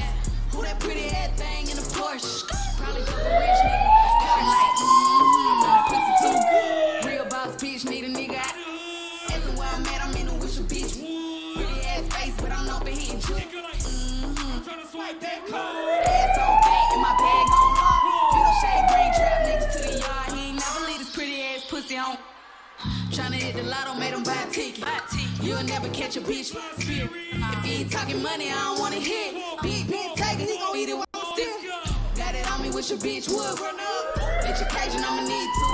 Who 0.52 0.62
that 0.62 0.78
pretty 0.78 1.08
ass 1.08 1.30
thing 1.40 1.68
in 1.68 1.76
the 1.76 1.82
Porsche? 1.82 2.46
Probably 2.78 3.02
just 3.02 3.16
rich 3.16 3.60
nigga. 3.66 3.90
Starting 4.14 4.46
like, 4.46 4.76
mm-hmm, 4.78 5.25
Tryna 23.16 23.40
hit 23.40 23.56
the 23.56 23.62
lotto, 23.62 23.94
made 23.94 24.12
him 24.12 24.22
buy 24.22 24.36
a 24.46 24.50
ticket. 24.50 24.84
You'll 25.40 25.62
never 25.64 25.88
catch 25.88 26.18
a 26.18 26.20
bitch 26.20 26.52
spirit. 26.52 27.10
If 27.32 27.64
he 27.64 27.80
ain't 27.80 27.90
talking 27.90 28.22
money, 28.22 28.50
I 28.50 28.52
don't 28.52 28.78
wanna 28.78 28.96
hit. 28.96 29.34
Big 29.62 29.88
dick 29.88 30.14
take 30.16 30.38
it, 30.38 30.50
he 30.50 30.58
gon' 30.58 30.76
eat 30.76 30.90
it 30.90 30.96
while 30.96 31.06
I'm 31.14 31.32
still. 31.32 31.56
Got 32.14 32.34
it 32.34 32.46
on 32.52 32.60
me, 32.60 32.68
wish 32.68 32.90
a 32.90 32.96
bitch 32.96 33.30
would. 33.32 33.58
Education, 34.44 35.02
I'ma 35.02 35.22
need 35.22 35.48
to. 35.48 35.66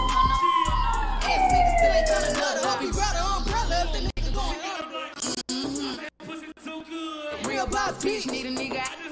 Ass 1.27 1.51
niggas 1.51 1.77
still 1.79 1.93
ain't 1.99 2.07
tryna 2.07 2.33
nut. 2.39 2.63
Hope 2.63 2.81
he 2.81 2.93
brought 2.93 3.17
her 3.19 3.27
umbrella 3.37 3.77
if 3.87 3.93
the 3.93 3.99
nigga 4.07 4.31
gon' 4.39 4.55
Mhm. 5.51 5.99
Real 7.49 7.67
boss 7.67 8.05
bitch, 8.05 8.31
need 8.31 8.47
a 8.47 8.51
nigga. 8.51 9.12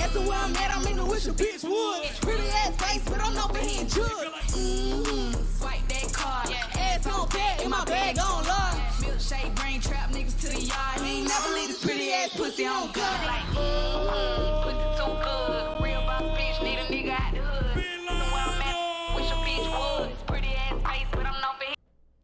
Asking 0.00 0.26
where 0.26 0.38
I'm 0.38 0.56
at, 0.56 0.76
I'm 0.76 0.86
in 0.86 0.96
the 0.96 1.04
wish 1.04 1.26
a 1.26 1.32
bitch 1.32 1.64
would. 1.64 2.02
Pretty 2.20 2.48
ass 2.48 2.74
face, 2.76 3.04
but 3.04 3.20
I'm 3.20 3.36
over 3.38 3.58
here 3.58 3.82
in 3.82 3.88
jug. 3.88 4.04
Mm-hmm. 4.06 5.32
Swipe 5.58 5.86
that 5.88 6.12
card. 6.12 6.50
Ass 6.78 7.06
on 7.06 7.28
fat, 7.28 7.60
and 7.60 7.70
my 7.70 7.84
bag 7.84 8.18
on 8.18 8.44
large. 8.44 8.76
Milkshake, 9.00 9.54
brain 9.56 9.80
trap 9.80 10.10
niggas 10.10 10.40
to 10.40 10.48
the 10.48 10.60
yard. 10.60 11.00
He 11.00 11.18
ain't 11.18 11.28
never 11.28 11.54
leave 11.54 11.68
this 11.68 11.84
pretty 11.84 12.12
ass 12.12 12.30
pussy 12.34 12.66
on 12.66 12.90
guard. 12.92 13.26
Like. 13.26 13.44
Pussy 14.64 14.88
too 14.96 15.12
good. 15.22 15.82
Real 15.84 16.00
boss 16.00 16.22
bitch, 16.38 16.62
need 16.64 16.78
a 16.78 16.84
nigga 16.88 17.10
out 17.10 17.32
the 17.34 17.40
hood. 17.40 17.84
Asking 17.84 18.32
where 18.32 18.46
I'm 18.48 18.62
at, 18.62 19.16
wish 19.16 19.30
a 19.30 19.34
bitch 19.44 19.68
would. 20.08 20.26
Pretty 20.26 20.48
ass 20.48 20.74
face, 20.82 21.06
but 21.12 21.26
I'm 21.26 21.34
over 21.34 21.64
here. 21.64 21.74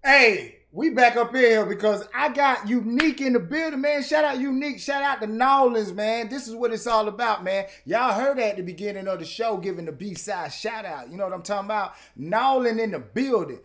Hey, 0.02 0.55
we 0.76 0.90
back 0.90 1.16
up 1.16 1.34
here 1.34 1.64
because 1.64 2.06
I 2.14 2.28
got 2.28 2.68
Unique 2.68 3.22
in 3.22 3.32
the 3.32 3.40
building, 3.40 3.80
man. 3.80 4.02
Shout 4.02 4.26
out 4.26 4.38
Unique. 4.38 4.78
Shout 4.78 5.02
out 5.02 5.22
to 5.22 5.26
Nolans, 5.26 5.90
man. 5.90 6.28
This 6.28 6.46
is 6.46 6.54
what 6.54 6.70
it's 6.70 6.86
all 6.86 7.08
about, 7.08 7.42
man. 7.42 7.64
Y'all 7.86 8.12
heard 8.12 8.38
at 8.38 8.58
the 8.58 8.62
beginning 8.62 9.08
of 9.08 9.18
the 9.18 9.24
show 9.24 9.56
giving 9.56 9.86
the 9.86 9.92
B-side 9.92 10.52
shout 10.52 10.84
out. 10.84 11.10
You 11.10 11.16
know 11.16 11.24
what 11.24 11.32
I'm 11.32 11.42
talking 11.42 11.64
about? 11.64 11.94
Nolan 12.14 12.78
in 12.78 12.90
the 12.90 12.98
building. 12.98 13.60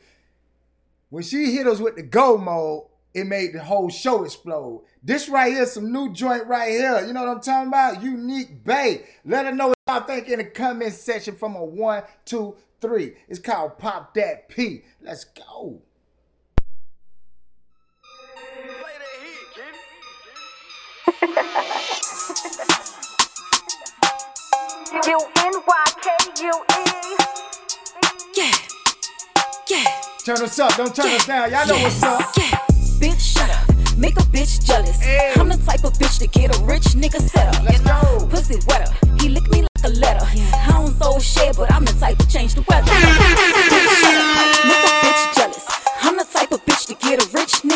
When 1.10 1.22
she 1.22 1.52
hit 1.52 1.68
us 1.68 1.82
with 1.82 1.98
the 1.98 2.04
go 2.04 2.38
mode, 2.38 2.84
it 3.14 3.26
made 3.26 3.52
the 3.52 3.62
whole 3.62 3.90
show 3.90 4.24
explode. 4.24 4.86
This 5.04 5.28
right 5.28 5.52
here, 5.52 5.66
some 5.66 5.92
new 5.92 6.14
joint 6.14 6.48
right 6.48 6.72
here. 6.72 7.06
You 7.06 7.12
know 7.12 7.26
what 7.26 7.36
I'm 7.36 7.42
talking 7.42 7.68
about? 7.68 8.02
Unique 8.02 8.64
Bay. 8.64 9.04
Let 9.26 9.48
her 9.48 9.54
know 9.54 9.68
what 9.68 9.78
y'all 9.90 10.00
think 10.08 10.30
in 10.30 10.38
the 10.38 10.46
comment 10.46 10.94
section 10.94 11.36
from 11.36 11.58
a 11.58 11.66
one, 11.66 12.04
two, 12.24 12.56
three. 12.80 13.16
It's 13.28 13.38
called 13.38 13.80
Pop 13.80 14.14
That 14.14 14.48
P. 14.48 14.84
Let's 15.02 15.26
go. 15.26 15.82
U 21.08 21.12
N 25.38 25.54
Y 25.68 25.86
K 26.02 26.08
U 26.44 26.54
E. 26.70 26.84
Yeah. 28.36 28.52
Yeah. 29.70 29.86
Turn 30.26 30.42
us 30.44 30.60
up, 30.60 30.76
don't 30.76 30.96
turn 30.96 31.08
us 31.08 31.26
down. 31.26 31.50
Y'all 31.50 31.66
know 31.66 31.78
what's 31.82 32.04
up. 32.04 32.22
Yeah. 32.38 32.60
Bitch, 33.02 33.20
shut 33.20 33.50
up. 33.50 33.68
Make 33.98 34.16
a 34.18 34.24
bitch 34.30 34.64
jealous. 34.64 35.00
I'm 35.38 35.50
the 35.50 35.58
type 35.66 35.84
of 35.84 35.94
bitch 35.94 36.20
to 36.20 36.28
get 36.28 36.56
a 36.56 36.64
rich 36.66 36.94
nigga 36.94 37.20
set 37.20 37.48
up. 37.56 37.64
Let's 37.64 37.82
go. 37.82 38.28
Pussy 38.28 38.60
wetter. 38.68 38.94
He 39.20 39.30
lick 39.30 39.50
me 39.50 39.62
like 39.64 39.86
a 39.86 39.90
letter. 39.90 40.26
Yeah. 40.36 40.68
I 40.68 40.72
don't 40.74 40.94
throw 40.94 41.18
shade, 41.20 41.56
but 41.58 41.72
I'm 41.72 41.84
the 41.84 41.94
type 41.94 42.20
to 42.20 42.28
change 42.28 42.54
the 42.54 42.62
weather. 42.68 42.92
Bitch, 42.92 43.90
shut 44.02 44.16
up. 44.18 44.26
Make 44.68 44.86
a 44.86 44.92
bitch 45.02 45.11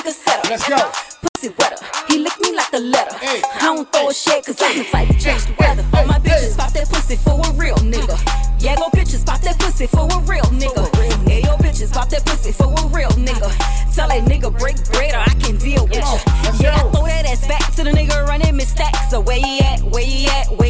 rich 0.05 0.13
nigga 0.13 0.13
set 0.13 0.39
up. 0.39 0.49
Let's 0.49 0.69
go. 0.69 0.91
Pussy 1.33 1.53
wetter. 1.57 1.77
He 2.07 2.19
lick 2.19 2.39
me 2.39 2.55
like 2.55 2.73
a 2.73 2.79
letter. 2.79 3.15
I 3.21 3.59
don't 3.61 3.91
throw 3.91 4.09
a 4.09 4.13
shade, 4.13 4.45
cause 4.45 4.61
I'm 4.61 4.77
the 4.77 4.83
type 4.85 5.07
to 5.07 5.13
change 5.19 5.45
the 5.45 5.55
weather. 5.59 5.85
All 5.93 6.05
my 6.05 6.19
bitches 6.19 6.57
pop 6.57 6.71
that 6.73 6.89
pussy 6.89 7.15
for 7.15 7.33
a 7.33 7.51
real 7.53 7.77
nigga. 7.77 8.17
Yeah, 8.59 8.75
go 8.75 8.89
bitches 8.89 9.25
pop 9.25 9.41
that 9.41 9.59
pussy 9.59 9.87
for 9.87 10.05
a 10.05 10.19
real 10.21 10.43
nigga. 10.45 10.85
Yeah, 11.27 11.37
yo 11.39 11.57
bitches 11.57 11.91
pop 11.91 12.09
that 12.09 12.25
pussy 12.25 12.51
for 12.51 12.65
a 12.65 12.87
real 12.87 13.09
nigga. 13.11 13.49
Tell 13.93 14.07
that 14.09 14.23
nigga 14.25 14.57
break 14.57 14.77
bread 14.91 15.13
or 15.13 15.19
I 15.19 15.33
can 15.39 15.57
deal 15.57 15.85
with 15.87 15.97
ya. 15.97 16.17
Yeah, 16.59 16.75
I 16.75 16.91
throw 16.91 17.05
that 17.05 17.25
ass 17.25 17.47
back 17.47 17.73
to 17.75 17.83
the 17.83 17.91
nigga 17.91 18.25
running 18.27 18.55
me 18.55 18.63
stacks. 18.63 19.09
So 19.09 19.19
where 19.21 19.37
he 19.39 19.59
at? 19.61 19.81
Where 19.81 20.03
he 20.03 20.27
at? 20.27 20.47
Where 20.57 20.64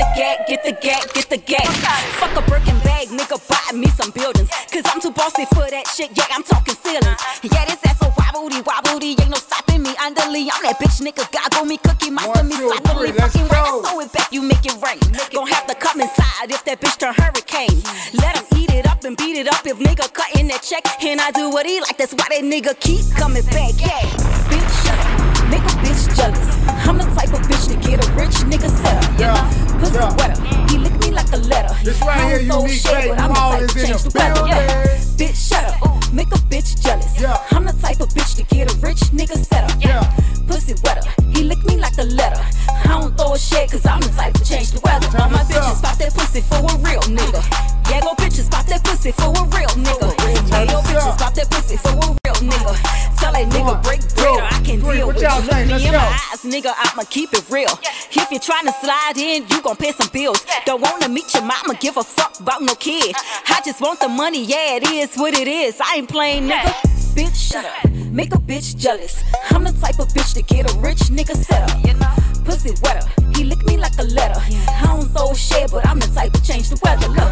the 0.00 0.08
gag, 0.16 0.46
get 0.48 0.64
the 0.64 0.72
gag, 0.72 1.04
get 1.12 1.28
the 1.28 1.36
gag. 1.36 1.68
Fuck 2.16 2.32
a 2.32 2.42
Birkin 2.48 2.78
bag, 2.80 3.08
nigga, 3.08 3.36
buy 3.48 3.76
me 3.76 3.88
some 3.88 4.10
buildings. 4.10 4.48
Cause 4.72 4.84
I'm 4.86 5.00
too 5.00 5.10
bossy 5.10 5.44
for 5.52 5.68
that 5.68 5.86
shit. 5.88 6.10
Yeah, 6.16 6.24
I'm 6.32 6.42
talking 6.42 6.74
ceilings. 6.74 7.20
Yeah, 7.44 7.64
this 7.68 7.84
ass 7.84 7.98
so 8.00 8.08
wobbly, 8.16 8.62
wobbly. 8.64 9.12
Ain't 9.20 9.28
no 9.28 9.36
stopping 9.36 9.82
me. 9.82 9.92
Underly, 10.00 10.48
I'm 10.48 10.62
that 10.64 10.80
bitch 10.80 11.04
nigga. 11.04 11.28
Goggle 11.28 11.66
me, 11.66 11.76
cookie, 11.76 12.10
my 12.10 12.24
me, 12.42 12.56
cycling, 12.56 13.12
fucking 13.12 13.48
right. 13.52 13.60
I 13.60 13.82
throw 13.84 14.00
it 14.00 14.12
back, 14.12 14.32
you 14.32 14.40
make 14.40 14.64
it 14.64 14.76
rain. 14.80 15.04
Gon' 15.34 15.48
have 15.48 15.66
to 15.66 15.74
come 15.74 16.00
inside 16.00 16.48
if 16.48 16.64
that 16.64 16.80
bitch 16.80 16.96
turn 16.96 17.12
hurricane. 17.12 17.84
Let 18.16 18.40
him 18.40 18.46
eat 18.56 18.72
it 18.72 18.86
up 18.86 19.04
and 19.04 19.16
beat 19.16 19.36
it 19.36 19.52
up 19.52 19.66
if 19.66 19.76
nigga 19.78 20.08
cutting 20.12 20.48
that 20.48 20.62
check. 20.62 20.84
And 21.04 21.20
I 21.20 21.30
do 21.30 21.50
what 21.50 21.66
he 21.66 21.80
like, 21.80 21.98
that's 21.98 22.14
why 22.14 22.24
that 22.32 22.40
nigga 22.40 22.72
keep 22.80 23.04
coming 23.20 23.44
back. 23.52 23.76
Yeah, 23.76 24.00
bitch, 24.48 24.72
shut 24.80 24.96
up. 24.96 25.20
Make 25.52 25.66
a 25.66 25.76
bitch 25.84 26.08
jealous. 26.16 26.48
I'm 26.88 26.96
the 26.96 27.04
type 27.12 27.32
of 27.36 27.44
bitch 27.44 27.59
to 27.70 27.76
get 27.88 28.04
a 28.04 28.12
rich 28.12 28.42
nigga 28.50 28.68
set 28.68 28.98
up. 28.98 29.18
Yeah, 29.18 29.38
pussy 29.78 30.02
wetter. 30.18 30.38
He 30.66 30.78
lick 30.78 30.94
me 31.00 31.10
like 31.10 31.30
a 31.32 31.38
letter. 31.46 31.72
This 31.84 32.00
right 32.02 32.18
here, 32.26 32.40
Unique 32.40 32.82
shade, 32.82 33.08
but 33.10 33.20
I'm 33.20 33.30
the 33.30 33.34
type 33.34 33.68
to 33.68 33.74
change 33.74 34.02
the 34.02 34.10
the 34.10 34.18
weather. 34.18 34.46
Yeah. 34.46 34.98
Bitch, 35.14 35.38
shut 35.38 35.64
up. 35.70 36.12
Make 36.12 36.28
a 36.34 36.40
bitch 36.50 36.82
jealous. 36.82 37.14
Yeah. 37.20 37.38
I'm 37.52 37.64
the 37.64 37.72
type 37.78 38.00
of 38.00 38.08
bitch 38.10 38.34
to 38.36 38.42
get 38.42 38.66
a 38.66 38.74
rich 38.78 39.14
nigga 39.14 39.38
set 39.38 39.70
up. 39.70 39.78
Yeah. 39.78 40.02
Pussy 40.48 40.74
wetter. 40.82 41.06
He 41.30 41.44
lick 41.44 41.62
me 41.64 41.76
like 41.76 41.96
a 41.98 42.04
letter. 42.10 42.42
I 42.90 42.98
don't 42.98 43.16
throw 43.16 43.34
a 43.34 43.38
shade 43.38 43.70
cause 43.70 43.86
I'm 43.86 44.00
the 44.00 44.08
type 44.08 44.34
to 44.34 44.44
change 44.44 44.72
the 44.72 44.80
weather. 44.82 45.06
All 45.22 45.30
my 45.30 45.46
bitches 45.46 45.80
pop 45.80 45.96
that 45.98 46.12
pussy 46.14 46.40
for 46.40 46.58
a 46.58 46.74
real 46.82 47.06
nigga. 47.06 47.40
Yeah, 47.86 48.00
go 48.02 48.14
bitches 48.18 48.50
pop 48.50 48.66
that 48.66 48.82
pussy 48.82 49.12
for 49.12 49.30
a 49.30 49.42
real 49.54 49.70
nigga. 49.78 50.10
Yeah, 50.50 50.74
yo 50.74 50.82
bitches 50.82 51.18
pop 51.18 51.34
that 51.34 51.48
pussy 51.50 51.76
for 51.76 51.94
a 51.94 52.18
real 52.18 52.38
nigga. 52.42 52.74
Tell 53.14 53.32
that 53.32 53.46
nigga 53.46 53.82
break 53.84 54.02
bread 54.18 54.59
can 54.70 54.80
three. 54.80 54.96
deal 54.98 55.06
What 55.06 55.16
with 55.16 55.22
you. 55.24 55.28
Look 55.28 55.56
me 55.56 55.72
Let's 55.72 55.84
in 55.84 55.92
go. 55.92 55.98
my 55.98 56.20
eyes, 56.32 56.42
nigga, 56.44 56.72
I'ma 56.76 57.02
keep 57.10 57.32
it 57.32 57.44
real. 57.50 57.78
If 58.12 58.30
you're 58.30 58.40
trying 58.40 58.66
to 58.66 58.72
slide 58.80 59.16
in, 59.16 59.46
you 59.48 59.62
gon' 59.62 59.76
pay 59.76 59.92
some 59.92 60.08
bills. 60.12 60.44
Don't 60.66 60.80
wanna 60.80 61.08
meet 61.08 61.32
your 61.34 61.44
mama, 61.44 61.74
give 61.80 61.96
a 61.96 62.02
fuck 62.02 62.38
about 62.40 62.62
no 62.62 62.74
kid. 62.74 63.14
Uh-uh. 63.14 63.56
I 63.56 63.60
just 63.64 63.80
want 63.80 64.00
the 64.00 64.08
money, 64.08 64.44
yeah, 64.44 64.76
it 64.76 64.84
is 64.88 65.16
what 65.16 65.34
it 65.34 65.48
is. 65.48 65.80
I 65.80 65.96
ain't 65.96 66.08
playing, 66.08 66.48
nigga. 66.48 66.72
Bitch, 67.14 67.34
shut 67.34 67.64
up. 67.64 67.90
Make 68.12 68.32
a 68.34 68.38
bitch 68.38 68.76
jealous. 68.76 69.22
I'm 69.50 69.64
the 69.64 69.72
type 69.72 69.98
of 69.98 70.08
bitch 70.08 70.32
to 70.34 70.42
get 70.42 70.72
a 70.72 70.78
rich 70.78 70.98
nigga 71.10 71.34
set 71.36 71.62
up. 71.68 72.44
Pussy 72.44 72.70
wetter. 72.82 73.06
He 73.34 73.44
lick 73.44 73.64
me 73.66 73.76
like 73.76 73.96
a 73.98 74.04
letter. 74.04 74.40
I 74.40 74.82
don't 74.86 75.08
throw 75.10 75.34
shade, 75.34 75.70
but 75.72 75.86
I'm 75.86 75.98
the 75.98 76.06
type 76.08 76.32
to 76.32 76.42
change 76.42 76.68
the 76.70 76.78
weather. 76.84 77.08
Look, 77.08 77.30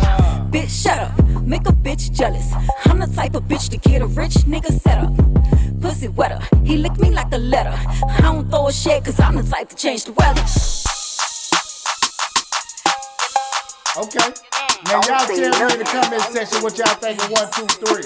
bitch, 0.50 0.82
shut 0.82 0.98
up. 0.98 1.12
Make 1.42 1.66
a 1.68 1.72
bitch 1.72 2.12
jealous. 2.12 2.52
I'm 2.86 2.98
the 2.98 3.06
type 3.06 3.34
of 3.36 3.44
bitch 3.44 3.70
to 3.70 3.76
get 3.78 4.02
a 4.02 4.06
rich 4.06 4.34
nigga 4.52 4.72
set 4.80 4.98
up. 4.98 5.12
Pussy 5.80 6.08
wetter. 6.08 6.40
He 6.64 6.76
lick 6.76 6.98
me 6.98 7.10
like 7.10 7.27
a 7.32 7.38
letter. 7.38 7.74
I 8.08 8.20
don't 8.22 8.48
throw 8.50 8.68
a 8.68 8.72
shade, 8.72 9.04
cause 9.04 9.20
I'm 9.20 9.36
the 9.36 9.42
type 9.42 9.68
to 9.70 9.76
change 9.76 10.04
the 10.04 10.12
weather. 10.12 10.42
Okay. 13.98 14.32
Now 14.86 15.00
y'all 15.06 15.26
tell 15.26 15.36
me 15.36 15.72
in 15.72 15.78
the 15.80 15.84
comment 15.84 16.22
section 16.22 16.62
what 16.62 16.78
y'all 16.78 16.94
think 16.94 17.22
of 17.22 17.30
one, 17.30 17.50
two, 17.52 17.66
three. 17.84 18.04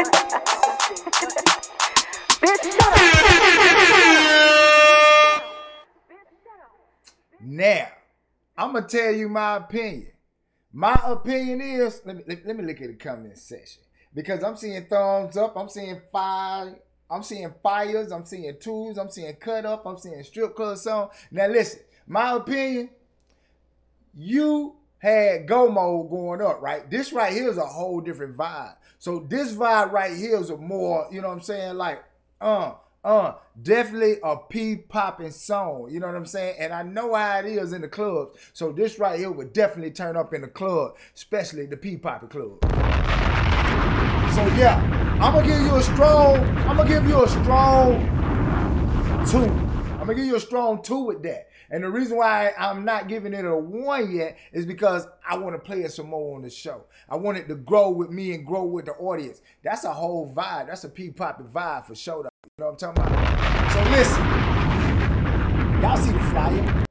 Now, 7.45 7.89
I'm 8.57 8.73
gonna 8.73 8.89
tell 8.89 9.13
you 9.13 9.29
my 9.29 9.57
opinion. 9.57 10.13
My 10.73 10.99
opinion 11.05 11.61
is 11.61 12.01
let 12.07 12.17
me 12.17 12.23
let, 12.27 12.47
let 12.47 12.57
me 12.57 12.65
look 12.65 12.81
at 12.81 12.89
the 12.89 12.95
comment 12.95 13.37
section 13.37 13.83
because 14.15 14.43
I'm 14.43 14.57
seeing 14.57 14.87
thumbs 14.87 15.37
up, 15.37 15.57
I'm 15.57 15.69
seeing 15.69 16.01
fire, 16.11 16.75
I'm 17.13 17.23
seeing 17.23 17.53
fires, 17.63 18.11
I'm 18.11 18.25
seeing 18.25 18.57
tools, 18.59 18.97
I'm 18.97 19.11
seeing 19.11 19.35
cut 19.37 19.67
up, 19.67 19.87
I'm 19.87 19.99
seeing 19.99 20.23
strip 20.25 20.57
club 20.57 20.79
song. 20.79 21.11
Now 21.31 21.47
listen, 21.47 21.81
my 22.07 22.33
opinion, 22.33 22.89
you 24.17 24.77
had 24.99 25.47
go 25.47 25.71
mode 25.71 26.11
going 26.11 26.41
up, 26.41 26.63
right? 26.63 26.91
This 26.91 27.13
right 27.13 27.33
here 27.33 27.51
is 27.51 27.59
a 27.59 27.67
whole 27.67 28.01
different 28.01 28.35
vibe. 28.37 28.77
So 28.99 29.27
this 29.29 29.53
vibe 29.53 29.93
right 29.93 30.17
here 30.17 30.41
is 30.41 30.49
a 30.49 30.57
more, 30.57 31.07
you 31.13 31.21
know 31.21 31.29
what 31.29 31.35
I'm 31.35 31.41
saying, 31.43 31.77
like 31.77 32.03
uh 32.41 32.73
uh, 33.05 33.35
definitely 33.61 34.19
a 34.23 34.37
popping 34.89 35.33
song. 35.33 35.89
You 35.91 35.99
know 35.99 36.07
what 36.07 36.15
I'm 36.15 36.25
saying? 36.25 36.55
And 36.61 36.73
I 36.73 36.85
know 36.85 37.15
how 37.17 37.41
it 37.41 37.47
is 37.47 37.73
in 37.73 37.83
the 37.83 37.89
clubs. 37.89 38.39
So 38.53 38.71
this 38.71 39.01
right 39.01 39.19
here 39.19 39.33
would 39.33 39.53
definitely 39.53 39.91
turn 39.91 40.17
up 40.17 40.33
in 40.33 40.43
the 40.43 40.47
club, 40.47 40.97
especially 41.13 41.67
the 41.67 41.77
pee 41.77 41.97
popping 41.97 42.29
club. 42.29 42.61
So 44.35 44.47
yeah, 44.57 44.79
I'm 45.21 45.35
gonna 45.35 45.47
give 45.47 45.61
you 45.61 45.77
a 45.77 45.83
strong. 45.83 46.39
I'm 46.67 46.79
gonna 46.79 46.89
give 46.89 47.07
you 47.07 47.23
a 47.23 47.29
strong 47.29 48.01
two. 49.31 49.45
I'm 49.45 49.99
gonna 50.07 50.15
give 50.15 50.25
you 50.25 50.37
a 50.37 50.41
strong 50.41 50.83
two 50.83 51.01
with 51.01 51.23
that. 51.25 51.49
And 51.71 51.85
the 51.85 51.91
reason 51.91 52.17
why 52.17 52.53
I'm 52.59 52.83
not 52.83 53.09
giving 53.09 53.35
it 53.35 53.45
a 53.45 53.55
one 53.55 54.11
yet 54.11 54.39
is 54.53 54.65
because 54.65 55.07
I 55.29 55.37
want 55.37 55.55
to 55.55 55.59
play 55.59 55.83
it 55.83 55.93
some 55.93 56.09
more 56.09 56.37
on 56.37 56.43
the 56.43 56.49
show. 56.49 56.85
I 57.11 57.17
want 57.17 57.37
it 57.37 57.47
to 57.49 57.55
grow 57.57 57.91
with 57.91 58.09
me 58.09 58.33
and 58.33 58.47
grow 58.47 58.65
with 58.65 58.87
the 58.87 58.93
audience. 58.93 59.43
That's 59.63 59.85
a 59.85 59.93
whole 59.93 60.33
vibe. 60.35 60.69
That's 60.69 60.85
a 60.85 60.89
pee 60.89 61.11
popping 61.11 61.49
vibe 61.49 61.85
for 61.85 61.95
sure. 61.95 62.23
though. 62.23 62.31
You 62.45 62.65
know 62.65 62.71
what 62.71 62.83
I'm 62.83 62.95
talking 62.95 63.03
about? 63.05 63.73
So 63.73 63.83
listen, 63.91 64.25
y'all 65.83 65.97
see 65.99 66.13
the 66.13 66.21
flyer? 66.31 66.85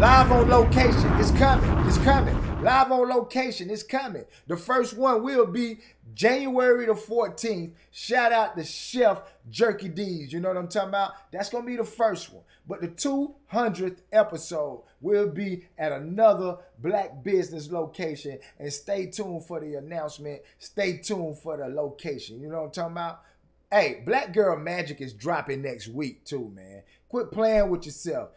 Live 0.00 0.32
on 0.32 0.48
location, 0.48 1.12
it's 1.18 1.30
coming. 1.30 1.86
It's 1.88 1.98
coming. 1.98 2.62
Live 2.62 2.90
on 2.90 3.08
location, 3.08 3.70
it's 3.70 3.82
coming. 3.82 4.24
The 4.48 4.56
first 4.56 4.96
one 4.96 5.22
will 5.22 5.46
be 5.46 5.78
January 6.14 6.86
the 6.86 6.92
14th. 6.92 7.72
Shout 7.90 8.32
out 8.32 8.56
to 8.56 8.64
Chef 8.64 9.22
Jerky 9.50 9.88
D's. 9.88 10.32
You 10.32 10.40
know 10.40 10.48
what 10.48 10.56
I'm 10.56 10.68
talking 10.68 10.90
about? 10.90 11.12
That's 11.32 11.50
gonna 11.50 11.66
be 11.66 11.76
the 11.76 11.84
first 11.84 12.32
one. 12.32 12.44
But 12.66 12.80
the 12.80 12.88
200th 12.88 13.98
episode 14.12 14.84
will 15.00 15.28
be 15.28 15.66
at 15.76 15.92
another 15.92 16.58
black 16.78 17.22
business 17.22 17.70
location. 17.70 18.38
And 18.58 18.72
stay 18.72 19.06
tuned 19.06 19.44
for 19.44 19.60
the 19.60 19.74
announcement. 19.74 20.42
Stay 20.58 20.98
tuned 20.98 21.38
for 21.38 21.56
the 21.56 21.68
location. 21.68 22.40
You 22.40 22.48
know 22.48 22.60
what 22.60 22.66
I'm 22.66 22.70
talking 22.70 22.92
about? 22.92 23.22
Hey, 23.70 24.02
Black 24.06 24.32
Girl 24.32 24.56
Magic 24.56 25.00
is 25.00 25.12
dropping 25.12 25.62
next 25.62 25.88
week 25.88 26.24
too, 26.24 26.52
man. 26.54 26.82
Quit 27.08 27.32
playing 27.32 27.70
with 27.70 27.86
yourself. 27.86 28.30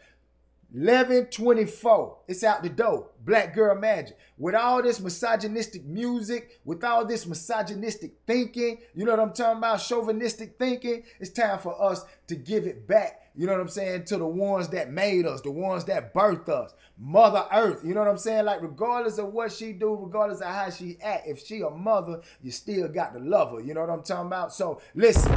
1124. 0.70 2.18
It's 2.28 2.44
out 2.44 2.62
the 2.62 2.68
door. 2.68 3.08
Black 3.24 3.54
Girl 3.54 3.74
Magic. 3.74 4.18
With 4.36 4.54
all 4.54 4.82
this 4.82 5.00
misogynistic 5.00 5.84
music, 5.86 6.60
with 6.64 6.84
all 6.84 7.06
this 7.06 7.26
misogynistic 7.26 8.12
thinking, 8.26 8.78
you 8.94 9.06
know 9.06 9.12
what 9.12 9.20
I'm 9.20 9.32
talking 9.32 9.58
about? 9.58 9.78
Chauvinistic 9.78 10.58
thinking, 10.58 11.04
it's 11.20 11.30
time 11.30 11.58
for 11.58 11.80
us 11.82 12.04
to 12.26 12.36
give 12.36 12.66
it 12.66 12.86
back. 12.86 13.30
You 13.34 13.46
know 13.46 13.52
what 13.52 13.62
I'm 13.62 13.68
saying? 13.68 14.04
To 14.06 14.18
the 14.18 14.26
ones 14.26 14.68
that 14.68 14.92
made 14.92 15.24
us, 15.24 15.40
the 15.40 15.50
ones 15.50 15.84
that 15.84 16.12
birthed 16.12 16.50
us. 16.50 16.74
Mother 16.98 17.46
Earth. 17.52 17.82
You 17.84 17.94
know 17.94 18.00
what 18.00 18.10
I'm 18.10 18.18
saying? 18.18 18.44
Like, 18.44 18.60
regardless 18.60 19.18
of 19.18 19.32
what 19.32 19.52
she 19.52 19.72
do, 19.72 19.94
regardless 19.94 20.40
of 20.40 20.48
how 20.48 20.68
she 20.70 20.98
act, 21.00 21.28
if 21.28 21.46
she 21.46 21.60
a 21.60 21.70
mother, 21.70 22.20
you 22.42 22.50
still 22.50 22.88
got 22.88 23.14
to 23.14 23.20
love 23.20 23.52
her. 23.52 23.60
You 23.60 23.72
know 23.72 23.80
what 23.80 23.90
I'm 23.90 24.02
talking 24.02 24.26
about? 24.26 24.52
So, 24.52 24.82
listen. 24.94 25.32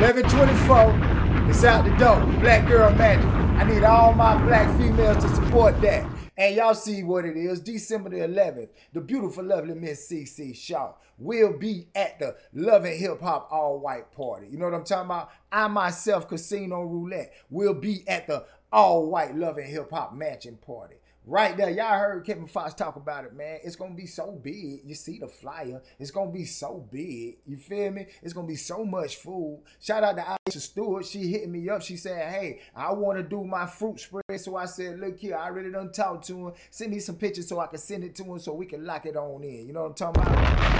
1124. 0.00 1.50
It's 1.50 1.62
out 1.62 1.84
the 1.84 1.90
door. 1.98 2.18
Black 2.40 2.66
Girl 2.66 2.90
Magic. 2.94 3.22
I 3.26 3.64
need 3.64 3.84
all 3.84 4.14
my 4.14 4.34
black 4.46 4.74
females 4.78 5.22
to 5.22 5.28
support 5.34 5.78
that. 5.82 6.10
And 6.38 6.56
y'all 6.56 6.72
see 6.72 7.02
what 7.02 7.26
it 7.26 7.36
is. 7.36 7.60
December 7.60 8.08
the 8.08 8.20
11th, 8.20 8.70
the 8.94 9.02
beautiful, 9.02 9.44
lovely 9.44 9.74
Miss 9.74 10.10
CC 10.10 10.56
Shaw 10.56 10.94
will 11.18 11.58
be 11.58 11.88
at 11.94 12.18
the 12.18 12.34
Love 12.54 12.86
and 12.86 12.98
Hip 12.98 13.20
Hop 13.20 13.48
All 13.52 13.78
White 13.78 14.10
Party. 14.12 14.46
You 14.50 14.56
know 14.56 14.64
what 14.64 14.74
I'm 14.74 14.84
talking 14.84 15.04
about? 15.04 15.32
I 15.52 15.68
myself, 15.68 16.26
Casino 16.26 16.82
Roulette, 16.82 17.34
will 17.50 17.74
be 17.74 18.02
at 18.08 18.26
the 18.26 18.46
All 18.72 19.06
White 19.10 19.36
Love 19.36 19.58
and 19.58 19.68
Hip 19.68 19.90
Hop 19.90 20.14
Mansion 20.14 20.56
Party. 20.66 20.96
Right 21.30 21.56
there, 21.56 21.70
y'all 21.70 21.96
heard 21.96 22.26
Kevin 22.26 22.48
Fox 22.48 22.74
talk 22.74 22.96
about 22.96 23.24
it, 23.24 23.36
man. 23.36 23.60
It's 23.62 23.76
gonna 23.76 23.94
be 23.94 24.06
so 24.06 24.32
big. 24.32 24.80
You 24.84 24.96
see 24.96 25.20
the 25.20 25.28
flyer. 25.28 25.80
It's 26.00 26.10
gonna 26.10 26.32
be 26.32 26.44
so 26.44 26.84
big. 26.90 27.36
You 27.46 27.56
feel 27.56 27.92
me? 27.92 28.08
It's 28.20 28.32
gonna 28.32 28.48
be 28.48 28.56
so 28.56 28.84
much 28.84 29.14
food. 29.18 29.62
Shout 29.80 30.02
out 30.02 30.16
to 30.16 30.22
Aisha 30.22 30.58
Stewart. 30.58 31.06
She 31.06 31.28
hit 31.28 31.48
me 31.48 31.68
up. 31.68 31.82
She 31.82 31.96
said, 31.96 32.32
"Hey, 32.32 32.58
I 32.74 32.92
want 32.94 33.16
to 33.18 33.22
do 33.22 33.44
my 33.44 33.64
fruit 33.64 34.00
spread." 34.00 34.40
So 34.40 34.56
I 34.56 34.64
said, 34.64 34.98
"Look 34.98 35.20
here, 35.20 35.36
I 35.36 35.46
really 35.50 35.70
done 35.70 35.92
talk 35.92 36.22
to 36.22 36.48
him. 36.48 36.54
Send 36.68 36.90
me 36.90 36.98
some 36.98 37.14
pictures 37.14 37.46
so 37.46 37.60
I 37.60 37.68
can 37.68 37.78
send 37.78 38.02
it 38.02 38.16
to 38.16 38.24
him 38.24 38.40
so 38.40 38.52
we 38.52 38.66
can 38.66 38.84
lock 38.84 39.06
it 39.06 39.16
on 39.16 39.44
in. 39.44 39.68
You 39.68 39.72
know 39.72 39.82
what 39.82 40.02
I'm 40.02 40.12
talking 40.12 40.22
about? 40.24 40.79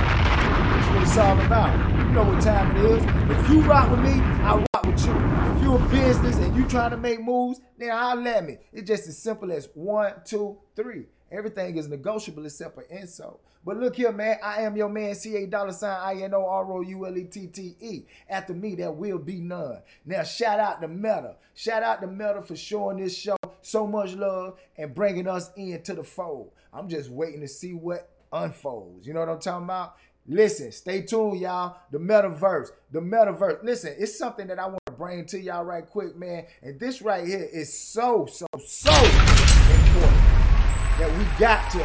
What 1.00 1.08
it's 1.08 1.16
all 1.16 1.40
about. 1.40 1.88
You 2.08 2.12
know 2.12 2.24
what 2.24 2.42
time 2.42 2.76
it 2.76 2.84
is. 2.84 3.02
If 3.30 3.48
you 3.48 3.62
rock 3.62 3.90
with 3.90 4.00
me, 4.00 4.20
I 4.20 4.56
rock 4.74 4.84
with 4.84 5.06
you. 5.06 5.14
If 5.56 5.62
you're 5.62 5.82
a 5.82 5.88
business 5.88 6.36
and 6.36 6.54
you 6.54 6.68
trying 6.68 6.90
to 6.90 6.98
make 6.98 7.22
moves, 7.22 7.58
then 7.78 7.88
holler 7.88 8.20
let 8.20 8.44
me. 8.44 8.58
It's 8.70 8.86
just 8.86 9.08
as 9.08 9.16
simple 9.16 9.50
as 9.50 9.70
one, 9.72 10.12
two, 10.26 10.58
three. 10.76 11.06
Everything 11.32 11.78
is 11.78 11.88
negotiable 11.88 12.44
except 12.44 12.74
for 12.74 12.82
insult. 12.82 13.40
But 13.64 13.78
look 13.78 13.96
here, 13.96 14.12
man. 14.12 14.36
I 14.44 14.60
am 14.60 14.76
your 14.76 14.90
man, 14.90 15.14
C-A 15.14 15.46
dollar 15.46 15.72
sign 15.72 16.18
I-N-O-R-O-U-L-E-T-T-E. 16.18 18.06
After 18.28 18.52
me, 18.52 18.74
there 18.74 18.92
will 18.92 19.18
be 19.18 19.40
none. 19.40 19.78
Now, 20.04 20.22
shout 20.22 20.60
out 20.60 20.82
to 20.82 20.88
Meta. 20.88 21.36
Shout 21.54 21.82
out 21.82 22.02
to 22.02 22.08
Meta 22.08 22.42
for 22.42 22.56
showing 22.56 22.98
this 22.98 23.16
show 23.16 23.38
so 23.62 23.86
much 23.86 24.12
love 24.12 24.60
and 24.76 24.94
bringing 24.94 25.28
us 25.28 25.50
into 25.56 25.94
the 25.94 26.04
fold. 26.04 26.52
I'm 26.74 26.90
just 26.90 27.08
waiting 27.08 27.40
to 27.40 27.48
see 27.48 27.72
what 27.72 28.10
unfolds. 28.32 29.06
You 29.06 29.14
know 29.14 29.20
what 29.20 29.30
I'm 29.30 29.40
talking 29.40 29.64
about? 29.64 29.96
Listen, 30.30 30.70
stay 30.70 31.02
tuned, 31.02 31.40
y'all. 31.40 31.76
The 31.90 31.98
metaverse, 31.98 32.68
the 32.92 33.00
metaverse. 33.00 33.64
Listen, 33.64 33.96
it's 33.98 34.16
something 34.16 34.46
that 34.46 34.60
I 34.60 34.66
want 34.66 34.78
to 34.86 34.92
bring 34.92 35.26
to 35.26 35.40
y'all 35.40 35.64
right 35.64 35.84
quick, 35.84 36.16
man. 36.16 36.46
And 36.62 36.78
this 36.78 37.02
right 37.02 37.26
here 37.26 37.48
is 37.52 37.76
so, 37.76 38.26
so, 38.26 38.46
so 38.64 38.92
important 38.92 40.22
that 41.00 41.12
we 41.18 41.24
got 41.36 41.68
to 41.72 41.84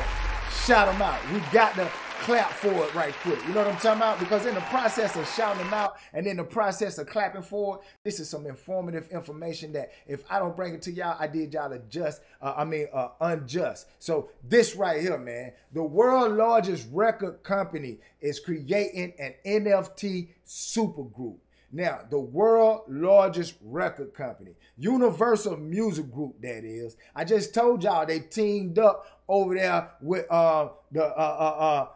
shout 0.64 0.92
them 0.92 1.02
out. 1.02 1.20
We 1.34 1.40
got 1.52 1.74
to 1.78 1.90
clap 2.22 2.52
for 2.52 2.72
it 2.72 2.94
right 2.96 3.14
quick. 3.22 3.40
You 3.48 3.54
know 3.54 3.64
what 3.64 3.68
I'm 3.68 3.78
talking 3.78 4.02
about? 4.02 4.20
Because 4.20 4.46
in 4.46 4.56
the 4.56 4.62
process 4.62 5.16
of 5.16 5.28
shouting 5.30 5.64
them 5.64 5.74
out 5.74 5.98
and 6.14 6.26
in 6.26 6.38
the 6.38 6.44
process 6.44 6.98
of 6.98 7.08
clapping 7.08 7.42
for 7.42 7.76
it, 7.76 7.82
this 8.04 8.20
is 8.20 8.30
some 8.30 8.46
informative 8.46 9.08
information 9.10 9.74
that 9.74 9.92
if 10.08 10.24
I 10.30 10.40
don't 10.40 10.56
bring 10.56 10.74
it 10.74 10.82
to 10.84 10.92
y'all, 10.92 11.18
I 11.20 11.28
did 11.28 11.54
y'all 11.54 11.72
a 11.72 11.80
just, 11.80 12.22
uh, 12.42 12.54
I 12.58 12.66
mean, 12.66 12.88
uh, 12.94 13.10
unjust. 13.22 13.88
So 14.00 14.30
this 14.44 14.76
right 14.76 15.02
here, 15.02 15.18
man, 15.18 15.52
the 15.74 15.84
world 15.84 16.34
largest 16.34 16.88
record 16.92 17.44
company 17.44 18.00
is 18.22 18.40
creating 18.40 19.14
an 19.20 19.34
NFT 19.46 20.30
supergroup. 20.46 21.38
Now, 21.72 22.00
the 22.10 22.20
world 22.20 22.84
largest 22.88 23.56
record 23.62 24.14
company, 24.14 24.52
Universal 24.78 25.58
Music 25.58 26.10
Group, 26.10 26.42
that 26.42 26.64
is. 26.64 26.96
I 27.14 27.26
just 27.26 27.54
told 27.54 27.84
y'all 27.84 28.06
they 28.06 28.20
teamed 28.20 28.80
up 28.80 29.06
over 29.28 29.56
there 29.56 29.92
with 30.02 30.26
uh, 30.32 30.70
the 30.92 31.04
uh, 31.04 31.08
uh, 31.08 31.60
uh, 31.60 31.88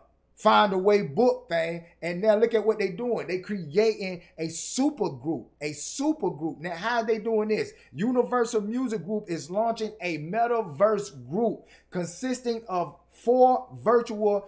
Findaway 0.44 1.14
book 1.14 1.50
thing, 1.50 1.84
and 2.02 2.22
now 2.22 2.36
look 2.36 2.54
at 2.54 2.66
what 2.66 2.80
they're 2.80 2.94
doing. 2.94 3.28
They 3.28 3.40
creating 3.40 4.22
a 4.38 4.48
super 4.48 5.10
group, 5.10 5.48
a 5.60 5.74
super 5.74 6.30
group. 6.30 6.60
Now, 6.60 6.76
how 6.76 7.00
are 7.00 7.06
they 7.06 7.20
doing 7.20 7.50
this? 7.50 7.74
Universal 7.92 8.62
Music 8.62 9.04
Group 9.06 9.26
is 9.30 9.52
launching 9.52 9.92
a 10.02 10.18
metaverse 10.20 11.30
group 11.30 11.68
consisting 11.92 12.64
of 12.70 12.96
four 13.12 13.68
virtual, 13.84 14.48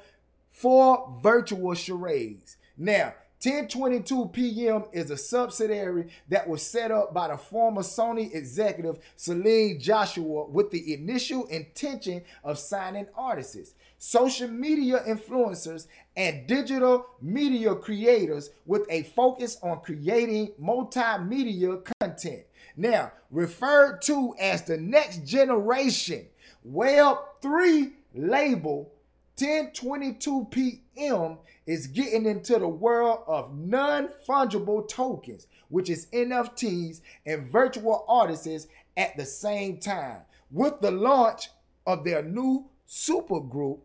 four 0.49 1.19
virtual 1.21 1.73
charades. 1.73 2.55
Now, 2.77 3.13
1022 3.43 4.27
PM 4.27 4.83
is 4.93 5.09
a 5.09 5.17
subsidiary 5.17 6.09
that 6.29 6.47
was 6.47 6.61
set 6.61 6.91
up 6.91 7.11
by 7.11 7.27
the 7.27 7.37
former 7.37 7.81
Sony 7.81 8.31
executive 8.35 8.99
Celine 9.15 9.79
Joshua 9.79 10.45
with 10.45 10.69
the 10.69 10.93
initial 10.93 11.47
intention 11.47 12.21
of 12.43 12.59
signing 12.59 13.07
artists, 13.15 13.73
social 14.03 14.47
media 14.47 15.03
influencers, 15.07 15.85
and 16.17 16.47
digital 16.47 17.05
media 17.21 17.75
creators 17.75 18.49
with 18.65 18.83
a 18.89 19.03
focus 19.03 19.59
on 19.61 19.79
creating 19.81 20.51
multimedia 20.59 21.79
content. 21.99 22.41
Now, 22.75 23.11
referred 23.29 24.01
to 24.03 24.33
as 24.39 24.63
the 24.63 24.77
next 24.77 25.23
generation 25.23 26.25
Web3 26.67 27.91
label 28.15 28.91
1022 29.37 30.47
PM 30.49 31.37
is 31.67 31.85
getting 31.85 32.25
into 32.25 32.57
the 32.57 32.67
world 32.67 33.19
of 33.27 33.55
non 33.55 34.09
fungible 34.27 34.87
tokens, 34.87 35.45
which 35.69 35.91
is 35.91 36.07
NFTs 36.07 37.01
and 37.27 37.51
virtual 37.51 38.03
artists 38.07 38.65
at 38.97 39.15
the 39.15 39.25
same 39.25 39.77
time, 39.77 40.21
with 40.49 40.81
the 40.81 40.89
launch 40.89 41.49
of 41.85 42.03
their 42.03 42.23
new 42.23 42.65
supergroup, 42.91 43.79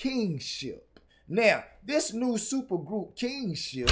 Kingship. 0.00 0.98
Now, 1.28 1.62
this 1.84 2.14
new 2.14 2.36
supergroup, 2.36 3.14
Kingship, 3.16 3.90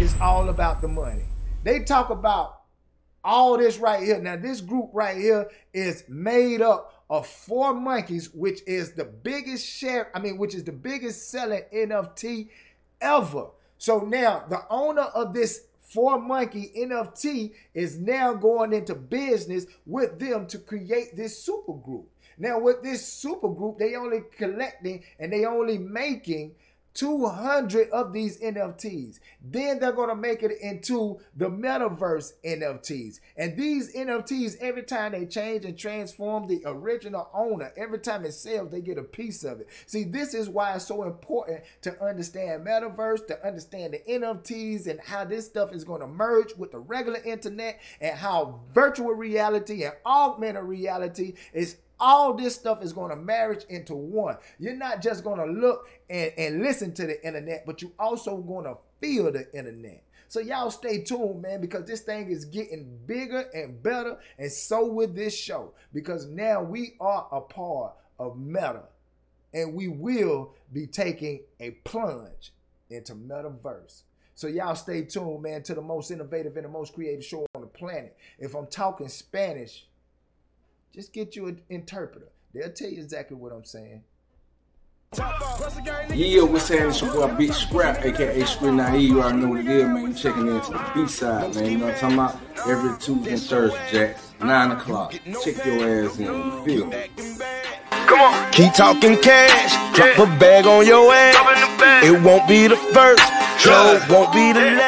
is 0.00 0.14
all 0.20 0.48
about 0.48 0.80
the 0.80 0.86
money. 0.86 1.24
They 1.64 1.80
talk 1.80 2.10
about 2.10 2.60
all 3.24 3.58
this 3.58 3.78
right 3.78 4.00
here. 4.00 4.20
Now, 4.20 4.36
this 4.36 4.60
group 4.60 4.90
right 4.92 5.16
here 5.16 5.50
is 5.74 6.04
made 6.08 6.62
up 6.62 7.04
of 7.10 7.26
four 7.26 7.74
monkeys, 7.74 8.32
which 8.32 8.60
is 8.64 8.92
the 8.92 9.06
biggest 9.06 9.66
share, 9.66 10.08
I 10.14 10.20
mean, 10.20 10.38
which 10.38 10.54
is 10.54 10.62
the 10.62 10.70
biggest 10.70 11.32
selling 11.32 11.64
NFT 11.74 12.48
ever. 13.00 13.48
So 13.76 14.00
now 14.00 14.44
the 14.48 14.62
owner 14.70 15.02
of 15.02 15.34
this 15.34 15.62
four 15.80 16.20
monkey 16.20 16.70
NFT 16.76 17.54
is 17.74 17.98
now 17.98 18.34
going 18.34 18.72
into 18.72 18.94
business 18.94 19.66
with 19.84 20.20
them 20.20 20.46
to 20.46 20.58
create 20.58 21.16
this 21.16 21.42
super 21.42 21.72
group. 21.72 22.08
Now, 22.38 22.58
with 22.58 22.82
this 22.82 23.06
super 23.06 23.48
group, 23.48 23.78
they 23.78 23.94
only 23.94 24.22
collecting 24.36 25.02
and 25.18 25.32
they 25.32 25.44
only 25.44 25.78
making 25.78 26.54
200 26.98 27.90
of 27.90 28.12
these 28.12 28.40
NFTs. 28.40 29.20
Then 29.40 29.78
they're 29.78 29.92
going 29.92 30.08
to 30.08 30.16
make 30.16 30.42
it 30.42 30.50
into 30.60 31.20
the 31.36 31.48
metaverse 31.48 32.32
NFTs. 32.44 33.20
And 33.36 33.56
these 33.56 33.94
NFTs, 33.94 34.56
every 34.60 34.82
time 34.82 35.12
they 35.12 35.24
change 35.26 35.64
and 35.64 35.78
transform 35.78 36.48
the 36.48 36.60
original 36.66 37.28
owner, 37.32 37.72
every 37.76 38.00
time 38.00 38.24
it 38.24 38.32
sells, 38.32 38.72
they 38.72 38.80
get 38.80 38.98
a 38.98 39.04
piece 39.04 39.44
of 39.44 39.60
it. 39.60 39.68
See, 39.86 40.02
this 40.02 40.34
is 40.34 40.48
why 40.48 40.74
it's 40.74 40.86
so 40.86 41.04
important 41.04 41.60
to 41.82 42.02
understand 42.04 42.66
metaverse, 42.66 43.28
to 43.28 43.46
understand 43.46 43.94
the 43.94 44.00
NFTs 44.10 44.88
and 44.88 44.98
how 44.98 45.24
this 45.24 45.46
stuff 45.46 45.72
is 45.72 45.84
going 45.84 46.00
to 46.00 46.08
merge 46.08 46.56
with 46.56 46.72
the 46.72 46.80
regular 46.80 47.20
internet 47.24 47.80
and 48.00 48.18
how 48.18 48.62
virtual 48.74 49.12
reality 49.12 49.84
and 49.84 49.94
augmented 50.04 50.64
reality 50.64 51.34
is 51.52 51.76
all 52.00 52.34
this 52.34 52.54
stuff 52.54 52.82
is 52.82 52.92
going 52.92 53.10
to 53.10 53.16
marriage 53.16 53.64
into 53.68 53.94
one. 53.94 54.36
You're 54.58 54.76
not 54.76 55.02
just 55.02 55.24
going 55.24 55.38
to 55.38 55.60
look 55.60 55.88
and, 56.08 56.32
and 56.36 56.62
listen 56.62 56.92
to 56.94 57.06
the 57.06 57.24
internet, 57.26 57.64
but 57.66 57.82
you 57.82 57.92
also 57.98 58.36
going 58.36 58.64
to 58.64 58.76
feel 59.00 59.30
the 59.32 59.52
internet. 59.56 60.04
So 60.28 60.40
y'all 60.40 60.70
stay 60.70 61.02
tuned, 61.02 61.40
man, 61.40 61.60
because 61.60 61.86
this 61.86 62.02
thing 62.02 62.30
is 62.30 62.44
getting 62.44 62.98
bigger 63.06 63.46
and 63.54 63.82
better, 63.82 64.18
and 64.38 64.52
so 64.52 64.86
with 64.86 65.14
this 65.16 65.36
show. 65.36 65.72
Because 65.94 66.26
now 66.26 66.62
we 66.62 66.94
are 67.00 67.26
a 67.32 67.40
part 67.40 67.94
of 68.18 68.38
Meta, 68.38 68.82
and 69.54 69.74
we 69.74 69.88
will 69.88 70.54
be 70.72 70.86
taking 70.86 71.40
a 71.60 71.70
plunge 71.84 72.52
into 72.90 73.14
metaverse. 73.14 74.02
So 74.34 74.46
y'all 74.46 74.74
stay 74.74 75.02
tuned, 75.02 75.42
man, 75.42 75.62
to 75.64 75.74
the 75.74 75.80
most 75.80 76.10
innovative 76.10 76.56
and 76.56 76.64
the 76.64 76.70
most 76.70 76.94
creative 76.94 77.24
show 77.24 77.46
on 77.54 77.62
the 77.62 77.66
planet. 77.66 78.16
If 78.38 78.54
I'm 78.54 78.66
talking 78.66 79.08
Spanish, 79.08 79.86
just 80.94 81.12
get 81.12 81.36
you 81.36 81.46
an 81.46 81.60
interpreter. 81.68 82.28
They'll 82.54 82.72
tell 82.72 82.88
you 82.90 83.00
exactly 83.00 83.36
what 83.36 83.52
I'm 83.52 83.64
saying. 83.64 84.02
Yeah, 85.16 86.42
what's 86.42 86.66
saying? 86.66 86.90
It's 86.90 87.00
your 87.00 87.12
boy 87.14 87.34
Big 87.34 87.52
Scrap, 87.52 88.04
aka 88.04 88.44
Scrap 88.44 88.74
Naive. 88.74 89.08
You 89.08 89.22
already 89.22 89.38
know 89.38 89.48
what 89.48 89.60
it 89.60 89.66
is, 89.66 89.84
man. 89.84 90.06
You 90.06 90.14
checking 90.14 90.48
into 90.48 90.70
the 90.70 90.90
B 90.94 91.08
side, 91.08 91.54
man. 91.54 91.64
You 91.64 91.78
know 91.78 91.86
what 91.86 91.94
I'm 91.94 92.00
talking 92.00 92.18
about? 92.18 92.68
Every 92.68 92.98
Tuesday 92.98 93.32
and 93.32 93.40
Thursday, 93.40 93.88
Jack. 93.90 94.18
9 94.40 94.70
o'clock. 94.72 95.12
Check 95.12 95.64
your 95.64 96.06
ass 96.06 96.18
in. 96.18 96.26
You 96.26 96.64
feel 96.64 96.86
me? 96.86 97.08
Come 97.90 98.20
on. 98.20 98.52
Keep 98.52 98.74
talking 98.74 99.16
cash. 99.20 99.96
Drop 99.96 100.18
a 100.18 100.38
bag 100.38 100.66
on 100.66 100.86
your 100.86 101.12
ass. 101.12 102.04
It 102.04 102.22
won't 102.22 102.46
be 102.46 102.68
the 102.68 102.76
first. 102.76 103.22
Show 103.58 104.00
won't 104.10 104.32
be 104.32 104.52
the 104.52 104.60
last. 104.60 104.87